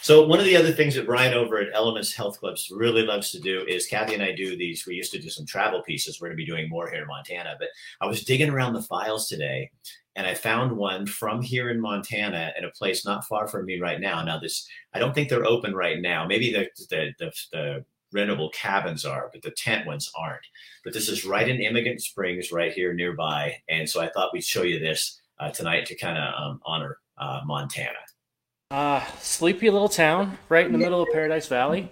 So 0.00 0.26
one 0.26 0.38
of 0.38 0.46
the 0.46 0.56
other 0.56 0.72
things 0.72 0.94
that 0.94 1.06
Brian 1.06 1.34
over 1.34 1.58
at 1.58 1.74
Elements 1.74 2.14
Health 2.14 2.38
Clubs 2.38 2.70
really 2.74 3.02
loves 3.02 3.30
to 3.32 3.40
do 3.40 3.64
is 3.66 3.86
Kathy 3.86 4.14
and 4.14 4.22
I 4.22 4.32
do 4.32 4.56
these. 4.56 4.86
We 4.86 4.94
used 4.94 5.12
to 5.12 5.20
do 5.20 5.28
some 5.28 5.44
travel 5.44 5.82
pieces. 5.82 6.20
We're 6.20 6.28
going 6.28 6.38
to 6.38 6.44
be 6.44 6.50
doing 6.50 6.68
more 6.68 6.88
here 6.88 7.02
in 7.02 7.08
Montana. 7.08 7.56
But 7.58 7.68
I 8.00 8.06
was 8.06 8.24
digging 8.24 8.48
around 8.48 8.74
the 8.74 8.82
files 8.82 9.28
today, 9.28 9.70
and 10.16 10.26
I 10.26 10.34
found 10.34 10.76
one 10.76 11.06
from 11.06 11.42
here 11.42 11.68
in 11.70 11.80
Montana 11.80 12.52
at 12.56 12.64
a 12.64 12.70
place 12.70 13.04
not 13.04 13.26
far 13.26 13.48
from 13.48 13.66
me 13.66 13.80
right 13.80 14.00
now. 14.00 14.22
Now 14.24 14.38
this, 14.38 14.66
I 14.94 14.98
don't 14.98 15.14
think 15.14 15.28
they're 15.28 15.46
open 15.46 15.74
right 15.74 16.00
now. 16.00 16.26
Maybe 16.26 16.52
the 16.52 16.68
the 16.88 17.12
the, 17.18 17.32
the 17.52 17.84
rentable 18.14 18.52
cabins 18.52 19.04
are, 19.04 19.30
but 19.32 19.42
the 19.42 19.50
tent 19.50 19.86
ones 19.86 20.10
aren't. 20.16 20.46
But 20.84 20.94
this 20.94 21.08
is 21.08 21.24
right 21.24 21.48
in 21.48 21.60
Emigrant 21.60 22.00
Springs, 22.00 22.52
right 22.52 22.72
here 22.72 22.94
nearby. 22.94 23.56
And 23.68 23.88
so 23.88 24.00
I 24.00 24.08
thought 24.08 24.32
we'd 24.32 24.44
show 24.44 24.62
you 24.62 24.78
this 24.78 25.20
uh, 25.38 25.50
tonight 25.50 25.86
to 25.86 25.94
kind 25.94 26.16
of 26.16 26.34
um, 26.40 26.60
honor 26.64 26.98
uh, 27.18 27.40
Montana. 27.44 27.98
Uh, 28.70 29.02
sleepy 29.22 29.70
little 29.70 29.88
town 29.88 30.36
right 30.50 30.66
in 30.66 30.72
the 30.72 30.78
middle 30.78 31.00
of 31.00 31.08
Paradise 31.10 31.46
Valley, 31.46 31.90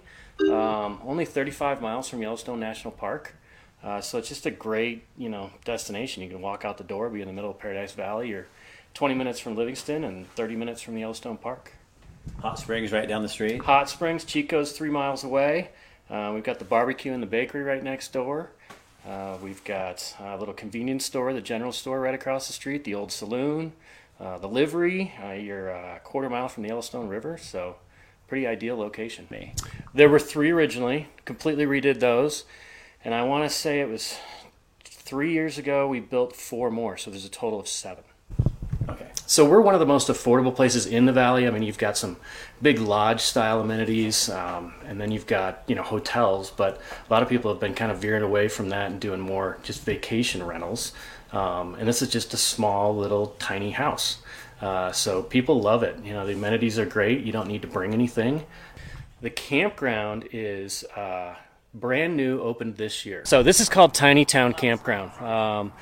um, 0.51 1.01
only 1.03 1.25
35 1.25 1.81
miles 1.81 2.07
from 2.07 2.21
Yellowstone 2.21 2.59
National 2.59 2.91
Park. 2.91 3.33
Uh, 3.83 3.99
so 3.99 4.19
it's 4.19 4.29
just 4.29 4.45
a 4.45 4.51
great, 4.51 5.03
you 5.17 5.27
know, 5.27 5.49
destination. 5.65 6.21
You 6.21 6.29
can 6.29 6.39
walk 6.39 6.65
out 6.65 6.77
the 6.77 6.83
door, 6.83 7.09
be 7.09 7.19
in 7.19 7.25
the 7.27 7.33
middle 7.33 7.49
of 7.49 7.57
Paradise 7.57 7.93
Valley, 7.93 8.29
You're 8.29 8.45
20 8.93 9.15
minutes 9.15 9.39
from 9.39 9.55
Livingston 9.55 10.03
and 10.03 10.29
30 10.35 10.55
minutes 10.55 10.83
from 10.83 10.95
Yellowstone 10.99 11.37
Park. 11.37 11.71
Hot 12.41 12.59
Springs 12.59 12.91
right 12.91 13.07
down 13.07 13.23
the 13.23 13.29
street. 13.29 13.59
Hot 13.63 13.89
Springs, 13.89 14.23
Chico's 14.23 14.71
three 14.71 14.91
miles 14.91 15.23
away. 15.23 15.69
Uh, 16.11 16.31
we've 16.35 16.43
got 16.43 16.59
the 16.59 16.65
barbecue 16.65 17.11
and 17.11 17.23
the 17.23 17.27
bakery 17.27 17.63
right 17.63 17.81
next 17.81 18.13
door. 18.13 18.51
Uh, 19.03 19.35
we've 19.41 19.63
got 19.63 20.15
a 20.19 20.37
little 20.37 20.53
convenience 20.53 21.05
store, 21.05 21.33
the 21.33 21.41
general 21.41 21.71
store 21.71 21.99
right 21.99 22.13
across 22.13 22.45
the 22.45 22.53
street, 22.53 22.83
the 22.83 22.93
old 22.93 23.11
saloon, 23.11 23.73
uh, 24.19 24.37
the 24.37 24.47
livery. 24.47 25.13
Uh, 25.23 25.31
you're 25.31 25.69
a 25.69 25.99
quarter 26.03 26.29
mile 26.29 26.47
from 26.47 26.63
the 26.63 26.69
Yellowstone 26.69 27.07
River, 27.07 27.37
so 27.37 27.75
pretty 28.27 28.47
ideal 28.47 28.77
location. 28.77 29.27
Me. 29.29 29.53
There 29.93 30.09
were 30.09 30.19
three 30.19 30.51
originally, 30.51 31.07
completely 31.25 31.65
redid 31.65 31.99
those, 31.99 32.45
and 33.03 33.13
I 33.13 33.23
want 33.23 33.49
to 33.49 33.55
say 33.55 33.79
it 33.79 33.89
was 33.89 34.17
three 34.83 35.31
years 35.31 35.57
ago 35.57 35.87
we 35.87 35.99
built 35.99 36.35
four 36.35 36.69
more, 36.69 36.97
so 36.97 37.11
there's 37.11 37.25
a 37.25 37.29
total 37.29 37.59
of 37.59 37.67
seven. 37.67 38.03
Okay. 38.89 39.07
So 39.25 39.47
we're 39.47 39.61
one 39.61 39.73
of 39.73 39.81
the 39.81 39.85
most 39.85 40.07
affordable 40.07 40.55
places 40.55 40.85
in 40.85 41.05
the 41.05 41.11
valley. 41.11 41.45
I 41.45 41.51
mean, 41.51 41.61
you've 41.61 41.77
got 41.77 41.97
some 41.97 42.15
big 42.61 42.79
lodge 42.79 43.21
style 43.21 43.59
amenities, 43.59 44.29
um, 44.29 44.73
and 44.85 44.99
then 44.99 45.11
you've 45.11 45.27
got 45.27 45.63
you 45.67 45.75
know 45.75 45.83
hotels. 45.83 46.51
But 46.51 46.79
a 47.09 47.13
lot 47.13 47.21
of 47.21 47.29
people 47.29 47.51
have 47.51 47.59
been 47.59 47.73
kind 47.73 47.91
of 47.91 47.99
veering 47.99 48.23
away 48.23 48.47
from 48.47 48.69
that 48.69 48.91
and 48.91 48.99
doing 48.99 49.19
more 49.19 49.57
just 49.63 49.83
vacation 49.83 50.43
rentals. 50.43 50.93
Um, 51.31 51.75
and 51.75 51.87
this 51.87 52.01
is 52.01 52.09
just 52.09 52.33
a 52.33 52.37
small 52.37 52.95
little 52.95 53.27
tiny 53.39 53.71
house. 53.71 54.19
Uh, 54.61 54.91
so 54.91 55.21
people 55.21 55.61
love 55.61 55.83
it. 55.83 55.97
You 56.03 56.13
know, 56.13 56.25
the 56.25 56.33
amenities 56.33 56.79
are 56.79 56.85
great. 56.85 57.23
You 57.23 57.31
don't 57.31 57.47
need 57.47 57.61
to 57.61 57.67
bring 57.67 57.93
anything. 57.93 58.45
The 59.21 59.29
campground 59.29 60.29
is 60.31 60.83
uh, 60.95 61.35
brand 61.73 62.17
new, 62.17 62.41
opened 62.41 62.77
this 62.77 63.05
year. 63.05 63.23
So 63.25 63.43
this 63.43 63.59
is 63.59 63.69
called 63.69 63.93
Tiny 63.93 64.25
Town 64.25 64.53
Campground. 64.53 65.11
Um, 65.21 65.73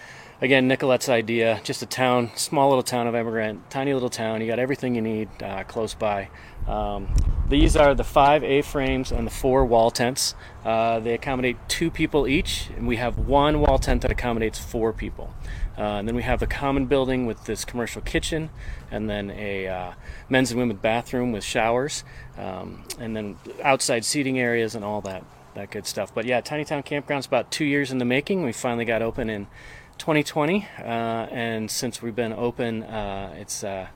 again, 0.41 0.67
Nicolette's 0.67 1.10
idea, 1.10 1.62
just 1.63 1.82
a 1.82 1.86
town, 1.86 2.32
small 2.36 2.69
little 2.69 2.84
town 2.84 3.08
of 3.08 3.15
Emigrant, 3.15 3.69
tiny 3.69 3.93
little 3.93 4.10
town. 4.10 4.41
You 4.41 4.48
got 4.48 4.60
everything 4.60 4.95
you 4.95 5.02
need 5.02 5.30
uh, 5.41 5.63
close 5.63 5.93
by. 5.93 6.30
Um, 6.67 7.13
these 7.48 7.76
are 7.76 7.93
the 7.93 8.04
five 8.04 8.43
A-frames 8.43 9.12
and 9.12 9.28
the 9.28 9.32
four 9.32 9.65
wall 9.65 9.91
tents. 9.91 10.34
Uh, 10.63 11.00
they 11.00 11.13
accommodate 11.13 11.58
two 11.67 11.91
people 11.91 12.28
each, 12.28 12.69
and 12.76 12.88
we 12.88 12.95
have 12.98 13.17
one 13.17 13.62
wall 13.62 13.78
tent 13.78 14.02
that 14.02 14.12
accommodates 14.12 14.58
four 14.58 14.91
people. 14.91 15.34
Uh, 15.78 15.82
and 15.82 16.08
then 16.08 16.15
we 16.15 16.24
have 16.24 16.39
the 16.39 16.48
common 16.48 16.86
building 16.86 17.26
with 17.26 17.45
this 17.45 17.65
commercial 17.65 18.02
kitchen, 18.02 18.50
and 18.89 19.10
then 19.10 19.30
a 19.32 19.67
uh, 19.67 19.91
men's 20.30 20.52
and 20.52 20.60
women's 20.60 20.80
bathroom 20.80 21.32
with 21.32 21.43
showers, 21.43 22.04
um, 22.38 22.84
and 23.00 23.15
then 23.15 23.38
outside 23.62 24.06
seating 24.06 24.39
areas 24.39 24.74
and 24.74 24.84
all 24.84 25.02
that 25.02 25.24
that 25.54 25.71
good 25.71 25.88
stuff. 25.88 26.13
But 26.13 26.26
yeah, 26.26 26.41
Tiny 26.41 26.65
Town 26.65 26.84
Campground's 26.84 27.26
about 27.26 27.50
two 27.50 27.65
years 27.65 27.91
in 27.91 27.98
the 27.98 28.06
making. 28.06 28.43
We 28.43 28.52
finally 28.52 28.86
got 28.86 29.02
open 29.02 29.30
in 29.30 29.48
2020, 29.97 30.67
uh, 30.79 30.84
and 30.84 31.69
since 31.69 32.01
we've 32.01 32.15
been 32.15 32.34
open, 32.34 32.84
uh, 32.84 33.34
it's 33.38 33.63
uh, 33.63 33.88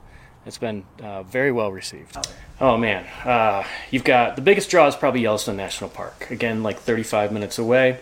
it's 0.46 0.58
been 0.58 0.84
uh, 1.02 1.22
very 1.22 1.52
well 1.52 1.70
received. 1.70 2.16
Oh 2.60 2.76
man, 2.76 3.06
uh, 3.24 3.64
you've 3.90 4.04
got 4.04 4.36
the 4.36 4.42
biggest 4.42 4.70
draw 4.70 4.86
is 4.86 4.96
probably 4.96 5.22
Yellowstone 5.22 5.56
National 5.56 5.90
Park. 5.90 6.30
Again, 6.30 6.62
like 6.62 6.78
35 6.78 7.32
minutes 7.32 7.58
away. 7.58 8.00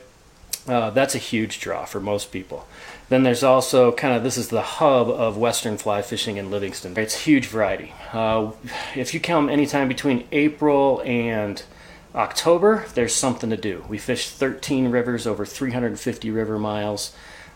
Uh, 0.67 0.91
that's 0.91 1.15
a 1.15 1.19
huge 1.19 1.61
draw 1.61 1.85
for 1.85 1.99
most 1.99 2.31
people. 2.31 2.67
Then 3.09 3.23
there's 3.23 3.43
also 3.43 3.91
kind 3.93 4.15
of 4.15 4.23
this 4.23 4.37
is 4.37 4.49
the 4.49 4.63
hub 4.63 5.09
of 5.09 5.39
western 5.39 5.79
fly 5.79 6.03
fishing 6.03 6.37
in 6.37 6.51
Livingston. 6.51 6.97
It's 6.97 7.25
huge 7.25 7.47
variety. 7.47 7.95
if 8.95 9.15
you 9.15 9.21
come 9.21 9.49
anytime 9.49 9.89
between 9.89 10.29
April 10.31 11.03
and 11.05 11.63
October, 12.15 12.87
there's 12.95 13.15
something 13.15 13.51
to 13.51 13.57
do. 13.57 13.85
We 13.89 13.99
fish 13.99 14.29
13 14.31 14.91
rivers 14.91 15.27
over 15.27 15.47
350 15.47 16.31
river 16.31 16.59
miles. 16.59 17.15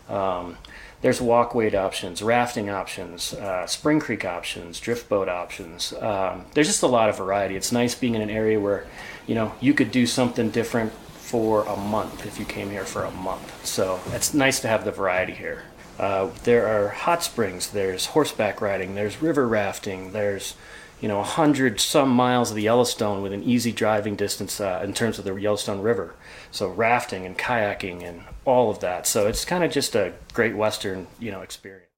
Um, 0.09 0.57
there's 1.01 1.19
walkway 1.19 1.73
options, 1.75 2.21
rafting 2.21 2.69
options, 2.69 3.33
uh, 3.33 3.67
spring 3.67 3.99
creek 3.99 4.23
options, 4.23 4.79
drift 4.79 5.09
boat 5.09 5.27
options. 5.27 5.93
Um, 5.93 6.45
there's 6.53 6.67
just 6.67 6.81
a 6.81 6.87
lot 6.87 7.09
of 7.09 7.17
variety. 7.17 7.55
It's 7.57 7.71
nice 7.71 7.93
being 7.93 8.15
in 8.15 8.21
an 8.21 8.29
area 8.29 8.59
where, 8.59 8.85
you 9.27 9.35
know, 9.35 9.53
you 9.59 9.73
could 9.73 9.91
do 9.91 10.07
something 10.07 10.49
different 10.49 10.93
for 10.93 11.63
a 11.65 11.75
month 11.75 12.25
if 12.25 12.39
you 12.39 12.45
came 12.45 12.69
here 12.69 12.85
for 12.85 13.03
a 13.03 13.11
month. 13.11 13.65
So 13.65 13.99
it's 14.11 14.33
nice 14.33 14.61
to 14.61 14.67
have 14.69 14.85
the 14.85 14.91
variety 14.91 15.33
here. 15.33 15.63
Uh, 15.99 16.29
there 16.43 16.67
are 16.67 16.89
hot 16.89 17.21
springs, 17.21 17.71
there's 17.71 18.07
horseback 18.07 18.61
riding, 18.61 18.95
there's 18.95 19.21
river 19.21 19.47
rafting, 19.47 20.11
there's 20.11 20.55
you 21.03 21.09
know, 21.09 21.17
100 21.17 21.81
some 21.81 22.07
miles 22.07 22.49
of 22.49 22.55
the 22.55 22.61
Yellowstone 22.61 23.21
with 23.21 23.33
an 23.33 23.43
easy 23.43 23.73
driving 23.73 24.15
distance 24.15 24.61
uh, 24.61 24.79
in 24.85 24.93
terms 24.93 25.19
of 25.19 25.25
the 25.25 25.35
Yellowstone 25.35 25.81
River. 25.81 26.15
So 26.49 26.69
rafting 26.69 27.25
and 27.25 27.37
kayaking 27.37 28.03
and 28.03 28.23
all 28.45 28.71
of 28.71 28.79
that. 28.79 29.05
So 29.05 29.27
it's 29.27 29.43
kind 29.43 29.65
of 29.65 29.71
just 29.71 29.95
a 29.95 30.13
great 30.33 30.55
Western, 30.55 31.07
you 31.19 31.29
know, 31.29 31.41
experience. 31.41 31.89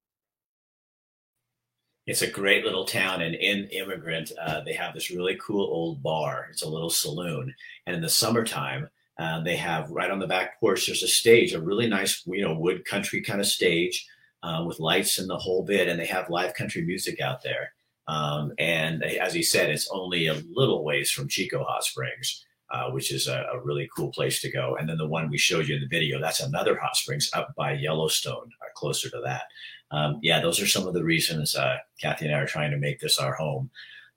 It's 2.08 2.24
a 2.24 2.30
great 2.32 2.66
little 2.66 2.86
town, 2.86 3.22
and 3.22 3.36
in 3.36 3.68
Emigrant, 3.72 4.32
uh, 4.42 4.62
they 4.62 4.74
have 4.74 4.96
this 4.96 5.12
really 5.12 5.38
cool 5.40 5.66
old 5.66 6.02
bar. 6.02 6.48
It's 6.52 6.64
a 6.64 6.70
little 6.70 6.90
saloon, 6.90 7.54
and 7.86 7.96
in 7.96 8.02
the 8.02 8.10
summertime, 8.10 8.90
uh, 9.20 9.42
they 9.42 9.56
have 9.56 9.92
right 9.92 10.10
on 10.10 10.20
the 10.20 10.28
back 10.28 10.60
porch. 10.60 10.88
There's 10.88 11.04
a 11.04 11.08
stage, 11.08 11.54
a 11.54 11.62
really 11.62 11.88
nice, 11.88 12.24
you 12.26 12.42
know, 12.42 12.56
wood 12.56 12.86
country 12.86 13.22
kind 13.22 13.40
of 13.40 13.48
stage 13.48 14.08
uh, 14.42 14.64
with 14.68 14.80
lights 14.80 15.20
and 15.20 15.30
the 15.30 15.38
whole 15.38 15.64
bit, 15.64 15.88
and 15.88 16.00
they 16.00 16.06
have 16.08 16.30
live 16.32 16.56
country 16.56 16.84
music 16.84 17.22
out 17.22 17.44
there. 17.44 17.75
Um, 18.08 18.54
and 18.60 19.04
as 19.04 19.34
he 19.34 19.42
said, 19.42 19.70
it's 19.70 19.90
only 19.90 20.28
a 20.28 20.42
little 20.52 20.84
ways 20.84 21.10
from 21.10 21.28
Chico 21.28 21.64
Hot 21.64 21.84
Springs, 21.84 22.46
uh, 22.72 22.92
which 22.92 23.12
is 23.12 23.28
a, 23.28 23.46
a, 23.54 23.60
really 23.64 23.90
cool 23.96 24.12
place 24.12 24.42
to 24.42 24.52
go. 24.52 24.76
And 24.76 24.88
then 24.88 24.98
the 24.98 25.08
one 25.08 25.30
we 25.30 25.38
showed 25.38 25.68
you 25.68 25.76
in 25.76 25.82
the 25.82 25.88
video, 25.88 26.20
that's 26.20 26.40
another 26.40 26.78
hot 26.78 26.96
springs 26.96 27.30
up 27.34 27.54
by 27.56 27.74
Yellowstone, 27.74 28.50
uh, 28.62 28.74
closer 28.76 29.10
to 29.10 29.22
that. 29.24 29.44
Um, 29.92 30.20
yeah, 30.22 30.40
those 30.40 30.62
are 30.62 30.68
some 30.68 30.88
of 30.88 30.94
the 30.94 31.04
reasons 31.04 31.56
uh, 31.56 31.78
Kathy 32.00 32.26
and 32.26 32.36
I 32.36 32.40
are 32.40 32.48
trying 32.48 32.72
to 32.72 32.78
make 32.78 33.00
this 33.00 33.20
our 33.20 33.34
home. 33.34 33.70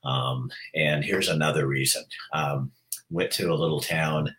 Um, 0.05 0.51
and 0.74 1.05
here's 1.05 1.28
another 1.28 1.66
reason. 1.66 2.05
Um, 2.32 2.72
went 3.11 3.30
to 3.32 3.53
a 3.53 3.55
little 3.55 3.80
town. 3.80 4.34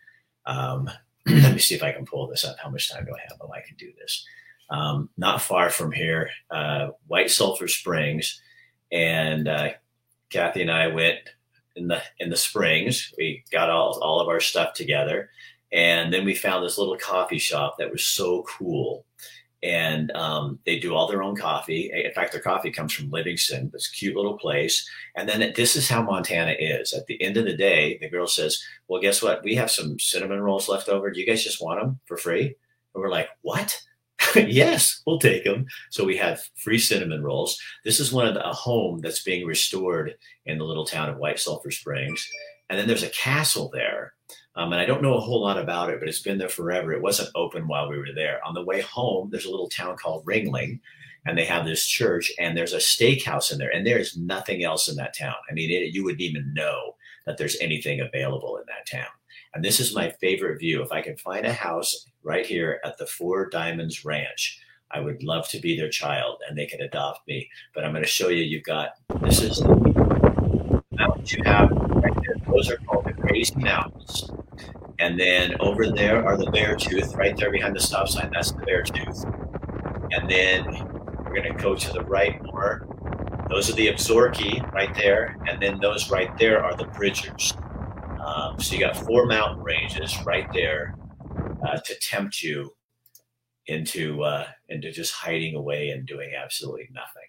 Um, 0.46 0.90
let 1.26 1.54
me 1.54 1.60
see 1.60 1.76
if 1.76 1.84
I 1.84 1.92
can 1.92 2.06
pull 2.06 2.28
this 2.28 2.46
up. 2.46 2.58
How 2.62 2.70
much 2.70 2.92
time 2.92 3.06
do 3.06 3.12
I 3.16 3.22
have? 3.30 3.38
Oh, 3.42 3.52
I 3.52 3.62
can 3.62 3.78
do 3.78 3.92
this. 4.00 4.26
Um, 4.70 5.10
not 5.18 5.42
far 5.42 5.70
from 5.70 5.92
here, 5.92 6.30
uh, 6.52 6.90
White 7.08 7.32
Sulphur 7.32 7.68
Springs 7.68 8.40
and 8.92 9.48
uh, 9.48 9.70
Kathy 10.30 10.62
and 10.62 10.72
I 10.72 10.88
went 10.88 11.18
in 11.76 11.88
the 11.88 12.02
in 12.20 12.30
the 12.30 12.36
springs. 12.36 13.14
We 13.18 13.44
got 13.52 13.70
all 13.70 14.00
all 14.02 14.20
of 14.20 14.28
our 14.28 14.40
stuff 14.40 14.74
together, 14.74 15.30
and 15.72 16.14
then 16.14 16.26
we 16.26 16.36
found 16.36 16.64
this 16.64 16.78
little 16.78 16.98
coffee 16.98 17.40
shop 17.40 17.76
that 17.78 17.92
was 17.92 18.06
so 18.06 18.44
cool. 18.44 19.06
And 19.62 20.10
um, 20.12 20.58
they 20.66 20.80
do 20.80 20.96
all 20.96 21.10
their 21.10 21.22
own 21.22 21.36
coffee. 21.36 21.92
In 21.94 22.14
fact, 22.14 22.32
their 22.32 22.42
coffee 22.42 22.72
comes 22.72 22.94
from 22.94 23.12
Livingston. 23.12 23.70
This 23.74 23.90
cute 23.90 24.16
little 24.16 24.38
place. 24.38 24.90
And 25.18 25.28
then 25.28 25.52
this 25.54 25.76
is 25.76 25.90
how 25.90 26.02
Montana 26.02 26.56
is. 26.58 26.94
At 26.94 27.08
the 27.08 27.22
end 27.22 27.36
of 27.36 27.44
the 27.44 27.58
day, 27.58 27.98
the 27.98 28.08
girl 28.08 28.26
says, 28.26 28.64
"Well, 28.88 29.02
guess 29.02 29.22
what? 29.22 29.44
We 29.44 29.56
have 29.56 29.70
some 29.70 30.00
cinnamon 30.00 30.40
rolls 30.40 30.70
left 30.70 30.88
over. 30.88 31.12
Do 31.12 31.20
you 31.20 31.26
guys 31.26 31.44
just 31.44 31.62
want 31.62 31.82
them 31.82 32.00
for 32.06 32.16
free?" 32.16 32.46
And 32.46 33.04
we're 33.04 33.10
like, 33.10 33.30
"What?" 33.42 33.78
yes, 34.48 35.02
we'll 35.06 35.20
take 35.20 35.44
them. 35.44 35.66
So 35.90 36.04
we 36.04 36.18
have 36.18 36.42
free 36.56 36.80
cinnamon 36.80 37.24
rolls. 37.24 37.60
This 37.84 38.00
is 38.00 38.12
one 38.12 38.28
of 38.28 38.34
the, 38.34 38.48
a 38.48 38.54
home 38.54 39.00
that's 39.00 39.24
being 39.24 39.46
restored 39.46 40.16
in 40.46 40.58
the 40.58 40.66
little 40.66 40.86
town 40.86 41.10
of 41.10 41.18
White 41.18 41.40
Sulphur 41.40 41.72
Springs. 41.72 42.28
And 42.70 42.78
then 42.78 42.88
there's 42.88 43.04
a 43.04 43.10
castle 43.10 43.70
there. 43.74 44.14
Um, 44.56 44.74
and 44.74 44.82
I 44.82 44.86
don't 44.86 45.02
know 45.02 45.16
a 45.16 45.22
whole 45.22 45.42
lot 45.42 45.58
about 45.58 45.90
it, 45.90 46.00
but 46.00 46.10
it's 46.10 46.22
been 46.22 46.38
there 46.38 46.50
forever. 46.50 46.92
It 46.92 47.02
wasn't 47.02 47.30
open 47.36 47.68
while 47.68 47.90
we 47.90 47.98
were 47.98 48.14
there. 48.14 48.46
On 48.46 48.54
the 48.54 48.64
way 48.64 48.82
home, 48.82 49.30
there's 49.32 49.46
a 49.46 49.52
little 49.52 49.70
town 49.70 49.96
called 49.96 50.26
Ringling, 50.26 50.80
and 51.26 51.38
they 51.38 51.46
have 51.46 51.66
this 51.66 51.86
church, 51.86 52.32
and 52.40 52.58
there's 52.58 52.74
a 52.74 52.78
steakhouse 52.78 53.52
in 53.52 53.58
there, 53.58 53.74
and 53.74 53.86
there's 53.86 54.18
nothing 54.18 54.64
else 54.64 54.90
in 54.90 54.96
that 54.98 55.18
town. 55.18 55.36
I 55.50 55.54
mean, 55.54 55.72
it, 55.72 55.94
you 55.94 56.04
wouldn't 56.04 56.22
even 56.22 56.54
know 56.54 56.96
that 57.26 57.38
there's 57.38 57.58
anything 57.62 58.02
available 58.02 58.58
in 58.58 58.64
that 58.68 58.90
town. 58.90 59.10
And 59.54 59.64
this 59.64 59.80
is 59.80 59.96
my 59.96 60.10
favorite 60.22 60.60
view. 60.60 60.82
If 60.82 60.92
I 60.92 61.02
can 61.02 61.18
find 61.18 61.46
a 61.46 61.54
house 61.54 62.06
right 62.24 62.46
here 62.46 62.80
at 62.84 62.98
the 62.98 63.06
Four 63.06 63.50
Diamonds 63.50 64.06
Ranch, 64.06 64.62
I 64.92 65.00
would 65.00 65.24
love 65.24 65.48
to 65.50 65.60
be 65.60 65.78
their 65.78 65.90
child 65.90 66.42
and 66.48 66.58
they 66.58 66.66
can 66.66 66.82
adopt 66.82 67.28
me. 67.28 67.50
But 67.74 67.86
I'm 67.86 67.92
going 67.92 68.04
to 68.04 68.10
show 68.10 68.30
you, 68.30 68.44
you've 68.44 68.64
got, 68.64 68.94
this 69.22 69.42
is 69.42 69.60
the 69.60 70.84
mountains 70.92 71.34
you 71.34 71.44
have 71.46 71.70
right 71.72 72.14
there. 72.26 72.36
Those 72.52 72.70
are 72.72 72.78
called 72.78 73.06
the 73.06 73.14
Crazy 73.14 73.56
Mountains. 73.56 74.32
And 75.00 75.18
then 75.20 75.56
over 75.62 75.90
there 75.92 76.26
are 76.26 76.36
the 76.36 76.48
Beartooth, 76.48 77.16
right 77.16 77.38
there 77.38 77.52
behind 77.52 77.76
the 77.76 77.80
stop 77.80 78.10
sign. 78.10 78.32
That's 78.34 78.52
the 78.52 78.62
Beartooth. 78.64 79.24
And 80.12 80.30
then 80.30 80.66
we're 81.24 81.36
going 81.36 81.56
to 81.56 81.64
go 81.64 81.76
to 81.76 81.94
the 81.94 82.02
right 82.02 82.42
more. 82.44 82.88
Those 83.50 83.70
are 83.70 83.74
the 83.74 83.88
Absaroka 83.88 84.72
right 84.74 84.94
there. 84.96 85.38
And 85.48 85.62
then 85.62 85.80
those 85.80 86.12
right 86.12 86.36
there 86.38 86.64
are 86.64 86.76
the 86.76 86.86
Bridgers. 86.86 87.54
Um, 88.30 88.60
so 88.60 88.76
you 88.76 88.80
got 88.80 88.96
four 88.96 89.26
mountain 89.26 89.64
ranges 89.64 90.16
right 90.24 90.52
there 90.54 90.96
uh, 91.68 91.80
to 91.80 91.96
tempt 92.00 92.44
you 92.44 92.76
into 93.68 94.22
uh, 94.24 94.48
into 94.70 94.92
just 94.92 95.14
hiding 95.14 95.56
away 95.56 95.90
and 95.90 96.06
doing 96.06 96.32
absolutely 96.36 96.90
nothing. 96.92 97.24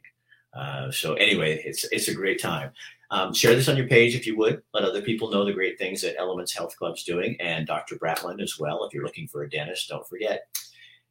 Uh, 0.52 0.90
so 0.90 1.14
anyway, 1.14 1.62
it's 1.64 1.84
it's 1.84 2.08
a 2.08 2.14
great 2.14 2.40
time. 2.40 2.70
Um, 3.10 3.32
share 3.32 3.54
this 3.54 3.68
on 3.68 3.76
your 3.76 3.88
page 3.88 4.14
if 4.14 4.26
you 4.26 4.36
would. 4.36 4.62
Let 4.74 4.84
other 4.84 5.02
people 5.02 5.30
know 5.30 5.44
the 5.44 5.52
great 5.52 5.78
things 5.78 6.02
that 6.02 6.18
Elements 6.18 6.54
Health 6.54 6.76
Club's 6.76 7.04
doing, 7.04 7.36
and 7.40 7.66
Dr. 7.66 7.96
Bratland 7.96 8.42
as 8.42 8.58
well. 8.58 8.84
If 8.84 8.92
you're 8.92 9.04
looking 9.04 9.26
for 9.26 9.42
a 9.42 9.50
dentist, 9.50 9.88
don't 9.88 10.08
forget 10.08 10.48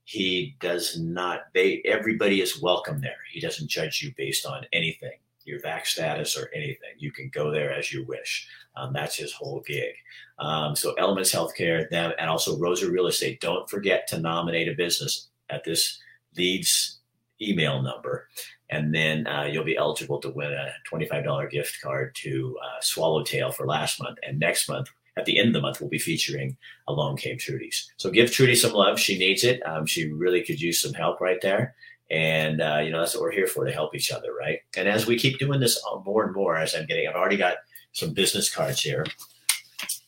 he 0.03 0.55
does 0.59 0.99
not. 0.99 1.45
They 1.53 1.81
everybody 1.85 2.41
is 2.41 2.61
welcome 2.61 3.01
there. 3.01 3.17
He 3.31 3.39
doesn't 3.39 3.69
judge 3.69 4.01
you 4.01 4.13
based 4.15 4.45
on 4.45 4.65
anything 4.71 5.17
your 5.50 5.60
vac 5.60 5.86
status 5.86 6.38
or 6.38 6.50
anything. 6.54 6.93
You 6.97 7.12
can 7.12 7.30
go 7.34 7.52
there 7.52 7.74
as 7.74 7.91
you 7.91 8.06
wish. 8.06 8.47
Um, 8.76 8.93
that's 8.93 9.16
his 9.16 9.34
whole 9.34 9.62
gig. 9.66 9.93
Um, 10.38 10.76
so 10.76 10.93
Elements 10.93 11.34
Healthcare, 11.34 11.89
them, 11.89 12.14
and 12.20 12.30
also 12.30 12.58
Rosa 12.58 12.89
Real 12.89 13.08
Estate. 13.08 13.41
Don't 13.41 13.70
forget 13.70 14.08
to 14.08 14.20
nominate 14.20 14.70
a 14.70 14.74
business 14.74 15.30
at 15.50 15.64
this 15.64 16.00
leads 16.38 17.00
email 17.41 17.82
number, 17.82 18.28
and 18.70 18.93
then 18.93 19.26
uh, 19.28 19.43
you'll 19.43 19.64
be 19.64 19.78
eligible 19.78 20.20
to 20.20 20.30
win 20.30 20.52
a 20.52 20.72
$25 20.91 21.50
gift 21.50 21.78
card 21.82 22.14
to 22.16 22.58
uh, 22.64 22.80
Swallowtail 22.82 23.52
for 23.52 23.66
last 23.66 24.02
month. 24.02 24.18
And 24.26 24.39
next 24.39 24.70
month, 24.70 24.89
at 25.18 25.26
the 25.26 25.38
end 25.38 25.50
of 25.50 25.54
the 25.54 25.62
month, 25.62 25.82
we'll 25.82 25.89
be 25.89 26.00
featuring 26.00 26.56
Along 26.88 27.18
Came 27.18 27.38
Trudy's. 27.38 27.91
So 27.97 28.10
give 28.10 28.32
Trudy 28.32 28.56
some 28.56 28.74
love. 28.74 29.00
She 29.00 29.18
needs 29.18 29.43
it. 29.43 29.62
Um, 29.68 29.86
she 29.86 30.12
really 30.12 30.43
could 30.43 30.62
use 30.62 30.82
some 30.82 30.93
help 30.93 31.20
right 31.20 31.41
there. 31.41 31.76
And, 32.12 32.62
uh, 32.62 32.82
you 32.84 32.91
know, 32.91 32.99
that's 32.99 33.14
what 33.14 33.22
we're 33.22 33.32
here 33.32 33.47
for 33.47 33.66
to 33.66 33.72
help 33.72 33.95
each 33.95 34.12
other, 34.12 34.34
right? 34.34 34.60
And 34.76 34.88
as 34.88 35.05
we 35.05 35.18
keep 35.18 35.38
doing 35.38 35.60
this 35.60 35.80
uh, 35.91 35.99
more 35.99 36.26
and 36.26 36.34
more, 36.34 36.57
as 36.57 36.76
I'm 36.76 36.86
getting, 36.88 37.07
I've 37.07 37.16
already 37.16 37.38
got 37.38 37.57
some 37.91 38.14
business 38.14 38.53
cards 38.53 38.82
here. 38.82 39.05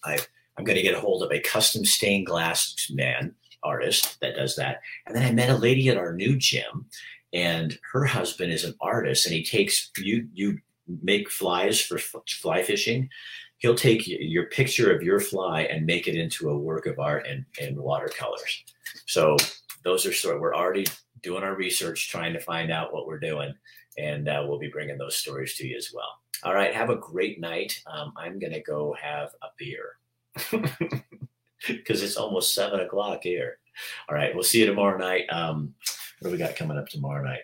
I, 0.04 0.18
I'm 0.58 0.64
going 0.64 0.78
to 0.78 0.82
get 0.82 0.95
a 0.95 0.99
hold 0.99 1.24
of 1.24 1.32
a 1.32 1.39
custom 1.39 1.86
stained 1.86 2.26
glass 2.26 2.89
man 2.91 3.36
artist 3.64 4.20
that 4.22 4.36
does 4.36 4.56
that. 4.56 4.82
And 5.06 5.16
then 5.16 5.24
I 5.24 5.32
met 5.32 5.49
a 5.49 5.56
lady 5.56 5.89
at 5.89 5.97
our 5.97 6.14
new 6.14 6.38
gym, 6.38 6.88
and 7.34 7.78
her 7.93 8.06
husband 8.06 8.52
is 8.52 8.64
an 8.64 8.74
artist, 8.82 9.26
and 9.26 9.36
he 9.36 9.43
takes 9.43 9.91
you 9.97 10.28
you 10.34 10.58
make 11.04 11.30
flies 11.30 11.80
for 11.80 11.97
fly 11.97 12.64
fishing. 12.64 13.10
He'll 13.60 13.76
take 13.76 14.08
your 14.08 14.45
picture 14.47 14.91
of 14.91 15.04
your 15.04 15.20
fly 15.20 15.62
and 15.62 15.86
make 15.86 16.08
it 16.08 16.16
into 16.16 16.49
a 16.49 16.58
work 16.58 16.88
of 16.88 16.97
art 16.97 17.28
in, 17.28 17.45
in 17.60 17.82
watercolors. 17.82 18.64
So 19.06 19.38
those 19.84 20.06
are 20.06 20.14
sort 20.14 20.36
of, 20.36 20.41
we're 20.41 20.56
already 20.56 20.88
doing 21.24 21.43
our 21.43 21.55
research, 21.55 22.09
trying 22.09 22.34
to 22.34 22.39
find 22.39 22.72
out 22.72 22.93
what 22.93 23.07
we're 23.07 23.19
doing, 23.19 23.53
and 23.97 24.28
uh, 24.28 24.43
we'll 24.47 24.59
be 24.59 24.69
bringing 24.69 24.97
those 24.97 25.17
stories 25.17 25.55
to 25.55 25.67
you 25.67 25.78
as 25.78 25.91
well. 25.93 26.19
All 26.43 26.53
right, 26.53 26.74
have 26.74 26.89
a 26.89 26.95
great 26.95 27.39
night. 27.39 27.82
Um, 27.86 28.13
I'm 28.17 28.39
going 28.39 28.53
to 28.53 28.61
go 28.61 28.95
have 28.99 29.30
a 29.43 29.47
beer 29.57 29.97
because 31.67 32.01
it's 32.01 32.17
almost 32.17 32.53
seven 32.55 32.80
o'clock 32.80 33.19
here. 33.24 33.59
All 34.09 34.15
right, 34.15 34.34
we'll 34.34 34.43
see 34.43 34.59
you 34.59 34.65
tomorrow 34.65 34.97
night. 34.97 35.26
Um, 35.30 35.74
what 36.19 36.30
do 36.30 36.32
we 36.32 36.38
got 36.38 36.55
coming 36.55 36.78
up 36.78 36.88
tomorrow 36.88 37.24
night? 37.24 37.41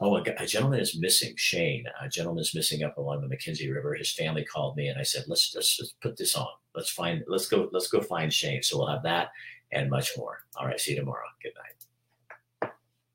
Oh, 0.00 0.16
a, 0.16 0.46
gentleman 0.46 0.80
is 0.80 0.98
missing. 0.98 1.34
Shane, 1.36 1.84
a 2.02 2.08
gentleman 2.08 2.40
is 2.40 2.54
missing 2.54 2.82
up 2.82 2.96
along 2.96 3.20
the 3.20 3.34
McKenzie 3.34 3.72
River. 3.72 3.94
His 3.94 4.12
family 4.12 4.44
called 4.44 4.76
me, 4.76 4.88
and 4.88 4.98
I 4.98 5.02
said, 5.02 5.24
"Let's 5.28 5.52
let's 5.54 5.76
just 5.76 6.00
put 6.00 6.16
this 6.16 6.34
on. 6.36 6.48
Let's 6.74 6.90
find. 6.90 7.22
Let's 7.28 7.48
go. 7.48 7.68
Let's 7.72 7.88
go 7.88 8.00
find 8.00 8.32
Shane." 8.32 8.62
So 8.62 8.78
we'll 8.78 8.88
have 8.88 9.02
that 9.02 9.28
and 9.72 9.90
much 9.90 10.12
more. 10.16 10.38
All 10.56 10.66
right. 10.66 10.80
See 10.80 10.92
you 10.92 10.98
tomorrow. 10.98 11.26
Good 11.42 11.52
night. 11.56 11.79